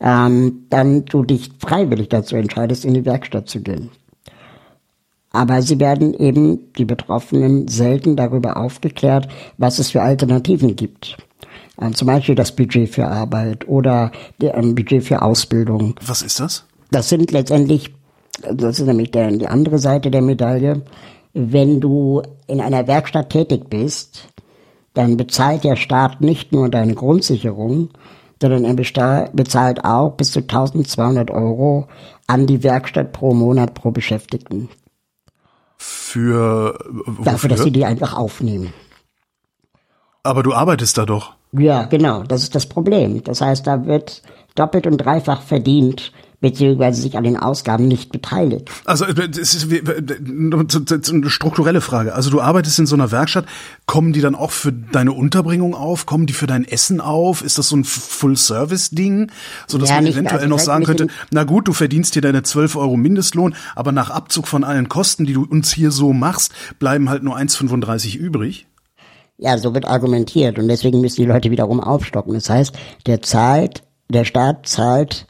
ähm, 0.00 0.66
dann 0.70 1.04
du 1.06 1.24
dich 1.24 1.50
freiwillig 1.58 2.08
dazu 2.10 2.36
entscheidest, 2.36 2.84
in 2.84 2.94
die 2.94 3.04
Werkstatt 3.04 3.48
zu 3.48 3.60
gehen. 3.60 3.90
Aber 5.34 5.62
sie 5.62 5.80
werden 5.80 6.14
eben, 6.14 6.72
die 6.74 6.84
Betroffenen, 6.84 7.66
selten 7.66 8.14
darüber 8.14 8.56
aufgeklärt, 8.56 9.26
was 9.58 9.80
es 9.80 9.90
für 9.90 10.00
Alternativen 10.00 10.76
gibt. 10.76 11.16
Ähm, 11.80 11.92
zum 11.92 12.06
Beispiel 12.06 12.36
das 12.36 12.52
Budget 12.54 12.88
für 12.88 13.08
Arbeit 13.08 13.66
oder 13.66 14.12
ein 14.40 14.76
Budget 14.76 15.02
für 15.02 15.22
Ausbildung. 15.22 15.96
Was 16.06 16.22
ist 16.22 16.38
das? 16.38 16.66
Das 16.92 17.08
sind 17.08 17.32
letztendlich, 17.32 17.92
das 18.48 18.78
ist 18.78 18.86
nämlich 18.86 19.10
der, 19.10 19.28
die 19.32 19.48
andere 19.48 19.80
Seite 19.80 20.12
der 20.12 20.22
Medaille. 20.22 20.82
Wenn 21.32 21.80
du 21.80 22.22
in 22.46 22.60
einer 22.60 22.86
Werkstatt 22.86 23.30
tätig 23.30 23.68
bist, 23.68 24.28
dann 24.92 25.16
bezahlt 25.16 25.64
der 25.64 25.74
Staat 25.74 26.20
nicht 26.20 26.52
nur 26.52 26.68
deine 26.68 26.94
Grundsicherung, 26.94 27.88
sondern 28.40 28.64
er 28.64 28.74
bezahlt 29.32 29.84
auch 29.84 30.10
bis 30.10 30.30
zu 30.30 30.40
1200 30.42 31.32
Euro 31.32 31.88
an 32.28 32.46
die 32.46 32.62
Werkstatt 32.62 33.12
pro 33.12 33.34
Monat 33.34 33.74
pro 33.74 33.90
Beschäftigten. 33.90 34.68
Für 35.86 36.78
wofür? 36.88 37.24
Dafür, 37.24 37.50
dass 37.50 37.62
sie 37.62 37.70
die 37.70 37.84
einfach 37.84 38.14
aufnehmen. 38.14 38.72
Aber 40.22 40.42
du 40.42 40.54
arbeitest 40.54 40.96
da 40.96 41.04
doch. 41.04 41.34
Ja, 41.52 41.84
genau, 41.84 42.22
das 42.22 42.42
ist 42.42 42.54
das 42.54 42.66
Problem. 42.66 43.22
Das 43.22 43.42
heißt, 43.42 43.66
da 43.66 43.84
wird 43.84 44.22
doppelt 44.54 44.86
und 44.86 44.96
dreifach 44.96 45.42
verdient, 45.42 46.12
beziehungsweise 46.44 47.00
sich 47.00 47.16
an 47.16 47.24
den 47.24 47.38
Ausgaben 47.38 47.88
nicht 47.88 48.12
beteiligt. 48.12 48.70
Also 48.84 49.06
es 49.06 49.54
ist 49.54 51.10
eine 51.10 51.30
strukturelle 51.30 51.80
Frage. 51.80 52.14
Also 52.14 52.28
du 52.28 52.42
arbeitest 52.42 52.78
in 52.78 52.86
so 52.86 52.94
einer 52.94 53.10
Werkstatt, 53.10 53.46
kommen 53.86 54.12
die 54.12 54.20
dann 54.20 54.34
auch 54.34 54.50
für 54.50 54.70
deine 54.70 55.12
Unterbringung 55.12 55.74
auf? 55.74 56.04
Kommen 56.04 56.26
die 56.26 56.34
für 56.34 56.46
dein 56.46 56.66
Essen 56.66 57.00
auf? 57.00 57.42
Ist 57.42 57.56
das 57.56 57.70
so 57.70 57.76
ein 57.76 57.84
Full-Service-Ding? 57.84 59.30
So 59.66 59.78
dass 59.78 59.88
ja, 59.88 59.96
man 59.96 60.06
eventuell 60.06 60.40
also 60.40 60.50
noch 60.50 60.58
sagen 60.58 60.84
könnte, 60.84 61.06
na 61.30 61.44
gut, 61.44 61.66
du 61.66 61.72
verdienst 61.72 62.12
hier 62.12 62.22
deine 62.22 62.42
12 62.42 62.76
Euro 62.76 62.98
Mindestlohn, 62.98 63.54
aber 63.74 63.90
nach 63.90 64.10
Abzug 64.10 64.46
von 64.46 64.64
allen 64.64 64.90
Kosten, 64.90 65.24
die 65.24 65.32
du 65.32 65.44
uns 65.44 65.72
hier 65.72 65.90
so 65.90 66.12
machst, 66.12 66.52
bleiben 66.78 67.08
halt 67.08 67.22
nur 67.22 67.38
1,35 67.38 68.18
übrig? 68.18 68.66
Ja, 69.38 69.56
so 69.56 69.72
wird 69.72 69.86
argumentiert 69.86 70.58
und 70.58 70.68
deswegen 70.68 71.00
müssen 71.00 71.22
die 71.22 71.26
Leute 71.26 71.50
wiederum 71.50 71.80
aufstocken. 71.80 72.34
Das 72.34 72.50
heißt, 72.50 72.74
der 73.06 73.22
zahlt, 73.22 73.82
der 74.10 74.26
Staat 74.26 74.68
zahlt 74.68 75.26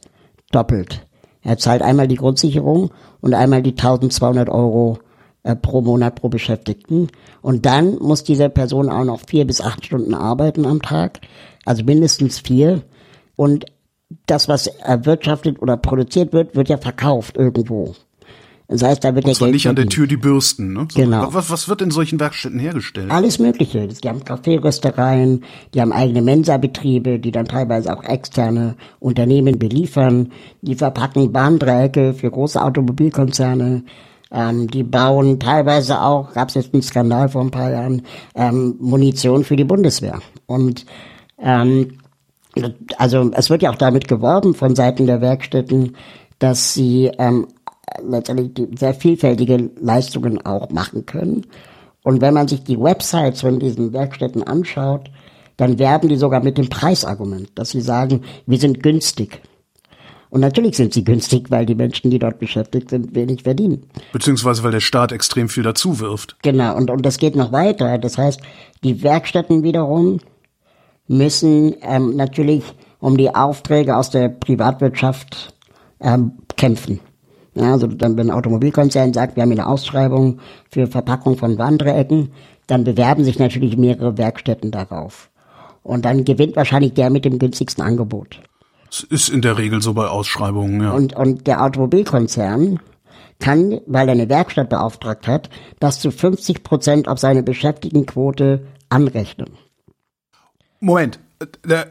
doppelt. 0.54 1.06
Er 1.42 1.58
zahlt 1.58 1.82
einmal 1.82 2.08
die 2.08 2.16
Grundsicherung 2.16 2.90
und 3.20 3.34
einmal 3.34 3.62
die 3.62 3.72
1200 3.72 4.48
Euro 4.48 4.98
äh, 5.42 5.54
pro 5.54 5.82
Monat 5.82 6.14
pro 6.14 6.28
Beschäftigten. 6.28 7.08
Und 7.42 7.66
dann 7.66 7.96
muss 7.98 8.24
diese 8.24 8.48
Person 8.48 8.88
auch 8.88 9.04
noch 9.04 9.20
vier 9.20 9.46
bis 9.46 9.60
acht 9.60 9.84
Stunden 9.84 10.14
arbeiten 10.14 10.64
am 10.66 10.80
Tag, 10.80 11.20
also 11.66 11.84
mindestens 11.84 12.38
vier. 12.38 12.82
Und 13.36 13.66
das, 14.26 14.48
was 14.48 14.66
erwirtschaftet 14.66 15.60
oder 15.60 15.76
produziert 15.76 16.32
wird, 16.32 16.56
wird 16.56 16.68
ja 16.68 16.78
verkauft 16.78 17.36
irgendwo. 17.36 17.94
Das 18.66 18.82
heißt, 18.82 19.04
da 19.04 19.14
wird 19.14 19.26
Und 19.26 19.34
zwar 19.34 19.50
nicht 19.50 19.68
an 19.68 19.76
der 19.76 19.86
Tür 19.86 20.06
die 20.06 20.16
Bürsten, 20.16 20.72
ne? 20.72 20.88
So, 20.90 21.00
genau. 21.00 21.28
Was, 21.32 21.50
was 21.50 21.68
wird 21.68 21.82
in 21.82 21.90
solchen 21.90 22.18
Werkstätten 22.18 22.58
hergestellt? 22.58 23.10
Alles 23.10 23.38
Mögliche. 23.38 23.86
Die 23.86 24.08
haben 24.08 24.24
Kaffeeröstereien, 24.24 25.44
die 25.74 25.80
haben 25.82 25.92
eigene 25.92 26.22
Mensa-Betriebe, 26.22 27.18
die 27.18 27.30
dann 27.30 27.44
teilweise 27.44 27.94
auch 27.94 28.02
externe 28.04 28.76
Unternehmen 29.00 29.58
beliefern. 29.58 30.32
Die 30.62 30.76
verpacken 30.76 31.30
Bahndreiecke 31.30 32.14
für 32.14 32.30
große 32.30 32.62
Automobilkonzerne. 32.62 33.84
Ähm, 34.32 34.68
die 34.68 34.82
bauen 34.82 35.38
teilweise 35.38 36.00
auch, 36.00 36.32
gab 36.32 36.48
es 36.48 36.54
jetzt 36.54 36.72
einen 36.72 36.82
Skandal 36.82 37.28
vor 37.28 37.42
ein 37.42 37.50
paar 37.50 37.70
Jahren, 37.70 38.02
ähm, 38.34 38.76
Munition 38.80 39.44
für 39.44 39.56
die 39.56 39.64
Bundeswehr. 39.64 40.20
Und 40.46 40.86
ähm, 41.38 41.98
also 42.98 43.30
es 43.34 43.50
wird 43.50 43.62
ja 43.62 43.70
auch 43.70 43.76
damit 43.76 44.08
geworben 44.08 44.54
von 44.54 44.74
Seiten 44.74 45.06
der 45.06 45.20
Werkstätten, 45.20 45.96
dass 46.38 46.74
sie 46.74 47.10
ähm, 47.18 47.46
letztendlich 48.02 48.68
sehr 48.78 48.94
vielfältige 48.94 49.70
Leistungen 49.80 50.44
auch 50.44 50.70
machen 50.70 51.06
können. 51.06 51.46
Und 52.02 52.20
wenn 52.20 52.34
man 52.34 52.48
sich 52.48 52.62
die 52.64 52.78
Websites 52.78 53.40
von 53.40 53.58
diesen 53.58 53.92
Werkstätten 53.92 54.42
anschaut, 54.42 55.10
dann 55.56 55.78
werben 55.78 56.08
die 56.08 56.16
sogar 56.16 56.42
mit 56.42 56.58
dem 56.58 56.68
Preisargument, 56.68 57.50
dass 57.54 57.70
sie 57.70 57.80
sagen, 57.80 58.22
wir 58.46 58.58
sind 58.58 58.82
günstig. 58.82 59.40
Und 60.30 60.40
natürlich 60.40 60.76
sind 60.76 60.92
sie 60.92 61.04
günstig, 61.04 61.50
weil 61.50 61.64
die 61.64 61.76
Menschen, 61.76 62.10
die 62.10 62.18
dort 62.18 62.40
beschäftigt 62.40 62.90
sind, 62.90 63.14
wenig 63.14 63.44
verdienen. 63.44 63.86
Beziehungsweise 64.12 64.64
weil 64.64 64.72
der 64.72 64.80
Staat 64.80 65.12
extrem 65.12 65.48
viel 65.48 65.62
dazu 65.62 66.00
wirft. 66.00 66.36
Genau, 66.42 66.76
und, 66.76 66.90
und 66.90 67.06
das 67.06 67.18
geht 67.18 67.36
noch 67.36 67.52
weiter. 67.52 67.98
Das 67.98 68.18
heißt, 68.18 68.40
die 68.82 69.04
Werkstätten 69.04 69.62
wiederum 69.62 70.18
müssen 71.06 71.76
ähm, 71.82 72.16
natürlich 72.16 72.64
um 72.98 73.16
die 73.16 73.32
Aufträge 73.32 73.96
aus 73.96 74.10
der 74.10 74.28
Privatwirtschaft 74.28 75.54
ähm, 76.00 76.32
kämpfen. 76.56 76.98
Ja, 77.54 77.72
also 77.72 77.86
dann, 77.86 78.16
wenn 78.16 78.30
ein 78.30 78.36
Automobilkonzern 78.36 79.12
sagt, 79.12 79.36
wir 79.36 79.42
haben 79.42 79.50
hier 79.50 79.60
eine 79.60 79.70
Ausschreibung 79.70 80.40
für 80.70 80.86
Verpackung 80.86 81.36
von 81.36 81.56
Wanddreiecken, 81.58 82.32
dann 82.66 82.84
bewerben 82.84 83.24
sich 83.24 83.38
natürlich 83.38 83.76
mehrere 83.76 84.18
Werkstätten 84.18 84.70
darauf. 84.70 85.30
Und 85.82 86.04
dann 86.04 86.24
gewinnt 86.24 86.56
wahrscheinlich 86.56 86.94
der 86.94 87.10
mit 87.10 87.24
dem 87.24 87.38
günstigsten 87.38 87.84
Angebot. 87.84 88.40
Das 88.88 89.02
ist 89.02 89.28
in 89.28 89.42
der 89.42 89.58
Regel 89.58 89.82
so 89.82 89.92
bei 89.92 90.06
Ausschreibungen, 90.06 90.80
ja. 90.80 90.92
Und, 90.92 91.14
und 91.14 91.46
der 91.46 91.62
Automobilkonzern 91.62 92.80
kann, 93.38 93.80
weil 93.86 94.08
er 94.08 94.12
eine 94.12 94.28
Werkstatt 94.28 94.68
beauftragt 94.68 95.26
hat, 95.26 95.50
das 95.80 96.00
zu 96.00 96.10
50 96.10 96.62
Prozent 96.62 97.08
auf 97.08 97.18
seine 97.18 97.42
Beschäftigtenquote 97.42 98.66
anrechnen. 98.88 99.50
Moment, 100.80 101.18
der 101.64 101.88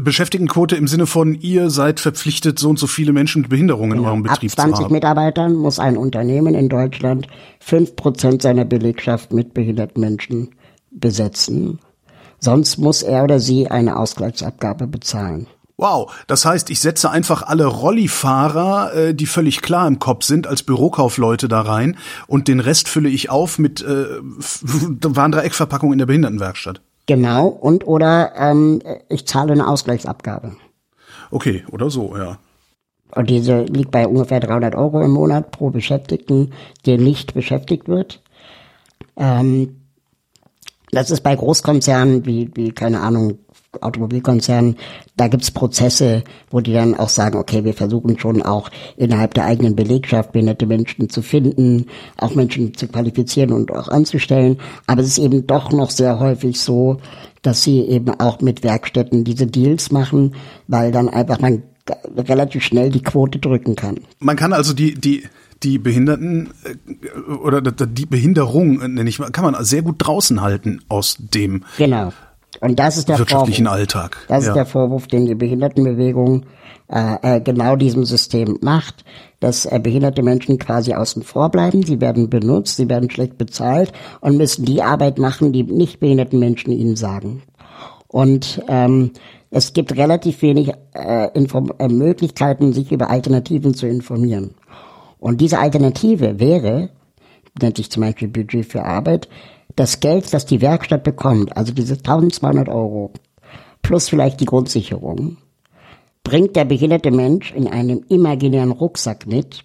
Beschäftigtenquote 0.00 0.76
im 0.76 0.86
Sinne 0.86 1.06
von 1.06 1.34
ihr 1.34 1.70
seid 1.70 2.00
verpflichtet, 2.00 2.58
so 2.58 2.70
und 2.70 2.78
so 2.78 2.86
viele 2.86 3.12
Menschen 3.12 3.42
mit 3.42 3.50
Behinderungen 3.50 3.98
in 3.98 4.04
eurem 4.04 4.22
Betrieb 4.22 4.50
Ab 4.52 4.56
20 4.56 4.76
zu 4.76 4.84
haben. 4.84 4.92
Mitarbeitern 4.92 5.54
muss 5.54 5.78
ein 5.78 5.96
Unternehmen 5.96 6.54
in 6.54 6.68
Deutschland 6.68 7.26
5 7.60 7.96
Prozent 7.96 8.42
seiner 8.42 8.64
Belegschaft 8.64 9.32
mit 9.32 9.54
behinderten 9.54 10.00
Menschen 10.00 10.50
besetzen. 10.90 11.80
Sonst 12.38 12.78
muss 12.78 13.02
er 13.02 13.24
oder 13.24 13.40
sie 13.40 13.68
eine 13.68 13.96
Ausgleichsabgabe 13.96 14.86
bezahlen. 14.86 15.46
Wow, 15.78 16.10
das 16.26 16.46
heißt, 16.46 16.70
ich 16.70 16.80
setze 16.80 17.10
einfach 17.10 17.42
alle 17.42 17.66
Rollifahrer, 17.66 18.94
äh, 18.94 19.14
die 19.14 19.26
völlig 19.26 19.60
klar 19.60 19.86
im 19.86 19.98
Kopf 19.98 20.24
sind, 20.24 20.46
als 20.46 20.62
Bürokaufleute 20.62 21.48
da 21.48 21.60
rein 21.60 21.98
und 22.26 22.48
den 22.48 22.60
Rest 22.60 22.88
fülle 22.88 23.10
ich 23.10 23.28
auf 23.28 23.58
mit 23.58 23.82
äh, 23.82 24.06
Warndreieckverpackung 24.20 25.92
in 25.92 25.98
der 25.98 26.06
Behindertenwerkstatt. 26.06 26.80
Genau, 27.06 27.46
und 27.46 27.86
oder 27.86 28.32
ähm, 28.36 28.82
ich 29.08 29.26
zahle 29.26 29.52
eine 29.52 29.68
Ausgleichsabgabe. 29.68 30.56
Okay, 31.30 31.64
oder 31.70 31.88
so, 31.88 32.16
ja. 32.16 32.38
Und 33.14 33.30
diese 33.30 33.62
liegt 33.62 33.92
bei 33.92 34.06
ungefähr 34.06 34.40
300 34.40 34.74
Euro 34.74 35.00
im 35.00 35.12
Monat 35.12 35.52
pro 35.52 35.70
Beschäftigten, 35.70 36.52
der 36.84 36.98
nicht 36.98 37.34
beschäftigt 37.34 37.88
wird. 37.88 38.20
Ähm, 39.16 39.82
das 40.90 41.10
ist 41.10 41.22
bei 41.22 41.34
Großkonzernen 41.34 42.26
wie, 42.26 42.50
wie 42.54 42.72
keine 42.72 43.00
Ahnung, 43.00 43.38
Automobilkonzernen, 43.82 44.76
da 45.16 45.28
gibt's 45.28 45.50
Prozesse, 45.50 46.24
wo 46.50 46.60
die 46.60 46.72
dann 46.72 46.94
auch 46.94 47.08
sagen, 47.08 47.38
okay, 47.38 47.64
wir 47.64 47.74
versuchen 47.74 48.18
schon 48.18 48.42
auch 48.42 48.70
innerhalb 48.96 49.34
der 49.34 49.44
eigenen 49.44 49.76
Belegschaft 49.76 50.32
behinderte 50.32 50.66
Menschen 50.66 51.08
zu 51.08 51.22
finden, 51.22 51.86
auch 52.16 52.34
Menschen 52.34 52.74
zu 52.74 52.88
qualifizieren 52.88 53.52
und 53.52 53.70
auch 53.72 53.88
anzustellen. 53.88 54.58
Aber 54.86 55.00
es 55.00 55.08
ist 55.08 55.18
eben 55.18 55.46
doch 55.46 55.72
noch 55.72 55.90
sehr 55.90 56.18
häufig 56.18 56.60
so, 56.60 56.98
dass 57.42 57.62
sie 57.62 57.80
eben 57.80 58.10
auch 58.20 58.40
mit 58.40 58.64
Werkstätten 58.64 59.24
diese 59.24 59.46
Deals 59.46 59.92
machen, 59.92 60.34
weil 60.66 60.92
dann 60.92 61.08
einfach 61.08 61.40
man 61.40 61.62
relativ 62.16 62.64
schnell 62.64 62.90
die 62.90 63.02
Quote 63.02 63.38
drücken 63.38 63.76
kann. 63.76 64.00
Man 64.18 64.36
kann 64.36 64.52
also 64.52 64.72
die, 64.72 64.94
die, 64.94 65.24
die 65.62 65.78
Behinderten 65.78 66.50
äh, 66.64 67.30
oder 67.30 67.60
die 67.62 68.06
Behinderung, 68.06 68.80
äh, 68.80 68.88
nenne 68.88 69.08
ich 69.08 69.18
mal, 69.18 69.30
kann 69.30 69.44
man 69.44 69.64
sehr 69.64 69.82
gut 69.82 69.96
draußen 69.98 70.40
halten 70.40 70.80
aus 70.88 71.16
dem 71.18 71.64
Genau. 71.78 72.12
Und 72.60 72.78
das 72.78 72.96
ist 72.96 73.08
der 73.08 73.18
wirtschaftlichen 73.18 73.66
Vorwurf. 73.66 73.80
Alltag. 73.80 74.16
Das 74.28 74.44
ja. 74.44 74.50
ist 74.50 74.56
der 74.56 74.66
Vorwurf, 74.66 75.06
den 75.06 75.26
die 75.26 75.34
Behindertenbewegung 75.34 76.46
äh, 76.88 77.36
äh, 77.36 77.40
genau 77.40 77.76
diesem 77.76 78.04
System 78.04 78.58
macht, 78.60 79.04
dass 79.40 79.66
äh, 79.66 79.80
behinderte 79.82 80.22
Menschen 80.22 80.58
quasi 80.58 80.94
außen 80.94 81.22
vor 81.22 81.50
bleiben. 81.50 81.82
Sie 81.82 82.00
werden 82.00 82.30
benutzt, 82.30 82.76
sie 82.76 82.88
werden 82.88 83.10
schlecht 83.10 83.38
bezahlt 83.38 83.92
und 84.20 84.36
müssen 84.36 84.64
die 84.64 84.82
Arbeit 84.82 85.18
machen, 85.18 85.52
die 85.52 85.64
nicht 85.64 86.00
behinderten 86.00 86.38
Menschen 86.38 86.72
ihnen 86.72 86.96
sagen. 86.96 87.42
Und 88.08 88.62
ähm, 88.68 89.10
es 89.50 89.72
gibt 89.72 89.96
relativ 89.96 90.42
wenig 90.42 90.72
äh, 90.94 91.28
Inform 91.34 91.72
äh, 91.78 91.88
Möglichkeiten, 91.88 92.72
sich 92.72 92.92
über 92.92 93.10
Alternativen 93.10 93.74
zu 93.74 93.86
informieren. 93.86 94.54
Und 95.18 95.40
diese 95.40 95.58
Alternative 95.58 96.38
wäre, 96.38 96.90
nennt 97.60 97.78
sich 97.78 97.90
zum 97.90 98.02
Beispiel 98.02 98.28
Budget 98.28 98.66
für 98.66 98.84
Arbeit, 98.84 99.28
das 99.76 100.00
Geld, 100.00 100.32
das 100.32 100.46
die 100.46 100.60
Werkstatt 100.60 101.04
bekommt, 101.04 101.56
also 101.56 101.72
diese 101.72 101.94
1200 101.94 102.68
Euro, 102.68 103.12
plus 103.82 104.08
vielleicht 104.08 104.40
die 104.40 104.46
Grundsicherung, 104.46 105.36
bringt 106.24 106.56
der 106.56 106.64
behinderte 106.64 107.10
Mensch 107.10 107.52
in 107.52 107.68
einem 107.68 108.04
imaginären 108.08 108.72
Rucksack 108.72 109.26
mit 109.26 109.64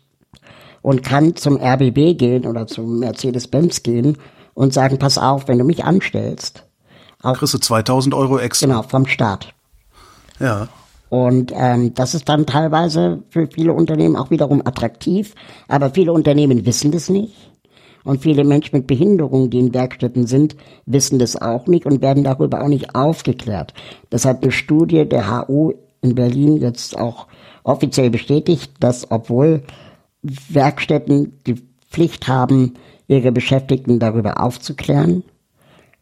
und 0.82 1.04
kann 1.04 1.36
zum 1.36 1.58
RBB 1.58 2.18
gehen 2.18 2.46
oder 2.46 2.68
zum 2.68 3.00
Mercedes-Benz 3.00 3.84
gehen 3.84 4.18
und 4.54 4.74
sagen, 4.74 5.00
pass 5.00 5.18
auf, 5.18 5.48
wenn 5.48 5.58
du 5.58 5.64
mich 5.64 5.84
anstellst. 5.84 6.64
Auch, 7.24 7.38
Kriegst 7.38 7.54
du 7.54 7.58
2000 7.60 8.14
Euro 8.14 8.38
extra. 8.38 8.68
genau, 8.68 8.84
vom 8.84 9.08
Staat. 9.08 9.54
Ja. 10.40 10.68
Und 11.10 11.52
ähm, 11.56 11.94
das 11.94 12.14
ist 12.14 12.30
dann 12.30 12.46
teilweise 12.46 13.24
für 13.30 13.48
viele 13.48 13.74
Unternehmen 13.74 14.16
auch 14.16 14.32
wiederum 14.32 14.62
attraktiv, 14.66 15.36
aber 15.68 15.90
viele 15.92 16.14
Unternehmen 16.14 16.66
wissen 16.66 16.92
das 16.92 17.10
nicht. 17.10 17.51
Und 18.04 18.22
viele 18.22 18.44
Menschen 18.44 18.78
mit 18.78 18.88
Behinderung, 18.88 19.50
die 19.50 19.60
in 19.60 19.74
Werkstätten 19.74 20.26
sind, 20.26 20.56
wissen 20.86 21.20
das 21.20 21.40
auch 21.40 21.68
nicht 21.68 21.86
und 21.86 22.02
werden 22.02 22.24
darüber 22.24 22.64
auch 22.64 22.68
nicht 22.68 22.96
aufgeklärt. 22.96 23.74
Das 24.10 24.26
hat 24.26 24.42
eine 24.42 24.52
Studie 24.52 25.08
der 25.08 25.48
HU 25.48 25.74
in 26.02 26.16
Berlin 26.16 26.58
jetzt 26.58 26.98
auch 26.98 27.28
offiziell 27.64 28.10
bestätigt, 28.10 28.72
dass 28.80 29.12
obwohl 29.12 29.62
Werkstätten 30.24 31.34
die 31.46 31.62
Pflicht 31.90 32.28
haben, 32.28 32.74
ihre 33.08 33.32
Beschäftigten 33.32 34.00
darüber 34.00 34.42
aufzuklären, 34.42 35.24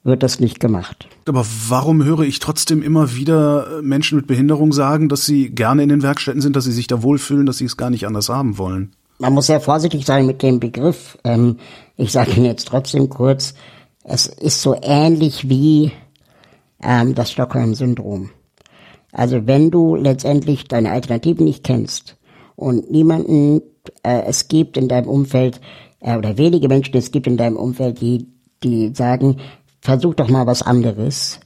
wird 0.04 0.24
das 0.24 0.40
nicht 0.40 0.60
gemacht. 0.60 1.08
Aber 1.28 1.46
warum 1.68 2.04
höre 2.04 2.22
ich 2.22 2.40
trotzdem 2.40 2.82
immer 2.82 3.16
wieder 3.16 3.82
Menschen 3.82 4.18
mit 4.18 4.28
Behinderung 4.28 4.72
sagen, 4.72 5.10
dass 5.10 5.26
sie 5.26 5.50
gerne 5.50 5.84
in 5.84 5.90
den 5.90 6.04
Werkstätten 6.04 6.42
sind, 6.42 6.56
dass 6.56 6.64
sie 6.64 6.72
sich 6.72 6.88
da 6.88 7.04
wohlfühlen, 7.04 7.46
dass 7.46 7.58
sie 7.58 7.66
es 7.66 7.78
gar 7.78 7.90
nicht 7.90 8.08
anders 8.08 8.30
haben 8.30 8.58
wollen? 8.58 8.96
Man 9.20 9.34
muss 9.34 9.48
sehr 9.48 9.60
vorsichtig 9.60 10.06
sein 10.06 10.26
mit 10.26 10.42
dem 10.42 10.60
Begriff. 10.60 11.18
Ähm, 11.24 11.58
ich 11.98 12.12
sage 12.12 12.32
ihn 12.32 12.46
jetzt 12.46 12.70
trotzdem 12.70 13.10
kurz. 13.10 13.54
Es 14.04 14.28
ist 14.28 14.62
so 14.62 14.76
ähnlich 14.82 15.50
wie 15.50 15.92
ähm, 16.82 17.14
das 17.16 17.32
Stockholm-Syndrom. 17.32 18.32
Also 19.12 19.46
wenn 19.46 19.72
du 19.72 19.96
letztendlich 19.96 20.68
deine 20.68 20.92
Alternativen 20.92 21.46
nicht 21.46 21.64
kennst 21.64 22.16
und 22.56 22.90
niemanden 22.92 23.62
äh, 24.04 24.22
es 24.26 24.48
gibt 24.48 24.78
in 24.78 24.88
deinem 24.88 25.10
Umfeld 25.10 25.60
äh, 26.00 26.16
oder 26.16 26.38
wenige 26.38 26.70
Menschen 26.70 26.96
es 26.96 27.12
gibt 27.12 27.28
in 27.28 27.38
deinem 27.38 27.58
Umfeld, 27.58 28.00
die 28.02 28.28
die 28.64 28.94
sagen, 28.94 29.38
versuch 29.82 30.14
doch 30.16 30.30
mal 30.30 30.48
was 30.48 30.62
anderes, 30.62 31.40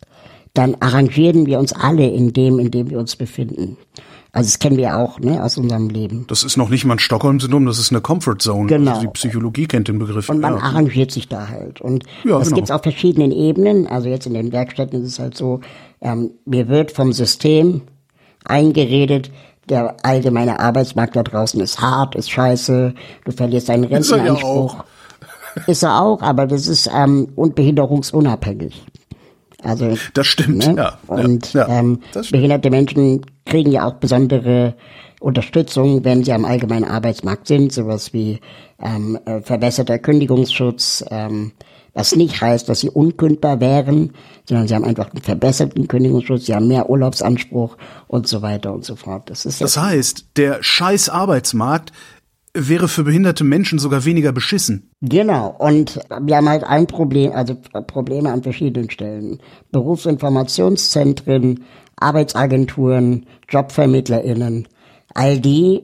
dann 0.53 0.75
arrangieren 0.79 1.45
wir 1.45 1.59
uns 1.59 1.73
alle 1.73 2.07
in 2.07 2.33
dem, 2.33 2.59
in 2.59 2.71
dem 2.71 2.89
wir 2.89 2.99
uns 2.99 3.15
befinden. 3.15 3.77
Also 4.35 4.47
das 4.47 4.57
kennen 4.57 4.77
wir 4.77 4.97
auch 4.97 5.19
ne, 5.19 5.43
aus 5.43 5.59
unserem 5.59 5.89
Leben. 5.89 6.25
Das 6.27 6.43
ist 6.43 6.57
noch 6.57 6.69
nicht 6.69 6.85
mal 6.85 6.95
ein 6.95 6.99
Stockholm-Syndrom, 6.99 7.67
das 7.67 7.77
ist 7.77 7.91
eine 7.91 8.01
Comfort 8.01 8.37
Zone. 8.39 8.65
Genau. 8.67 8.91
Also 8.91 9.01
die 9.01 9.07
Psychologie 9.13 9.67
kennt 9.67 9.87
den 9.87 9.99
Begriff. 9.99 10.27
Und 10.27 10.41
man 10.41 10.57
ja. 10.57 10.63
arrangiert 10.63 11.11
sich 11.11 11.29
da 11.29 11.49
halt. 11.49 11.81
Und 11.81 12.03
Ja, 12.23 12.39
das 12.39 12.47
genau. 12.47 12.55
gibt's 12.55 12.71
auf 12.71 12.81
verschiedenen 12.81 13.31
Ebenen. 13.31 13.85
Also 13.85 14.09
jetzt 14.09 14.25
in 14.25 14.33
den 14.33 14.51
Werkstätten 14.51 15.03
ist 15.03 15.07
es 15.07 15.19
halt 15.19 15.37
so, 15.37 15.61
ähm, 16.01 16.31
mir 16.45 16.67
wird 16.67 16.91
vom 16.91 17.13
System 17.13 17.81
eingeredet, 18.43 19.31
der 19.69 19.97
allgemeine 20.01 20.59
Arbeitsmarkt 20.59 21.15
da 21.15 21.21
draußen 21.21 21.61
ist 21.61 21.79
hart, 21.79 22.15
ist 22.15 22.31
scheiße, 22.31 22.95
du 23.25 23.31
verlierst 23.31 23.69
deinen 23.69 23.83
Ist 23.83 24.11
er 24.11 24.17
ja 24.17 24.23
Rentenanspruch. 24.23 24.83
Ist 25.67 25.83
er 25.83 26.01
auch, 26.01 26.23
aber 26.23 26.47
das 26.47 26.67
ist 26.67 26.89
ähm, 26.91 27.27
und 27.35 27.53
behinderungsunabhängig. 27.53 28.83
Also 29.63 29.97
Das 30.13 30.27
stimmt, 30.27 30.57
Ne? 30.67 30.75
ja. 30.77 30.97
Und 31.07 31.53
ja, 31.53 31.67
ja, 31.67 31.79
ähm, 31.79 31.99
behinderte 32.31 32.69
Menschen 32.69 33.21
kriegen 33.45 33.71
ja 33.71 33.87
auch 33.87 33.95
besondere 33.95 34.75
Unterstützung, 35.19 36.03
wenn 36.03 36.23
sie 36.23 36.33
am 36.33 36.45
allgemeinen 36.45 36.85
Arbeitsmarkt 36.85 37.47
sind, 37.47 37.71
sowas 37.71 38.13
wie 38.13 38.39
ähm, 38.81 39.17
äh, 39.25 39.41
verbesserter 39.41 39.97
Kündigungsschutz, 39.97 41.05
ähm, 41.09 41.53
was 41.93 42.15
nicht 42.15 42.41
heißt, 42.41 42.67
dass 42.67 42.79
sie 42.79 42.89
unkündbar 42.89 43.59
wären, 43.59 44.13
sondern 44.45 44.67
sie 44.67 44.75
haben 44.75 44.83
einfach 44.83 45.11
einen 45.11 45.21
verbesserten 45.21 45.87
Kündigungsschutz, 45.87 46.47
sie 46.47 46.55
haben 46.55 46.67
mehr 46.67 46.89
Urlaubsanspruch 46.89 47.77
und 48.07 48.27
so 48.27 48.41
weiter 48.41 48.73
und 48.73 48.83
so 48.83 48.95
fort. 48.95 49.29
Das 49.29 49.45
ist 49.45 49.61
Das 49.61 49.77
heißt, 49.77 50.25
der 50.35 50.61
scheiß 50.61 51.09
Arbeitsmarkt 51.09 51.93
wäre 52.53 52.87
für 52.87 53.03
behinderte 53.03 53.43
Menschen 53.43 53.79
sogar 53.79 54.05
weniger 54.05 54.31
beschissen. 54.31 54.91
genau. 55.01 55.55
Und 55.57 55.99
wir 56.21 56.37
haben 56.37 56.49
halt 56.49 56.63
ein 56.63 56.87
Problem, 56.87 57.31
also 57.31 57.55
Probleme 57.87 58.31
an 58.31 58.43
verschiedenen 58.43 58.89
Stellen. 58.91 59.39
Berufsinformationszentren, 59.71 61.63
Arbeitsagenturen, 61.95 63.25
JobvermittlerInnen, 63.49 64.67
all 65.13 65.39
die 65.39 65.83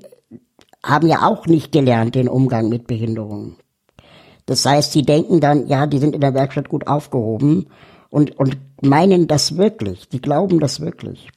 haben 0.83 1.07
ja 1.07 1.27
auch 1.27 1.45
nicht 1.47 1.71
gelernt 1.71 2.15
den 2.15 2.29
Umgang 2.29 2.69
mit 2.69 2.87
Behinderungen. 2.87 3.57
Das 4.45 4.65
heißt, 4.65 4.93
sie 4.93 5.03
denken 5.03 5.39
dann, 5.41 5.67
ja, 5.67 5.85
die 5.85 5.99
sind 5.99 6.15
in 6.15 6.21
der 6.21 6.33
Werkstatt 6.33 6.69
gut 6.69 6.87
aufgehoben 6.87 7.67
und, 8.09 8.37
und 8.39 8.57
meinen 8.81 9.27
das 9.27 9.57
wirklich. 9.57 10.09
Die 10.09 10.21
glauben 10.21 10.59
das 10.59 10.79
wirklich. 10.79 11.29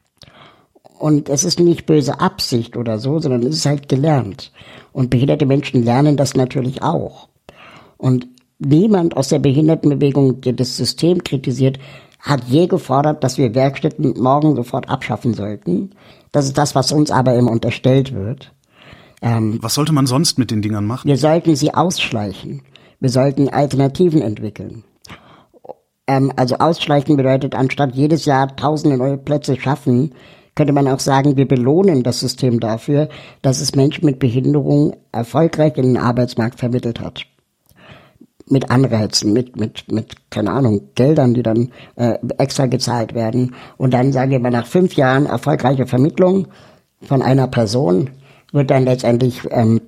Und 1.02 1.28
es 1.28 1.42
ist 1.42 1.58
nicht 1.58 1.84
böse 1.86 2.20
Absicht 2.20 2.76
oder 2.76 3.00
so, 3.00 3.18
sondern 3.18 3.42
es 3.42 3.56
ist 3.56 3.66
halt 3.66 3.88
gelernt. 3.88 4.52
Und 4.92 5.10
behinderte 5.10 5.46
Menschen 5.46 5.82
lernen 5.82 6.16
das 6.16 6.36
natürlich 6.36 6.80
auch. 6.84 7.28
Und 7.96 8.28
niemand 8.60 9.16
aus 9.16 9.26
der 9.26 9.40
Behindertenbewegung, 9.40 10.42
der 10.42 10.52
das 10.52 10.76
System 10.76 11.24
kritisiert, 11.24 11.80
hat 12.20 12.44
je 12.44 12.68
gefordert, 12.68 13.24
dass 13.24 13.36
wir 13.36 13.52
Werkstätten 13.56 14.14
morgen 14.16 14.54
sofort 14.54 14.88
abschaffen 14.88 15.34
sollten. 15.34 15.90
Das 16.30 16.44
ist 16.44 16.56
das, 16.56 16.76
was 16.76 16.92
uns 16.92 17.10
aber 17.10 17.34
immer 17.34 17.50
unterstellt 17.50 18.14
wird. 18.14 18.52
Ähm, 19.22 19.58
was 19.60 19.74
sollte 19.74 19.92
man 19.92 20.06
sonst 20.06 20.38
mit 20.38 20.52
den 20.52 20.62
Dingern 20.62 20.86
machen? 20.86 21.08
Wir 21.08 21.18
sollten 21.18 21.56
sie 21.56 21.74
ausschleichen. 21.74 22.62
Wir 23.00 23.10
sollten 23.10 23.48
Alternativen 23.48 24.22
entwickeln. 24.22 24.84
Ähm, 26.06 26.32
also 26.36 26.58
ausschleichen 26.58 27.16
bedeutet, 27.16 27.56
anstatt 27.56 27.96
jedes 27.96 28.24
Jahr 28.24 28.54
tausende 28.54 28.96
neue 28.96 29.18
Plätze 29.18 29.60
schaffen, 29.60 30.14
könnte 30.54 30.72
man 30.72 30.88
auch 30.88 31.00
sagen, 31.00 31.36
wir 31.36 31.48
belohnen 31.48 32.02
das 32.02 32.20
System 32.20 32.60
dafür, 32.60 33.08
dass 33.40 33.60
es 33.60 33.74
Menschen 33.74 34.04
mit 34.04 34.18
Behinderung 34.18 34.96
erfolgreich 35.12 35.76
in 35.76 35.94
den 35.94 35.96
Arbeitsmarkt 35.96 36.58
vermittelt 36.58 37.00
hat 37.00 37.26
mit 38.48 38.70
Anreizen, 38.70 39.32
mit, 39.32 39.56
mit, 39.56 39.90
mit, 39.90 40.30
keine 40.30 40.50
Ahnung, 40.50 40.82
Geldern, 40.94 41.34
die 41.34 41.42
dann 41.42 41.70
äh, 41.96 42.18
extra 42.38 42.66
gezahlt 42.66 43.14
werden. 43.14 43.54
Und 43.78 43.94
dann 43.94 44.12
sagen 44.12 44.30
wir 44.30 44.40
mal, 44.40 44.50
nach 44.50 44.66
fünf 44.66 44.94
Jahren 44.94 45.26
erfolgreiche 45.26 45.86
Vermittlung 45.86 46.48
von 47.00 47.22
einer 47.22 47.46
Person 47.46 48.10
wird 48.52 48.70
dann 48.70 48.84
letztendlich 48.84 49.40
ähm, 49.50 49.80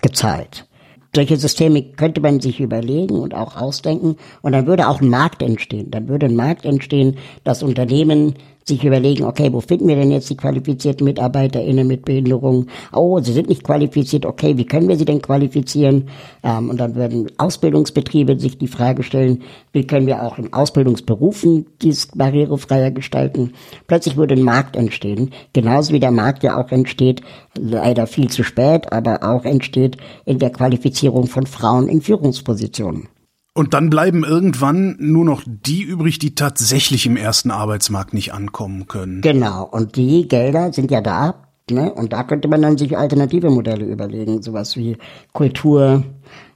gezahlt. 0.00 0.66
Solche 1.14 1.36
Systeme 1.36 1.82
könnte 1.82 2.22
man 2.22 2.40
sich 2.40 2.58
überlegen 2.60 3.16
und 3.16 3.34
auch 3.34 3.56
ausdenken 3.56 4.16
und 4.40 4.52
dann 4.52 4.66
würde 4.66 4.88
auch 4.88 5.02
ein 5.02 5.10
Markt 5.10 5.42
entstehen. 5.42 5.90
Dann 5.90 6.08
würde 6.08 6.26
ein 6.26 6.36
Markt 6.36 6.64
entstehen, 6.64 7.18
dass 7.44 7.62
Unternehmen 7.62 8.34
sich 8.64 8.84
überlegen, 8.84 9.24
okay, 9.24 9.52
wo 9.52 9.60
finden 9.60 9.88
wir 9.88 9.96
denn 9.96 10.10
jetzt 10.10 10.30
die 10.30 10.36
qualifizierten 10.36 11.04
MitarbeiterInnen 11.04 11.86
mit 11.86 12.04
Behinderung? 12.04 12.66
Oh, 12.92 13.20
sie 13.20 13.32
sind 13.32 13.48
nicht 13.48 13.64
qualifiziert, 13.64 14.26
okay, 14.26 14.56
wie 14.56 14.66
können 14.66 14.88
wir 14.88 14.96
sie 14.96 15.04
denn 15.04 15.22
qualifizieren? 15.22 16.08
Ähm, 16.42 16.70
und 16.70 16.78
dann 16.78 16.94
würden 16.94 17.30
Ausbildungsbetriebe 17.38 18.38
sich 18.38 18.58
die 18.58 18.68
Frage 18.68 19.02
stellen, 19.02 19.42
wie 19.72 19.86
können 19.86 20.06
wir 20.06 20.22
auch 20.22 20.38
in 20.38 20.52
Ausbildungsberufen 20.52 21.66
dies 21.82 22.08
barrierefreier 22.14 22.90
gestalten? 22.90 23.52
Plötzlich 23.86 24.16
würde 24.16 24.34
ein 24.34 24.42
Markt 24.42 24.76
entstehen, 24.76 25.30
genauso 25.52 25.92
wie 25.92 26.00
der 26.00 26.10
Markt 26.10 26.42
ja 26.42 26.60
auch 26.60 26.70
entsteht, 26.70 27.22
leider 27.58 28.06
viel 28.06 28.28
zu 28.28 28.44
spät, 28.44 28.92
aber 28.92 29.22
auch 29.22 29.44
entsteht 29.44 29.96
in 30.24 30.38
der 30.38 30.50
Qualifizierung 30.50 31.26
von 31.26 31.46
Frauen 31.46 31.88
in 31.88 32.00
Führungspositionen. 32.00 33.08
Und 33.54 33.74
dann 33.74 33.90
bleiben 33.90 34.24
irgendwann 34.24 34.96
nur 34.98 35.24
noch 35.24 35.42
die 35.46 35.82
übrig, 35.82 36.18
die 36.18 36.34
tatsächlich 36.34 37.04
im 37.06 37.16
ersten 37.16 37.50
Arbeitsmarkt 37.50 38.14
nicht 38.14 38.32
ankommen 38.32 38.86
können. 38.86 39.20
Genau. 39.20 39.64
Und 39.64 39.96
die 39.96 40.26
Gelder 40.26 40.72
sind 40.72 40.90
ja 40.90 41.02
da. 41.02 41.34
Ne? 41.70 41.92
Und 41.92 42.12
da 42.12 42.24
könnte 42.24 42.48
man 42.48 42.62
dann 42.62 42.78
sich 42.78 42.96
alternative 42.96 43.50
Modelle 43.50 43.84
überlegen, 43.84 44.42
sowas 44.42 44.76
wie 44.76 44.96
Kultur 45.32 46.02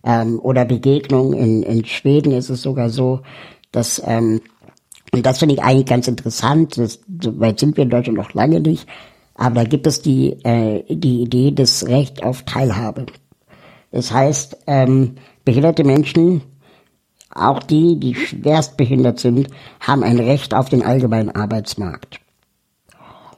ähm, 0.04 0.40
oder 0.40 0.64
Begegnung. 0.64 1.34
In, 1.34 1.62
in 1.62 1.84
Schweden 1.84 2.32
ist 2.32 2.48
es 2.48 2.62
sogar 2.62 2.88
so, 2.88 3.20
dass 3.72 4.02
ähm, 4.04 4.40
und 5.12 5.24
das 5.24 5.38
finde 5.38 5.54
ich 5.54 5.62
eigentlich 5.62 5.86
ganz 5.86 6.08
interessant. 6.08 6.76
Das, 6.76 7.00
so 7.22 7.38
weit 7.40 7.60
sind 7.60 7.76
wir 7.76 7.84
in 7.84 7.90
Deutschland 7.90 8.18
noch 8.18 8.34
lange 8.34 8.60
nicht. 8.60 8.86
Aber 9.34 9.54
da 9.54 9.64
gibt 9.64 9.86
es 9.86 10.02
die, 10.02 10.32
äh, 10.44 10.82
die 10.88 11.22
Idee 11.22 11.52
des 11.52 11.86
Recht 11.88 12.22
auf 12.22 12.42
Teilhabe. 12.42 13.06
Das 13.92 14.12
heißt, 14.12 14.58
ähm, 14.66 15.14
behinderte 15.44 15.84
Menschen 15.84 16.42
auch 17.36 17.62
die, 17.62 17.98
die 17.98 18.14
schwerst 18.14 18.76
behindert 18.76 19.20
sind, 19.20 19.48
haben 19.80 20.02
ein 20.02 20.18
Recht 20.18 20.54
auf 20.54 20.68
den 20.68 20.82
allgemeinen 20.82 21.30
Arbeitsmarkt. 21.30 22.20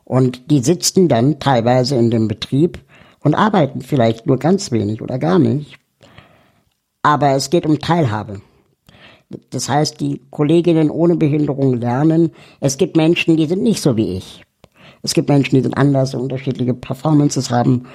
Und 0.04 0.50
die 0.50 0.60
sitzen 0.60 1.08
dann 1.08 1.38
teilweise 1.38 1.96
in 1.96 2.10
dem 2.10 2.28
Betrieb 2.28 2.78
und 3.20 3.34
arbeiten 3.34 3.82
vielleicht 3.82 4.26
nur 4.26 4.38
ganz 4.38 4.72
wenig 4.72 5.02
oder 5.02 5.18
gar 5.18 5.38
nicht. 5.38 5.78
Aber 7.02 7.32
es 7.32 7.50
geht 7.50 7.66
um 7.66 7.78
Teilhabe. 7.78 8.40
Das 9.50 9.68
heißt, 9.68 10.00
die 10.00 10.22
Kolleginnen 10.30 10.90
ohne 10.90 11.16
Behinderung 11.16 11.74
lernen, 11.74 12.30
es 12.60 12.78
gibt 12.78 12.96
Menschen, 12.96 13.36
die 13.36 13.46
sind 13.46 13.62
nicht 13.62 13.82
so 13.82 13.96
wie 13.96 14.16
ich. 14.16 14.44
Es 15.02 15.14
gibt 15.14 15.28
Menschen, 15.28 15.56
die 15.56 15.62
sind 15.62 15.76
anders, 15.76 16.14
unterschiedliche 16.14 16.74
Performances 16.74 17.50
haben 17.50 17.86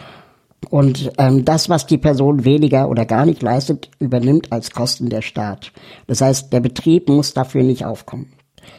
und 0.70 1.12
ähm, 1.18 1.46
das, 1.46 1.70
was 1.70 1.86
die 1.86 1.98
Person 1.98 2.46
weniger 2.46 2.90
oder 2.90 3.06
gar 3.06 3.26
nicht 3.26 3.42
leistet, 3.42 3.90
übernimmt 4.00 4.52
als 4.52 4.72
Kosten 4.72 5.10
der 5.10 5.22
Staat. 5.22 5.72
Das 6.08 6.22
heißt, 6.22 6.52
der 6.54 6.60
Betrieb 6.60 7.10
muss 7.10 7.34
dafür 7.34 7.64
nicht 7.64 7.86
aufkommen. 7.86 8.34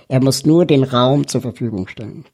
Er 0.09 0.23
muss 0.23 0.47
nur 0.47 0.67
den 0.67 0.85
Raum 0.85 1.27
zur 1.27 1.41
Verfügung 1.41 1.89
stellen. 1.89 2.25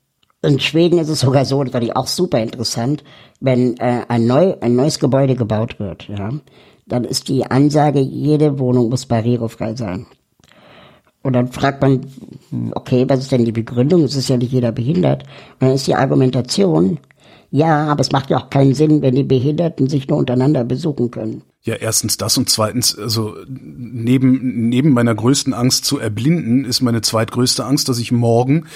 In 0.42 0.58
Schweden 0.58 0.98
ist 0.98 1.08
es 1.08 1.20
sogar 1.20 1.44
so, 1.44 1.62
das 1.62 1.72
fand 1.72 1.84
ich 1.84 1.96
auch 1.96 2.06
super 2.06 2.40
interessant, 2.40 3.04
wenn 3.40 3.76
äh, 3.76 4.02
ein, 4.08 4.26
neu, 4.26 4.54
ein 4.60 4.74
neues 4.74 4.98
Gebäude 4.98 5.34
gebaut 5.34 5.78
wird, 5.78 6.08
ja, 6.08 6.30
dann 6.86 7.04
ist 7.04 7.28
die 7.28 7.44
Ansage, 7.44 8.00
jede 8.00 8.58
Wohnung 8.58 8.88
muss 8.88 9.06
barrierefrei 9.06 9.76
sein. 9.76 10.06
Und 11.22 11.34
dann 11.34 11.48
fragt 11.48 11.82
man, 11.82 12.06
okay, 12.74 13.04
was 13.06 13.20
ist 13.20 13.32
denn 13.32 13.44
die 13.44 13.52
Begründung? 13.52 14.04
Es 14.04 14.16
ist 14.16 14.28
ja 14.28 14.38
nicht 14.38 14.52
jeder 14.52 14.72
behindert. 14.72 15.24
Und 15.24 15.62
dann 15.62 15.72
ist 15.72 15.86
die 15.86 15.94
Argumentation, 15.94 16.98
ja, 17.50 17.86
aber 17.86 18.00
es 18.00 18.12
macht 18.12 18.30
ja 18.30 18.38
auch 18.38 18.50
keinen 18.50 18.74
Sinn, 18.74 19.02
wenn 19.02 19.14
die 19.14 19.24
Behinderten 19.24 19.88
sich 19.88 20.08
nur 20.08 20.18
untereinander 20.18 20.64
besuchen 20.64 21.10
können. 21.10 21.42
Ja, 21.62 21.74
erstens 21.74 22.16
das 22.16 22.38
und 22.38 22.48
zweitens, 22.48 22.96
also 22.96 23.34
neben, 23.48 24.68
neben 24.68 24.92
meiner 24.92 25.14
größten 25.14 25.52
Angst 25.52 25.84
zu 25.84 25.98
erblinden, 25.98 26.64
ist 26.64 26.80
meine 26.80 27.02
zweitgrößte 27.02 27.64
Angst, 27.64 27.88
dass 27.88 27.98
ich 27.98 28.12
morgen 28.12 28.66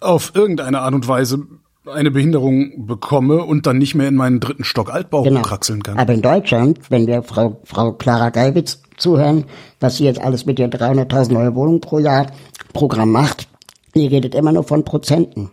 auf 0.00 0.32
irgendeine 0.34 0.80
Art 0.80 0.94
und 0.94 1.08
Weise 1.08 1.46
eine 1.86 2.10
Behinderung 2.10 2.86
bekomme 2.86 3.42
und 3.44 3.66
dann 3.66 3.78
nicht 3.78 3.94
mehr 3.94 4.08
in 4.08 4.14
meinen 4.14 4.38
dritten 4.38 4.64
Stock 4.64 4.92
Altbau 4.92 5.22
genau. 5.22 5.42
kraxeln 5.42 5.82
kann. 5.82 5.98
Aber 5.98 6.12
in 6.12 6.22
Deutschland, 6.22 6.78
wenn 6.90 7.06
wir 7.06 7.22
Frau, 7.22 7.60
Frau 7.64 7.92
Clara 7.92 8.28
Geibitz 8.30 8.82
zuhören, 8.98 9.46
was 9.80 9.96
sie 9.96 10.04
jetzt 10.04 10.20
alles 10.20 10.44
mit 10.44 10.58
ihr 10.58 10.70
300.000 10.70 11.32
neue 11.32 11.54
Wohnungen 11.54 11.80
pro 11.80 11.98
Jahr 11.98 12.26
Programm 12.74 13.10
macht, 13.10 13.48
die 13.94 14.06
redet 14.06 14.34
immer 14.34 14.52
nur 14.52 14.64
von 14.64 14.84
Prozenten. 14.84 15.50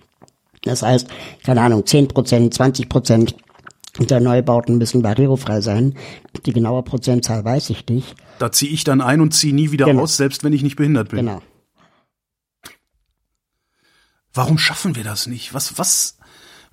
Das 0.67 0.83
heißt, 0.83 1.07
keine 1.43 1.61
Ahnung, 1.61 1.85
10 1.85 2.09
Prozent, 2.09 2.53
20 2.53 2.89
Prozent 2.89 3.35
der 3.99 4.19
Neubauten 4.19 4.77
müssen 4.77 5.01
barrierefrei 5.01 5.61
sein. 5.61 5.95
Die 6.45 6.53
genaue 6.53 6.83
Prozentzahl 6.83 7.43
weiß 7.43 7.69
ich 7.71 7.87
nicht. 7.87 8.15
Da 8.39 8.51
ziehe 8.51 8.71
ich 8.71 8.83
dann 8.83 9.01
ein 9.01 9.21
und 9.21 9.33
ziehe 9.33 9.55
nie 9.55 9.71
wieder 9.71 9.85
genau. 9.85 10.03
aus, 10.03 10.17
selbst 10.17 10.43
wenn 10.43 10.53
ich 10.53 10.61
nicht 10.61 10.75
behindert 10.75 11.09
bin. 11.09 11.25
Genau. 11.25 11.41
Warum 14.33 14.59
schaffen 14.59 14.95
wir 14.95 15.03
das 15.03 15.25
nicht? 15.25 15.55
Was, 15.55 15.79
was, 15.79 16.17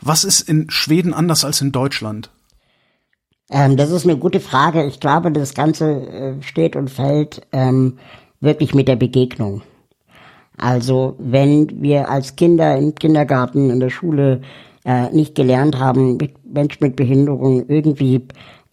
was 0.00 0.24
ist 0.24 0.42
in 0.42 0.70
Schweden 0.70 1.14
anders 1.14 1.46
als 1.46 1.62
in 1.62 1.72
Deutschland? 1.72 2.30
Ähm, 3.48 3.76
das 3.76 3.90
ist 3.90 4.04
eine 4.04 4.18
gute 4.18 4.40
Frage. 4.40 4.84
Ich 4.84 5.00
glaube, 5.00 5.32
das 5.32 5.54
Ganze 5.54 5.90
äh, 5.90 6.42
steht 6.42 6.76
und 6.76 6.90
fällt 6.90 7.46
ähm, 7.52 7.98
wirklich 8.40 8.74
mit 8.74 8.88
der 8.88 8.96
Begegnung. 8.96 9.62
Also 10.56 11.16
wenn 11.18 11.82
wir 11.82 12.08
als 12.08 12.36
Kinder 12.36 12.76
im 12.76 12.94
Kindergarten, 12.94 13.70
in 13.70 13.80
der 13.80 13.90
Schule 13.90 14.40
äh, 14.84 15.10
nicht 15.10 15.34
gelernt 15.34 15.78
haben, 15.78 16.16
mit 16.16 16.32
Menschen 16.44 16.84
mit 16.84 16.96
Behinderung 16.96 17.68
irgendwie 17.68 18.22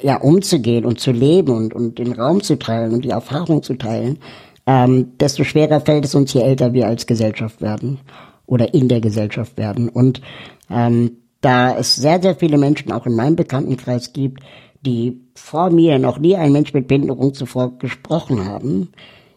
ja 0.02 0.18
umzugehen 0.18 0.86
und 0.86 1.00
zu 1.00 1.12
leben 1.12 1.52
und, 1.56 1.74
und 1.74 2.00
den 2.00 2.14
Raum 2.14 2.42
zu 2.42 2.58
teilen 2.58 2.94
und 2.94 3.06
die 3.06 3.10
Erfahrung 3.10 3.64
zu 3.64 3.76
teilen, 3.76 4.20
ähm, 4.68 5.14
desto 5.20 5.44
schwerer 5.44 5.82
fällt 5.82 6.06
es 6.06 6.16
uns, 6.16 6.34
je 6.34 6.42
älter 6.42 6.74
wir 6.74 6.88
als 6.88 7.08
Gesellschaft 7.08 7.62
werden 7.62 8.00
oder 8.46 8.74
in 8.74 8.88
der 8.88 9.02
Gesellschaft 9.02 9.58
werden. 9.58 9.90
Und 9.90 10.22
ähm, 10.70 11.18
da 11.42 11.76
es 11.78 11.96
sehr, 11.96 12.22
sehr 12.22 12.36
viele 12.36 12.58
Menschen 12.58 12.92
auch 12.92 13.06
in 13.06 13.16
meinem 13.16 13.36
Bekanntenkreis 13.36 14.14
gibt, 14.14 14.42
die 14.82 15.22
vor 15.36 15.70
mir 15.70 16.00
noch 16.00 16.20
nie 16.20 16.36
ein 16.36 16.52
Mensch 16.52 16.74
mit 16.74 16.88
Behinderung 16.88 17.34
zuvor 17.34 17.78
gesprochen 17.78 18.46
haben, 18.46 18.90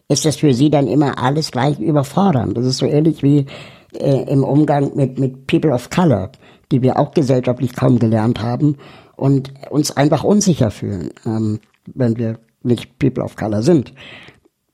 ist 0.07 0.25
das 0.25 0.37
für 0.37 0.53
sie 0.53 0.69
dann 0.69 0.87
immer 0.87 1.21
alles 1.21 1.51
gleich 1.51 1.79
überfordernd. 1.79 2.57
Das 2.57 2.65
ist 2.65 2.77
so 2.77 2.85
ähnlich 2.85 3.23
wie 3.23 3.45
äh, 3.93 4.31
im 4.31 4.43
Umgang 4.43 4.95
mit, 4.95 5.19
mit 5.19 5.47
People 5.47 5.71
of 5.71 5.89
Color, 5.89 6.31
die 6.71 6.81
wir 6.81 6.99
auch 6.99 7.11
gesellschaftlich 7.11 7.75
kaum 7.75 7.99
gelernt 7.99 8.41
haben 8.41 8.77
und 9.15 9.53
uns 9.69 9.95
einfach 9.95 10.23
unsicher 10.23 10.71
fühlen, 10.71 11.11
ähm, 11.25 11.59
wenn 11.93 12.17
wir 12.17 12.39
nicht 12.63 12.99
People 12.99 13.23
of 13.23 13.35
Color 13.35 13.63
sind. 13.63 13.93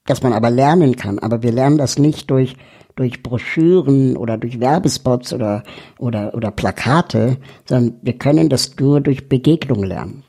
Dass 0.06 0.24
man 0.24 0.34
aber 0.34 0.50
lernen 0.50 0.96
kann, 0.96 1.20
aber 1.20 1.44
wir 1.44 1.52
lernen 1.52 1.78
das 1.78 1.98
nicht 2.00 2.30
durch 2.30 2.56
durch 2.96 3.24
Broschüren 3.24 4.18
oder 4.18 4.38
durch 4.38 4.60
Werbespots 4.60 5.32
oder 5.34 5.64
oder 5.98 6.34
oder 6.34 6.52
Plakate, 6.52 7.38
sondern 7.66 8.00
wir 8.02 8.18
können 8.18 8.50
das 8.50 8.76
nur 8.78 9.00
durch 9.00 9.30
Begegnung 9.30 9.84
lernen. 9.84 10.24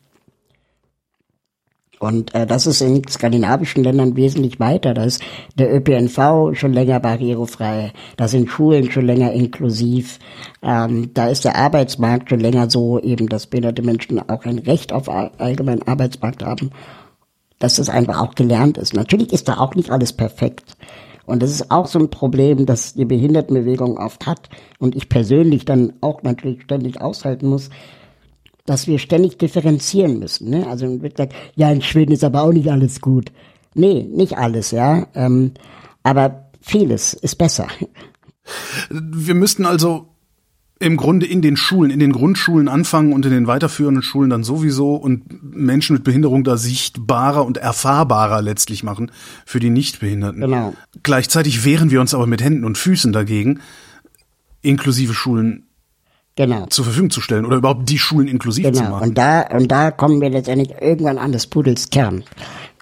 Und 2.03 2.34
äh, 2.34 2.48
das 2.48 2.66
ist 2.66 2.80
in 2.80 3.07
skandinavischen 3.07 3.84
Ländern 3.84 4.16
wesentlich 4.16 4.59
weiter. 4.59 4.92
Da 4.92 5.05
ist 5.05 5.22
der 5.57 5.72
ÖPNV 5.72 6.53
schon 6.53 6.72
länger 6.72 6.98
barrierefrei, 6.98 7.92
da 8.16 8.26
sind 8.26 8.50
Schulen 8.50 8.90
schon 8.90 9.07
länger 9.07 9.32
inklusiv, 9.32 10.18
ähm, 10.62 11.11
da 11.14 11.28
ist 11.28 11.44
der 11.44 11.55
Arbeitsmarkt 11.55 12.30
schon 12.30 12.40
länger 12.40 12.68
so, 12.68 12.98
eben, 12.98 13.28
dass 13.28 13.46
behinderte 13.46 13.82
Menschen 13.82 14.18
auch 14.18 14.44
ein 14.46 14.59
Recht 14.59 14.92
auf 14.92 15.09
allgemeinen 15.09 15.86
Arbeitsmarkt 15.86 16.44
haben, 16.44 16.70
dass 17.61 17.76
das 17.76 17.88
einfach 17.88 18.20
auch 18.20 18.34
gelernt 18.34 18.78
ist. 18.78 18.94
Natürlich 18.94 19.32
ist 19.32 19.46
da 19.46 19.59
auch 19.59 19.76
nicht 19.76 19.90
alles 19.90 20.12
perfekt. 20.12 20.76
Und 21.24 21.40
das 21.40 21.53
ist 21.53 21.70
auch 21.70 21.86
so 21.86 22.00
ein 22.00 22.11
Problem, 22.11 22.66
das 22.66 22.94
die 22.94 23.05
Behindertenbewegung 23.05 23.96
oft 23.96 24.26
hat 24.26 24.48
und 24.80 24.96
ich 24.96 25.09
persönlich 25.09 25.64
dann 25.64 25.92
auch 26.00 26.24
natürlich 26.24 26.62
ständig 26.62 27.00
aushalten 27.00 27.46
muss, 27.46 27.70
dass 28.66 28.86
wir 28.86 28.98
ständig 28.98 29.38
differenzieren 29.38 30.18
müssen. 30.18 30.50
Ne? 30.50 30.66
Also 30.66 31.02
wird 31.02 31.16
gesagt, 31.16 31.34
ja, 31.54 31.70
in 31.70 31.82
Schweden 31.82 32.12
ist 32.12 32.24
aber 32.24 32.42
auch 32.42 32.52
nicht 32.52 32.70
alles 32.70 33.00
gut. 33.00 33.32
Nee, 33.74 34.02
nicht 34.02 34.36
alles, 34.36 34.70
ja. 34.70 35.06
Ähm, 35.14 35.52
aber 36.02 36.50
vieles 36.60 37.14
ist 37.14 37.36
besser. 37.36 37.66
Wir 38.90 39.34
müssten 39.34 39.66
also 39.66 40.08
im 40.82 40.96
Grunde 40.96 41.26
in 41.26 41.42
den 41.42 41.56
Schulen, 41.56 41.92
in 41.92 42.00
den 42.00 42.12
Grundschulen 42.12 42.66
anfangen 42.66 43.12
und 43.12 43.24
in 43.24 43.30
den 43.30 43.46
weiterführenden 43.46 44.02
Schulen 44.02 44.30
dann 44.30 44.42
sowieso 44.42 44.96
und 44.96 45.54
Menschen 45.54 45.94
mit 45.94 46.02
Behinderung 46.02 46.42
da 46.42 46.56
sichtbarer 46.56 47.46
und 47.46 47.56
erfahrbarer 47.56 48.42
letztlich 48.42 48.82
machen 48.82 49.12
für 49.46 49.60
die 49.60 49.70
Nichtbehinderten. 49.70 50.40
Genau. 50.40 50.74
Gleichzeitig 51.04 51.64
wehren 51.64 51.92
wir 51.92 52.00
uns 52.00 52.14
aber 52.14 52.26
mit 52.26 52.42
Händen 52.42 52.64
und 52.64 52.76
Füßen 52.76 53.12
dagegen, 53.12 53.60
inklusive 54.60 55.14
Schulen 55.14 55.68
Genau. 56.35 56.66
zur 56.66 56.85
Verfügung 56.87 57.11
zu 57.11 57.20
stellen 57.20 57.45
oder 57.45 57.57
überhaupt 57.57 57.89
die 57.91 57.99
Schulen 57.99 58.26
inklusiv 58.26 58.64
zu 58.64 58.72
Genau. 58.72 58.91
machen. 58.91 59.09
Und 59.11 59.18
da, 59.18 59.43
und 59.55 59.70
da 59.70 59.91
kommen 59.91 60.20
wir 60.20 60.30
letztendlich 60.30 60.70
irgendwann 60.80 61.18
an 61.18 61.33
des 61.33 61.47
Pudels 61.47 61.91
Kern. 61.91 62.24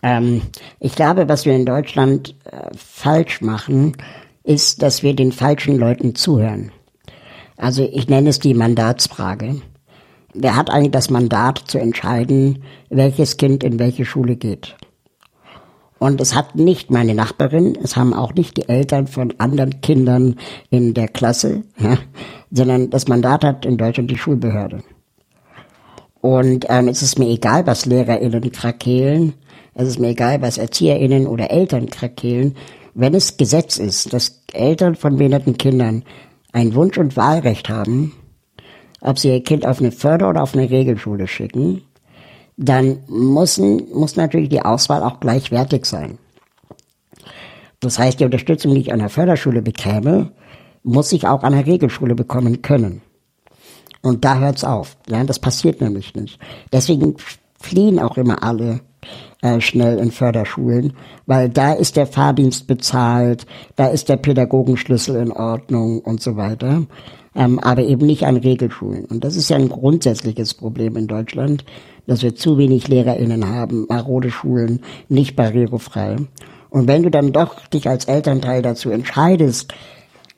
Ähm, 0.03 0.43
ich 0.79 0.95
glaube, 0.95 1.29
was 1.29 1.45
wir 1.45 1.55
in 1.55 1.67
Deutschland 1.67 2.37
äh, 2.45 2.71
falsch 2.77 3.41
machen, 3.41 3.97
ist, 4.45 4.83
dass 4.83 5.03
wir 5.03 5.15
den 5.15 5.33
falschen 5.33 5.77
Leuten 5.79 6.15
zuhören. 6.15 6.71
Also 7.57 7.87
ich 7.93 8.09
nenne 8.09 8.31
es 8.31 8.39
die 8.39 8.55
Mandatsfrage. 8.55 9.61
Wer 10.33 10.55
hat 10.57 10.71
eigentlich 10.71 10.93
das 10.93 11.11
Mandat 11.11 11.59
zu 11.67 11.79
entscheiden, 11.79 12.63
welches 12.89 13.37
Kind 13.37 13.65
in 13.65 13.79
welche 13.79 14.05
Schule 14.05 14.37
geht? 14.37 14.77
Und 16.01 16.19
es 16.19 16.35
hat 16.35 16.57
nicht 16.57 16.91
meine 16.91 17.15
Nachbarin, 17.15 17.77
es 17.83 17.95
haben 17.95 18.15
auch 18.15 18.33
nicht 18.33 18.57
die 18.57 18.67
Eltern 18.71 19.07
von 19.07 19.35
anderen 19.37 19.83
Kindern 19.83 20.37
in 20.71 20.95
der 20.95 21.09
Klasse, 21.09 21.63
ja, 21.79 21.99
sondern 22.51 22.89
das 22.89 23.07
Mandat 23.07 23.45
hat 23.45 23.67
in 23.67 23.77
Deutschland 23.77 24.11
die 24.11 24.17
Schulbehörde. 24.17 24.83
Und 26.23 26.65
ähm, 26.71 26.89
es 26.89 27.03
ist 27.03 27.19
mir 27.19 27.29
egal, 27.29 27.67
was 27.67 27.85
LehrerInnen 27.85 28.51
krakeelen, 28.51 29.35
es 29.75 29.89
ist 29.89 29.99
mir 29.99 30.09
egal, 30.09 30.41
was 30.41 30.57
ErzieherInnen 30.57 31.27
oder 31.27 31.51
Eltern 31.51 31.91
krakeelen. 31.91 32.57
Wenn 32.95 33.15
es 33.15 33.37
Gesetz 33.37 33.77
ist, 33.77 34.13
dass 34.15 34.43
Eltern 34.55 34.95
von 34.95 35.17
behinderten 35.17 35.59
Kindern 35.59 36.05
ein 36.53 36.75
Wunsch- 36.75 36.99
und 36.99 37.19
Wahlrecht 37.19 37.69
haben, 37.69 38.13
ob 39.03 39.19
sie 39.19 39.29
ihr 39.29 39.45
Kind 39.45 39.67
auf 39.67 39.81
eine 39.81 39.93
Förder- 39.93 40.31
oder 40.31 40.43
auf 40.43 40.55
eine 40.55 40.71
Regelschule 40.71 41.27
schicken, 41.27 41.83
dann 42.63 42.99
müssen, 43.09 43.91
muss 43.93 44.17
natürlich 44.17 44.51
die 44.51 44.61
Auswahl 44.61 45.03
auch 45.03 45.19
gleichwertig 45.19 45.87
sein. 45.87 46.19
Das 47.81 47.99
heißt, 47.99 48.21
die 48.21 48.25
Unterstützung, 48.25 48.75
die 48.75 48.83
ich 48.83 48.93
an 48.93 48.99
der 48.99 49.09
Förderschule 49.09 49.63
bekäme, 49.63 50.33
muss 50.83 51.11
ich 51.13 51.27
auch 51.27 51.43
an 51.43 51.55
der 51.55 51.67
Regelschule 51.67 52.15
bekommen 52.15 52.61
können. 52.61 53.01
Und 54.03 54.27
da 54.27 54.39
hört's 54.39 54.65
auf. 54.65 54.99
Ja, 55.09 55.25
das 55.25 55.39
passiert 55.39 55.81
nämlich 55.81 56.15
nicht. 56.15 56.39
Deswegen 56.71 57.17
fliehen 57.59 57.99
auch 57.99 58.19
immer 58.19 58.43
alle 58.43 58.81
äh, 59.41 59.61
schnell 59.63 59.99
in 59.99 60.11
Förderschulen, 60.11 60.93
weil 61.25 61.49
da 61.49 61.73
ist 61.73 61.97
der 61.97 62.07
Fahrdienst 62.07 62.67
bezahlt, 62.67 63.47
da 63.77 63.87
ist 63.87 64.11
der 64.11 64.19
Pädagogenschlüssel 64.19 65.17
in 65.17 65.33
Ordnung 65.33 66.01
und 66.01 66.21
so 66.21 66.37
weiter, 66.37 66.83
ähm, 67.35 67.59
aber 67.59 67.83
eben 67.83 68.07
nicht 68.07 68.25
an 68.25 68.37
Regelschulen. 68.37 69.05
Und 69.05 69.25
das 69.25 69.37
ist 69.37 69.51
ja 69.51 69.57
ein 69.57 69.69
grundsätzliches 69.69 70.55
Problem 70.55 70.97
in 70.97 71.07
Deutschland, 71.07 71.65
dass 72.07 72.23
wir 72.23 72.35
zu 72.35 72.59
wenig 72.59 72.89
LehrerInnen 72.89 73.49
haben, 73.49 73.87
marode 73.89 74.31
Schulen, 74.31 74.81
nicht 75.09 75.37
barrierefrei. 75.37 76.17
Und 76.71 76.89
wenn 76.89 77.03
du 77.03 77.11
dann 77.11 77.33
doch 77.33 77.67
dich 77.69 77.89
als 77.89 78.07
Elternteil 78.07 78.63
dazu 78.63 78.91
entscheidest, 78.91 79.75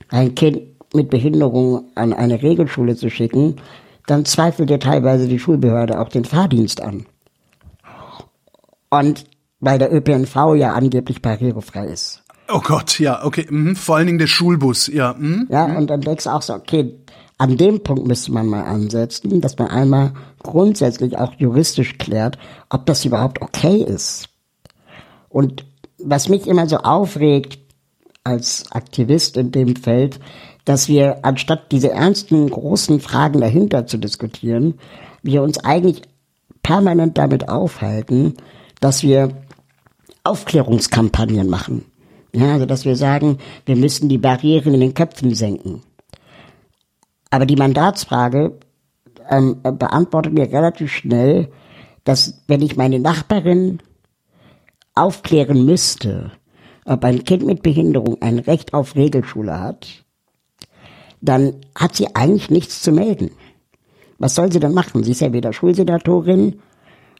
ein 0.09 0.35
Kind 0.35 0.61
mit 0.95 1.11
Behinderung 1.11 1.85
an 1.95 2.13
eine 2.13 2.43
Regelschule 2.43 2.97
zu 2.97 3.11
schicken, 3.11 3.57
dann 4.07 4.25
zweifelt 4.25 4.69
dir 4.69 4.81
teilweise 4.81 5.29
die 5.29 5.39
Schulbehörde 5.39 6.01
auch 6.01 6.09
den 6.09 6.25
Fahrdienst 6.25 6.83
an. 6.83 7.07
Und 8.91 9.25
weil 9.61 9.79
der 9.79 9.95
ÖPNV 9.95 10.55
ja 10.57 10.73
angeblich 10.73 11.23
barrierefrei 11.23 11.87
ist. 11.87 12.22
Oh 12.49 12.61
Gott, 12.61 12.99
ja, 12.99 13.25
okay. 13.25 13.47
Mhm. 13.49 13.77
Vor 13.77 13.97
allen 13.97 14.07
Dingen 14.07 14.19
der 14.19 14.27
Schulbus, 14.27 14.89
ja. 14.89 15.15
Mhm. 15.19 15.47
Ja, 15.51 15.65
und 15.77 15.89
dann 15.89 16.01
denkst 16.01 16.25
du 16.25 16.31
auch 16.31 16.43
so, 16.43 16.55
okay, 16.55 16.95
an 17.39 17.57
dem 17.57 17.83
Punkt 17.83 18.07
müsste 18.07 18.33
man 18.33 18.47
mal 18.47 18.63
ansetzen, 18.63 19.41
dass 19.41 19.59
man 19.59 19.69
einmal 19.69 20.13
grundsätzlich 20.43 21.19
auch 21.19 21.33
juristisch 21.39 21.99
klärt, 21.99 22.39
ob 22.69 22.87
das 22.87 23.05
überhaupt 23.05 23.43
okay 23.43 23.83
ist. 23.83 24.29
Und 25.29 25.65
was 25.99 26.29
mich 26.29 26.47
immer 26.47 26.69
so 26.69 26.79
aufregt 26.79 27.59
als 28.25 28.71
Aktivist 28.71 29.37
in 29.37 29.51
dem 29.51 29.77
Feld, 29.77 30.21
dass 30.65 30.89
wir, 30.89 31.25
anstatt 31.25 31.73
diese 31.73 31.91
ernsten, 31.91 32.49
großen 32.49 33.01
Fragen 33.01 33.41
dahinter 33.41 33.87
zu 33.87 33.99
diskutieren, 33.99 34.75
wir 35.23 35.43
uns 35.43 35.59
eigentlich 35.59 36.03
permanent 36.63 37.19
damit 37.19 37.49
aufhalten, 37.49 38.35
dass 38.81 39.03
wir 39.03 39.31
Aufklärungskampagnen 40.23 41.49
machen. 41.49 41.85
Ja, 42.35 42.55
also 42.55 42.67
dass 42.67 42.85
wir 42.85 42.97
sagen, 42.97 43.39
wir 43.67 43.77
müssen 43.77 44.09
die 44.09 44.19
Barrieren 44.19 44.75
in 44.75 44.81
den 44.81 44.95
Köpfen 44.95 45.35
senken. 45.35 45.83
Aber 47.31 47.47
die 47.47 47.57
Mandatsfrage 47.57 48.59
ähm, 49.29 49.61
beantwortet 49.63 50.33
mir 50.33 50.51
relativ 50.51 50.93
schnell, 50.93 51.49
dass 52.05 52.43
wenn 52.47 52.63
ich 52.63 52.77
meine 52.77 52.99
Nachbarin 52.99 53.79
aufklären 54.95 55.65
müsste, 55.65 56.33
ob 56.85 57.05
ein 57.05 57.25
Kind 57.25 57.45
mit 57.45 57.63
Behinderung 57.63 58.21
ein 58.21 58.39
Recht 58.39 58.75
auf 58.75 58.97
Regelschule 58.97 59.59
hat, 59.61 60.05
dann 61.21 61.55
hat 61.75 61.95
sie 61.95 62.15
eigentlich 62.15 62.51
nichts 62.51 62.83
zu 62.83 62.93
melden. 62.93 63.31
Was 64.19 64.35
soll 64.35 64.53
sie 64.53 64.61
dann 64.61 64.75
machen? 64.75 65.05
Sie 65.05 65.13
ist 65.13 65.21
ja 65.21 65.33
weder 65.33 65.53
Schulsenatorin, 65.53 66.61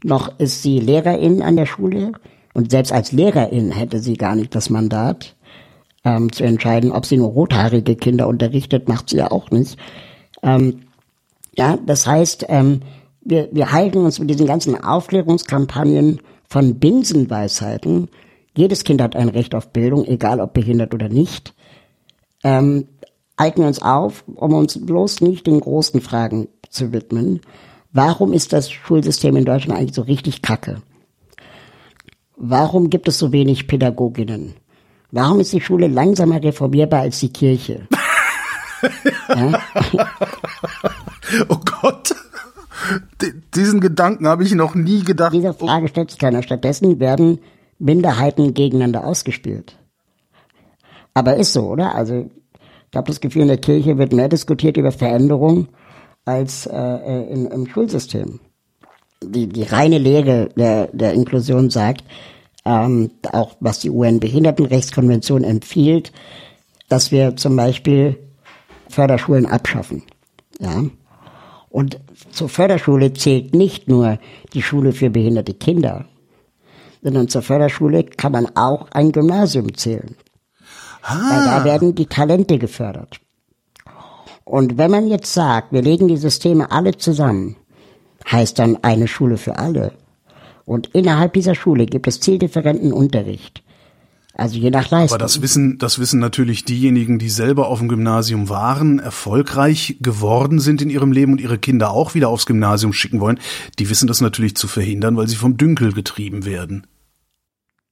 noch 0.03 0.39
ist 0.39 0.63
sie 0.63 0.81
Lehrerin 0.81 1.43
an 1.43 1.57
der 1.57 1.67
Schule. 1.67 2.13
Und 2.55 2.71
selbst 2.71 2.93
als 2.93 3.13
Lehrerin 3.13 3.71
hätte 3.71 4.01
sie 4.01 4.17
gar 4.17 4.35
nicht 4.35 4.55
das 4.55 4.71
Mandat, 4.71 5.35
ähm, 6.05 6.33
zu 6.33 6.45
entscheiden, 6.45 6.93
ob 6.93 7.07
sie 7.07 7.17
nur 7.17 7.29
rothaarige 7.29 7.97
Kinder 7.97 8.29
unterrichtet, 8.29 8.89
macht 8.89 9.11
sie 9.11 9.19
ja 9.19 9.31
auch 9.31 9.51
nicht. 9.51 9.79
Ähm, 10.43 10.83
ja, 11.57 11.79
das 11.87 12.07
heißt, 12.07 12.47
ähm, 12.49 12.81
wir, 13.25 13.49
wir 13.53 13.73
halten 13.73 13.99
uns 13.99 14.19
mit 14.19 14.31
diesen 14.31 14.47
ganzen 14.47 14.83
Aufklärungskampagnen 14.83 16.21
von 16.49 16.79
Binsenweisheiten. 16.79 18.09
Jedes 18.57 18.85
Kind 18.85 19.01
hat 19.01 19.17
ein 19.17 19.29
Recht 19.29 19.55
auf 19.55 19.71
Bildung, 19.71 20.05
egal 20.07 20.41
ob 20.41 20.53
behindert 20.55 20.93
oder 20.93 21.09
nicht. 21.09 21.55
Ähm, 22.43 22.89
halten 23.39 23.61
wir 23.61 23.69
uns 23.69 23.81
auf, 23.81 24.25
um 24.35 24.55
uns 24.55 24.85
bloß 24.85 25.21
nicht 25.21 25.47
den 25.47 25.61
großen 25.61 26.01
Fragen 26.01 26.49
zu 26.69 26.93
widmen. 26.93 27.41
Warum 27.93 28.33
ist 28.33 28.53
das 28.53 28.71
Schulsystem 28.71 29.37
in 29.37 29.45
Deutschland 29.45 29.79
eigentlich 29.79 29.95
so 29.95 30.03
richtig 30.03 30.43
kacke? 30.43 30.83
Warum 32.37 32.91
gibt 32.91 33.09
es 33.09 33.19
so 33.19 33.33
wenig 33.33 33.67
Pädagoginnen? 33.67 34.55
Warum 35.11 35.41
ist 35.41 35.53
die 35.53 35.61
Schule 35.61 35.89
langsamer 35.89 36.43
reformierbar 36.43 37.01
als 37.01 37.21
die 37.21 37.33
Kirche? 37.33 37.87
ja? 39.29 39.61
Oh 41.49 41.59
Gott. 41.65 42.15
D 43.21 43.33
diesen 43.55 43.81
Gedanken 43.81 44.27
habe 44.27 44.45
ich 44.45 44.55
noch 44.55 44.75
nie 44.75 45.03
gedacht. 45.05 45.33
Diese 45.33 45.55
Frage 45.55 45.89
stellt 45.89 46.11
sich 46.11 46.19
keiner. 46.19 46.43
Stattdessen 46.43 46.99
werden 46.99 47.39
Minderheiten 47.79 48.55
gegeneinander 48.55 49.05
ausgespielt. 49.05 49.77
Aber 51.15 51.37
ist 51.37 51.53
so, 51.53 51.69
oder? 51.69 51.95
Also 51.95 52.31
ich 52.91 52.97
habe 52.97 53.07
das 53.07 53.21
Gefühl, 53.21 53.43
in 53.43 53.49
der 53.49 53.59
Kirche 53.59 53.99
wird 53.99 54.13
mehr 54.13 54.29
diskutiert 54.29 54.77
über 54.77 54.93
Veränderung 54.93 55.69
als 56.25 56.67
äh, 56.67 57.33
in, 57.33 57.47
im 57.47 57.67
Schulsystem. 57.67 58.41
Die, 59.23 59.49
die 59.49 59.63
reine 59.63 59.99
Lehre 59.99 60.49
der, 60.57 60.89
der 60.89 61.13
Inklusion 61.15 61.71
sagt, 61.71 62.05
ähm, 62.65 63.11
auch 63.33 63.57
was 63.61 63.81
die 63.81 63.91
UN-Behindertenrechtskonvention 63.91 65.45
empfiehlt, 65.45 66.13
dass 66.89 67.11
wir 67.11 67.37
zum 67.37 67.57
Beispiel 67.57 68.19
Förderschulen 68.89 69.47
abschaffen. 69.47 70.03
Ja. 70.61 70.85
Und 71.71 71.99
zur 72.31 72.49
Förderschule 72.49 73.15
zählt 73.15 73.55
nicht 73.55 73.89
nur 73.89 74.19
die 74.53 74.63
Schule 74.63 74.93
für 74.93 75.09
behinderte 75.09 75.55
Kinder, 75.55 76.05
sondern 77.03 77.29
zur 77.29 77.43
Förderschule 77.43 78.05
kann 78.05 78.33
man 78.33 78.47
auch 78.55 78.89
ein 78.91 79.11
Gymnasium 79.11 79.75
zählen. 79.75 80.15
Weil 81.03 81.45
da 81.45 81.65
werden 81.65 81.95
die 81.95 82.07
Talente 82.07 82.59
gefördert. 82.59 83.21
Und 84.45 84.77
wenn 84.79 84.91
man 84.91 85.09
jetzt 85.09 85.33
sagt, 85.33 85.73
wir 85.73 85.83
legen 85.83 86.09
die 86.09 86.17
Systeme 86.17 86.71
alle 86.71 86.97
zusammen, 86.97 87.57
heißt 88.31 88.59
dann 88.59 88.79
eine 88.83 89.09
Schule 89.09 89.37
für 89.37 89.59
alle. 89.59 89.93
Und 90.65 90.89
innerhalb 90.95 91.33
dieser 91.33 91.55
Schule 91.55 91.87
gibt 91.87 92.07
es 92.07 92.21
zieldifferenten 92.21 92.93
Unterricht. 92.93 93.63
Also 94.35 94.59
je 94.59 94.71
nach 94.71 94.91
Leistung. 94.91 95.17
Aber 95.17 95.23
das 95.23 95.43
wissen, 95.43 95.79
das 95.79 95.99
wissen 95.99 96.19
natürlich 96.19 96.65
diejenigen, 96.65 97.19
die 97.19 97.29
selber 97.29 97.69
auf 97.69 97.81
dem 97.81 97.89
Gymnasium 97.89 98.49
waren, 98.49 98.99
erfolgreich 98.99 99.99
geworden 100.01 100.59
sind 100.59 100.81
in 100.81 100.89
ihrem 100.89 101.13
Leben 101.13 101.33
und 101.33 101.41
ihre 101.41 101.59
Kinder 101.59 101.91
auch 101.91 102.15
wieder 102.15 102.29
aufs 102.29 102.47
Gymnasium 102.47 102.95
schicken 102.95 103.21
wollen. 103.21 103.39
Die 103.79 103.91
wissen 103.91 104.07
das 104.07 104.23
natürlich 104.23 104.57
zu 104.57 104.69
verhindern, 104.69 105.17
weil 105.17 105.29
sie 105.29 105.37
vom 105.37 105.59
Dünkel 105.59 105.93
getrieben 105.93 106.47
werden. 106.47 106.87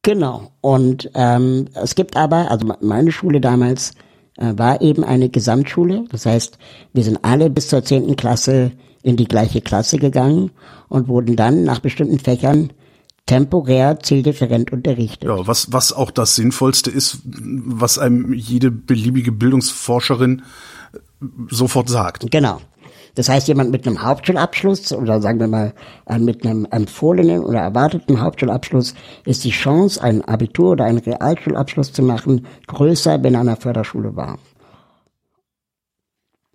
Genau. 0.03 0.53
Und 0.63 1.11
ähm, 1.15 1.67
es 1.75 1.95
gibt 1.95 2.17
aber, 2.17 2.51
also 2.51 2.75
meine 2.81 3.13
Schule 3.13 3.43
damals 3.43 3.93
war 4.41 4.81
eben 4.81 5.05
eine 5.05 5.29
Gesamtschule. 5.29 6.07
Das 6.11 6.27
heißt, 6.27 6.59
wir 6.93 7.05
sind 7.05 7.19
alle 7.23 7.51
bis 7.51 7.69
zur 7.69 7.85
zehnten 7.85 8.17
Klasse 8.17 8.73
in 9.03 9.17
die 9.17 9.29
gleiche 9.29 9.61
Klasse 9.61 9.99
gegangen 9.99 10.51
und 10.89 11.09
wurden 11.09 11.37
dann 11.37 11.65
nach 11.65 11.81
bestimmten 11.81 12.19
Fächern 12.19 12.73
temporär 13.27 14.01
zieldifferent 14.01 14.73
unterrichtet. 14.73 15.29
Ja, 15.29 15.47
was, 15.47 15.73
was 15.73 15.93
auch 15.93 16.11
das 16.11 16.35
Sinnvollste 16.35 16.91
ist, 16.91 17.21
was 17.25 17.99
einem 17.99 18.33
jede 18.33 18.71
beliebige 18.71 19.31
Bildungsforscherin 19.31 20.43
sofort 21.49 21.89
sagt. 21.89 22.31
Genau. 22.31 22.61
Das 23.15 23.29
heißt, 23.29 23.49
jemand 23.49 23.71
mit 23.71 23.87
einem 23.87 24.03
Hauptschulabschluss 24.03 24.93
oder 24.93 25.21
sagen 25.21 25.41
wir 25.41 25.49
mal 25.49 25.73
äh, 26.07 26.19
mit 26.19 26.45
einem 26.45 26.67
empfohlenen 26.71 27.45
oder 27.45 27.61
erwarteten 27.61 28.21
Hauptschulabschluss 28.21 28.95
ist 29.25 29.45
die 29.45 29.51
Chance, 29.51 30.03
ein 30.03 30.25
Abitur 30.25 30.73
oder 30.73 30.85
einen 30.85 30.99
Realschulabschluss 30.99 31.93
zu 31.93 32.03
machen, 32.03 32.47
größer, 32.67 33.23
wenn 33.23 33.35
er 33.35 33.41
an 33.41 33.47
der 33.47 33.57
Förderschule 33.57 34.17
war. 34.17 34.39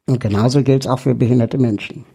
Und 0.08 0.20
genauso 0.20 0.64
gilt 0.64 0.86
es 0.86 0.92
auch 0.92 1.00
für 1.00 1.16
behinderte 1.16 1.58
Menschen. 1.58 2.06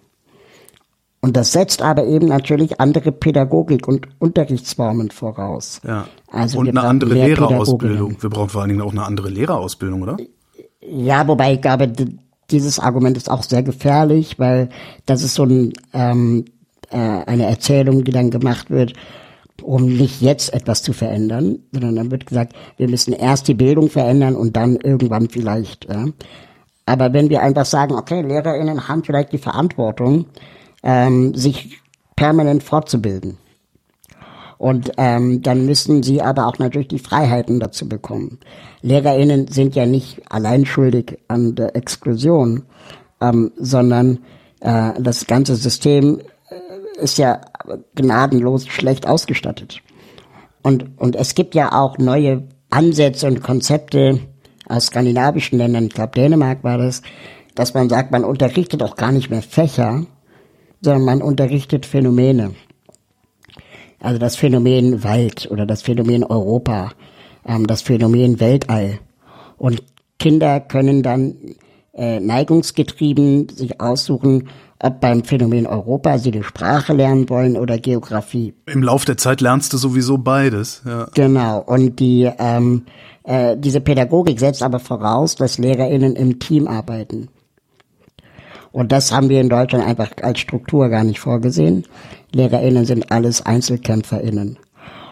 Und 1.22 1.36
das 1.36 1.52
setzt 1.52 1.82
aber 1.82 2.06
eben 2.06 2.28
natürlich 2.28 2.80
andere 2.80 3.12
Pädagogik 3.12 3.86
und 3.86 4.08
Unterrichtsformen 4.18 5.10
voraus. 5.10 5.80
Ja. 5.86 6.06
Also 6.30 6.60
und 6.60 6.68
eine 6.68 6.80
andere 6.80 7.12
Lehrerausbildung. 7.12 8.16
Wir 8.20 8.30
brauchen 8.30 8.48
vor 8.48 8.62
allen 8.62 8.70
Dingen 8.70 8.80
auch 8.80 8.92
eine 8.92 9.04
andere 9.04 9.28
Lehrerausbildung, 9.28 10.00
oder? 10.02 10.16
Ja, 10.80 11.28
wobei 11.28 11.54
ich 11.54 11.60
glaube, 11.60 11.92
dieses 12.50 12.78
Argument 12.78 13.16
ist 13.16 13.30
auch 13.30 13.42
sehr 13.42 13.62
gefährlich, 13.62 14.38
weil 14.38 14.68
das 15.06 15.22
ist 15.22 15.34
so 15.34 15.44
ein, 15.44 15.72
ähm, 15.92 16.44
äh, 16.90 16.96
eine 16.96 17.46
Erzählung, 17.46 18.04
die 18.04 18.12
dann 18.12 18.30
gemacht 18.30 18.70
wird, 18.70 18.94
um 19.62 19.84
nicht 19.96 20.20
jetzt 20.20 20.52
etwas 20.54 20.82
zu 20.82 20.92
verändern, 20.92 21.58
sondern 21.72 21.96
dann 21.96 22.10
wird 22.10 22.26
gesagt, 22.26 22.54
wir 22.76 22.88
müssen 22.88 23.12
erst 23.12 23.48
die 23.48 23.54
Bildung 23.54 23.90
verändern 23.90 24.36
und 24.36 24.56
dann 24.56 24.76
irgendwann 24.76 25.28
vielleicht. 25.28 25.86
Ja. 25.88 26.06
Aber 26.86 27.12
wenn 27.12 27.30
wir 27.30 27.42
einfach 27.42 27.66
sagen, 27.66 27.94
okay, 27.94 28.22
LehrerInnen 28.22 28.88
haben 28.88 29.04
vielleicht 29.04 29.32
die 29.32 29.38
Verantwortung, 29.38 30.26
ähm, 30.82 31.34
sich 31.34 31.78
permanent 32.16 32.62
fortzubilden. 32.62 33.38
Und 34.60 34.92
ähm, 34.98 35.40
dann 35.40 35.64
müssen 35.64 36.02
sie 36.02 36.20
aber 36.20 36.46
auch 36.46 36.58
natürlich 36.58 36.88
die 36.88 36.98
Freiheiten 36.98 37.60
dazu 37.60 37.88
bekommen. 37.88 38.40
LehrerInnen 38.82 39.48
sind 39.48 39.74
ja 39.74 39.86
nicht 39.86 40.20
allein 40.30 40.66
schuldig 40.66 41.16
an 41.28 41.54
der 41.54 41.74
Exklusion, 41.76 42.64
ähm, 43.22 43.52
sondern 43.56 44.18
äh, 44.60 44.92
das 45.00 45.26
ganze 45.26 45.56
System 45.56 46.20
äh, 46.50 47.02
ist 47.02 47.16
ja 47.16 47.40
gnadenlos 47.94 48.68
schlecht 48.68 49.08
ausgestattet. 49.08 49.80
Und, 50.62 50.90
und 50.98 51.16
es 51.16 51.34
gibt 51.34 51.54
ja 51.54 51.72
auch 51.72 51.96
neue 51.96 52.42
Ansätze 52.68 53.28
und 53.28 53.42
Konzepte 53.42 54.20
aus 54.68 54.88
skandinavischen 54.88 55.56
Ländern, 55.56 55.84
ich 55.84 55.94
glaube 55.94 56.12
Dänemark 56.16 56.62
war 56.64 56.76
das, 56.76 57.00
dass 57.54 57.72
man 57.72 57.88
sagt, 57.88 58.10
man 58.10 58.24
unterrichtet 58.24 58.82
auch 58.82 58.96
gar 58.96 59.10
nicht 59.10 59.30
mehr 59.30 59.40
Fächer, 59.40 60.04
sondern 60.82 61.04
man 61.06 61.22
unterrichtet 61.22 61.86
Phänomene. 61.86 62.50
Also 64.00 64.18
das 64.18 64.36
Phänomen 64.36 65.04
Wald 65.04 65.48
oder 65.50 65.66
das 65.66 65.82
Phänomen 65.82 66.24
Europa, 66.24 66.92
ähm, 67.46 67.66
das 67.66 67.82
Phänomen 67.82 68.40
Weltall. 68.40 68.98
Und 69.58 69.82
Kinder 70.18 70.60
können 70.60 71.02
dann 71.02 71.34
äh, 71.94 72.18
neigungsgetrieben 72.18 73.48
sich 73.50 73.80
aussuchen, 73.80 74.48
ob 74.82 75.00
beim 75.00 75.24
Phänomen 75.24 75.66
Europa 75.66 76.18
sie 76.18 76.30
die 76.30 76.42
Sprache 76.42 76.94
lernen 76.94 77.28
wollen 77.28 77.56
oder 77.58 77.78
Geografie. 77.78 78.54
Im 78.66 78.82
Lauf 78.82 79.04
der 79.04 79.18
Zeit 79.18 79.42
lernst 79.42 79.72
du 79.74 79.76
sowieso 79.76 80.16
beides. 80.16 80.82
Ja. 80.86 81.08
Genau. 81.12 81.60
Und 81.60 82.00
die 82.00 82.30
ähm, 82.38 82.86
äh, 83.24 83.56
diese 83.56 83.80
Pädagogik 83.80 84.40
setzt 84.40 84.62
aber 84.62 84.80
voraus, 84.80 85.34
dass 85.34 85.58
LehrerInnen 85.58 86.16
im 86.16 86.38
Team 86.38 86.66
arbeiten. 86.66 87.28
Und 88.72 88.92
das 88.92 89.12
haben 89.12 89.28
wir 89.28 89.40
in 89.40 89.48
Deutschland 89.48 89.84
einfach 89.84 90.10
als 90.22 90.38
Struktur 90.38 90.88
gar 90.88 91.04
nicht 91.04 91.20
vorgesehen. 91.20 91.84
LehrerInnen 92.32 92.84
sind 92.84 93.10
alles 93.10 93.44
EinzelkämpferInnen. 93.44 94.58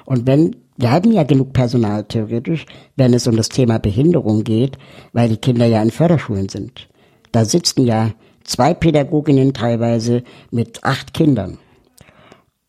Und 0.04 0.26
wenn, 0.26 0.56
wir 0.76 0.90
haben 0.90 1.12
ja 1.12 1.22
genug 1.24 1.52
Personal 1.52 2.04
theoretisch, 2.04 2.66
wenn 2.96 3.12
es 3.12 3.26
um 3.26 3.36
das 3.36 3.48
Thema 3.48 3.78
Behinderung 3.78 4.44
geht, 4.44 4.78
weil 5.12 5.28
die 5.28 5.36
Kinder 5.36 5.66
ja 5.66 5.82
in 5.82 5.90
Förderschulen 5.90 6.48
sind. 6.48 6.88
Da 7.32 7.44
sitzen 7.44 7.84
ja 7.84 8.12
zwei 8.44 8.72
Pädagoginnen 8.72 9.52
teilweise 9.52 10.22
mit 10.50 10.82
acht 10.84 11.12
Kindern. 11.12 11.58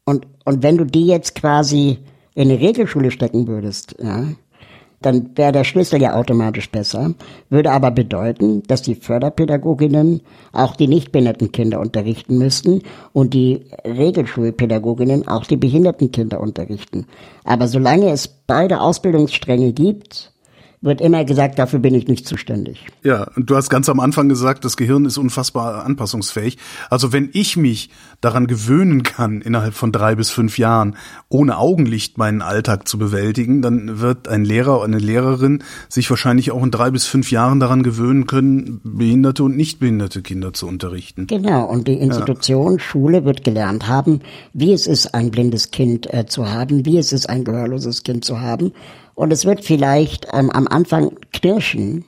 Und, 0.04 0.28
und 0.44 0.64
wenn 0.64 0.78
du 0.78 0.86
die 0.86 1.06
jetzt 1.06 1.36
quasi 1.36 2.00
in 2.36 2.50
eine 2.50 2.60
Regelschule 2.60 3.12
stecken 3.12 3.48
würdest, 3.48 3.96
ja, 4.02 4.26
dann 5.02 5.32
wäre 5.36 5.52
der 5.52 5.64
Schlüssel 5.64 6.02
ja 6.02 6.16
automatisch 6.16 6.70
besser, 6.70 7.14
würde 7.50 7.72
aber 7.72 7.92
bedeuten, 7.92 8.64
dass 8.68 8.82
die 8.82 8.96
Förderpädagoginnen 8.96 10.22
auch 10.52 10.76
die 10.76 10.88
nichtbehinderten 10.88 11.52
Kinder 11.52 11.80
unterrichten 11.80 12.38
müssten 12.38 12.82
und 13.14 13.34
die 13.34 13.66
Regelschulpädagoginnen 13.86 15.28
auch 15.28 15.46
die 15.46 15.58
behinderten 15.58 16.12
Kinder 16.12 16.42
unterrichten. 16.42 17.06
Aber 17.44 17.68
solange 17.68 18.10
es 18.10 18.28
beide 18.28 18.82
Ausbildungsstränge 18.82 19.72
gibt, 19.72 20.34
wird 20.82 21.02
immer 21.02 21.26
gesagt, 21.26 21.60
dafür 21.60 21.80
bin 21.80 21.94
ich 21.94 22.08
nicht 22.08 22.26
zuständig. 22.26 22.86
Ja, 23.04 23.28
und 23.36 23.50
du 23.50 23.56
hast 23.56 23.70
ganz 23.70 23.90
am 23.90 24.00
Anfang 24.00 24.30
gesagt, 24.30 24.64
das 24.64 24.78
Gehirn 24.78 25.06
ist 25.06 25.18
unfassbar 25.18 25.86
anpassungsfähig. 25.86 26.58
Also 26.90 27.12
wenn 27.12 27.30
ich 27.34 27.58
mich 27.58 27.90
daran 28.22 28.48
gewöhnen 28.48 29.04
kann, 29.04 29.42
innerhalb 29.42 29.74
von 29.74 29.92
drei 29.92 30.16
bis 30.16 30.30
fünf 30.30 30.58
Jahren 30.58 30.96
ohne 31.28 31.58
Augenlicht 31.58 32.18
meinen 32.18 32.42
Alltag 32.42 32.88
zu 32.88 32.98
bewältigen, 32.98 33.62
dann 33.62 34.00
wird 34.00 34.30
ein 34.30 34.46
Lehrer 34.46 34.78
oder 34.78 34.86
eine 34.86 35.00
Lehrerin 35.00 35.64
sich 35.90 36.10
wahrscheinlich 36.10 36.52
auch 36.52 36.64
in 36.64 36.72
drei 36.72 36.92
bis 36.92 37.06
fünf 37.06 37.30
Jahren 37.30 37.60
daran 37.60 37.84
gewöhnen 37.84 38.26
können, 38.26 38.80
behinderte 38.84 39.44
und 39.44 39.58
nicht 39.58 39.80
behinderte 39.80 40.22
Kinder 40.22 40.54
zu 40.54 40.66
unterrichten. 40.66 41.28
Genau, 41.28 41.66
und 41.66 41.90
die 41.90 41.94
Institution 41.94 42.74
ja. 42.74 42.80
Schule 42.80 43.26
wird 43.26 43.44
gelernt 43.44 43.88
haben, 43.88 44.22
wie 44.54 44.72
es 44.72 44.88
ist, 44.88 45.14
ein 45.14 45.30
blindes 45.30 45.72
Kind 45.72 46.14
äh, 46.14 46.26
zu 46.26 46.50
haben, 46.50 46.86
wie 46.86 46.98
es 46.98 47.12
ist, 47.12 47.28
ein 47.30 47.44
gehörloses 47.44 48.04
Kind 48.04 48.24
zu 48.24 48.40
haben 48.40 48.72
und 49.20 49.34
es 49.34 49.44
wird 49.44 49.66
vielleicht 49.66 50.28
ähm, 50.32 50.50
am 50.50 50.66
Anfang 50.66 51.12
knirschen, 51.34 52.06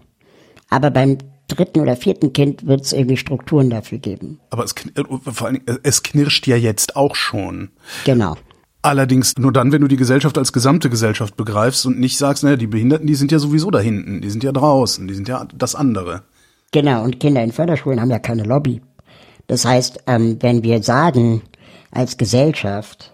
aber 0.69 0.91
beim 0.91 1.17
dritten 1.49 1.81
oder 1.81 1.97
vierten 1.97 2.31
Kind 2.31 2.65
wird 2.65 2.83
es 2.83 2.93
irgendwie 2.93 3.17
Strukturen 3.17 3.69
dafür 3.69 3.97
geben. 3.97 4.39
Aber 4.49 4.63
es, 4.63 4.73
äh, 4.95 5.03
vor 5.29 5.47
allem, 5.47 5.61
äh, 5.65 5.75
es 5.83 6.03
knirscht 6.03 6.47
ja 6.47 6.55
jetzt 6.55 6.95
auch 6.95 7.15
schon. 7.15 7.71
Genau. 8.05 8.37
Allerdings 8.81 9.37
nur 9.37 9.51
dann, 9.51 9.73
wenn 9.73 9.81
du 9.81 9.89
die 9.89 9.97
Gesellschaft 9.97 10.37
als 10.37 10.53
gesamte 10.53 10.89
Gesellschaft 10.89 11.35
begreifst 11.35 11.85
und 11.85 11.99
nicht 11.99 12.17
sagst, 12.17 12.45
naja, 12.45 12.55
die 12.55 12.67
Behinderten, 12.67 13.07
die 13.07 13.15
sind 13.15 13.33
ja 13.33 13.39
sowieso 13.39 13.71
da 13.71 13.79
hinten, 13.79 14.21
die 14.21 14.29
sind 14.29 14.45
ja 14.45 14.53
draußen, 14.53 15.05
die 15.05 15.13
sind 15.13 15.27
ja 15.27 15.45
das 15.53 15.75
andere. 15.75 16.23
Genau, 16.71 17.03
und 17.03 17.19
Kinder 17.19 17.43
in 17.43 17.51
Förderschulen 17.51 17.99
haben 17.99 18.09
ja 18.09 18.19
keine 18.19 18.43
Lobby. 18.43 18.79
Das 19.47 19.65
heißt, 19.65 20.03
ähm, 20.07 20.37
wenn 20.39 20.63
wir 20.63 20.81
sagen, 20.81 21.41
als 21.91 22.15
Gesellschaft, 22.15 23.11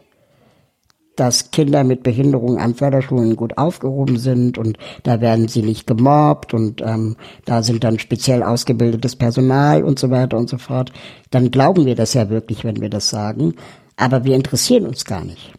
dass 1.18 1.51
Kinder 1.51 1.84
mit 1.84 2.03
Behinderung 2.03 2.57
an 2.57 2.76
Förderschulen 2.76 3.36
gut 3.36 3.57
aufgehoben 3.57 4.18
sind 4.18 4.57
und 4.57 4.78
da 5.03 5.20
werden 5.20 5.47
sie 5.47 5.63
nicht 5.63 5.88
gemobbt 5.88 6.53
und 6.53 6.82
ähm, 6.82 7.18
da 7.45 7.63
sind 7.63 7.84
dann 7.84 7.99
speziell 7.99 8.43
ausgebildetes 8.43 9.15
Personal 9.15 9.84
und 9.84 9.99
so 9.99 10.09
weiter 10.09 10.38
und 10.38 10.49
so 10.49 10.57
fort, 10.57 10.93
dann 11.32 11.51
glauben 11.51 11.86
wir 11.86 11.95
das 11.95 12.13
ja 12.13 12.30
wirklich, 12.30 12.63
wenn 12.63 12.80
wir 12.80 12.89
das 12.89 13.09
sagen, 13.09 13.55
aber 13.95 14.24
wir 14.24 14.36
interessieren 14.36 14.86
uns 14.86 15.03
gar 15.05 15.26
nicht. 15.26 15.51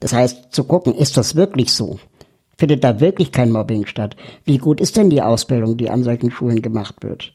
Das 0.00 0.12
heißt, 0.12 0.52
zu 0.52 0.64
gucken, 0.64 0.94
ist 0.94 1.16
das 1.16 1.36
wirklich 1.36 1.72
so? 1.72 1.98
Findet 2.58 2.84
da 2.84 3.00
wirklich 3.00 3.32
kein 3.32 3.50
Mobbing 3.50 3.86
statt? 3.86 4.16
Wie 4.44 4.58
gut 4.58 4.80
ist 4.80 4.96
denn 4.96 5.10
die 5.10 5.22
Ausbildung, 5.22 5.76
die 5.76 5.90
an 5.90 6.02
solchen 6.02 6.30
Schulen 6.30 6.60
gemacht 6.60 6.96
wird? 7.02 7.32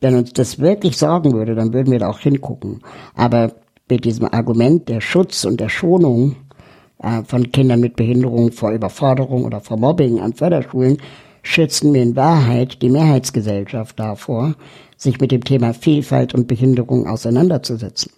Wenn 0.00 0.16
uns 0.16 0.32
das 0.32 0.58
wirklich 0.58 0.96
sorgen 0.96 1.32
würde, 1.32 1.54
dann 1.54 1.72
würden 1.72 1.90
wir 1.90 1.98
da 1.98 2.08
auch 2.08 2.18
hingucken. 2.18 2.82
Aber 3.14 3.52
mit 3.88 4.04
diesem 4.04 4.26
Argument 4.32 4.88
der 4.88 5.00
Schutz 5.00 5.44
und 5.44 5.60
der 5.60 5.68
Schonung 5.68 6.36
äh, 7.02 7.22
von 7.24 7.50
Kindern 7.52 7.80
mit 7.80 7.96
Behinderung 7.96 8.52
vor 8.52 8.72
Überforderung 8.72 9.44
oder 9.44 9.60
vor 9.60 9.76
Mobbing 9.76 10.20
an 10.20 10.34
Förderschulen 10.34 10.98
schützen 11.42 11.94
wir 11.94 12.02
in 12.02 12.16
Wahrheit 12.16 12.82
die 12.82 12.90
Mehrheitsgesellschaft 12.90 13.98
davor, 13.98 14.54
sich 14.96 15.20
mit 15.20 15.30
dem 15.30 15.44
Thema 15.44 15.74
Vielfalt 15.74 16.34
und 16.34 16.48
Behinderung 16.48 17.06
auseinanderzusetzen. 17.06 18.10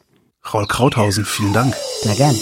Raul 0.52 0.66
Krauthausen, 0.66 1.24
vielen 1.24 1.52
Dank. 1.52 1.74
Sehr 2.02 2.14
gern. 2.14 2.36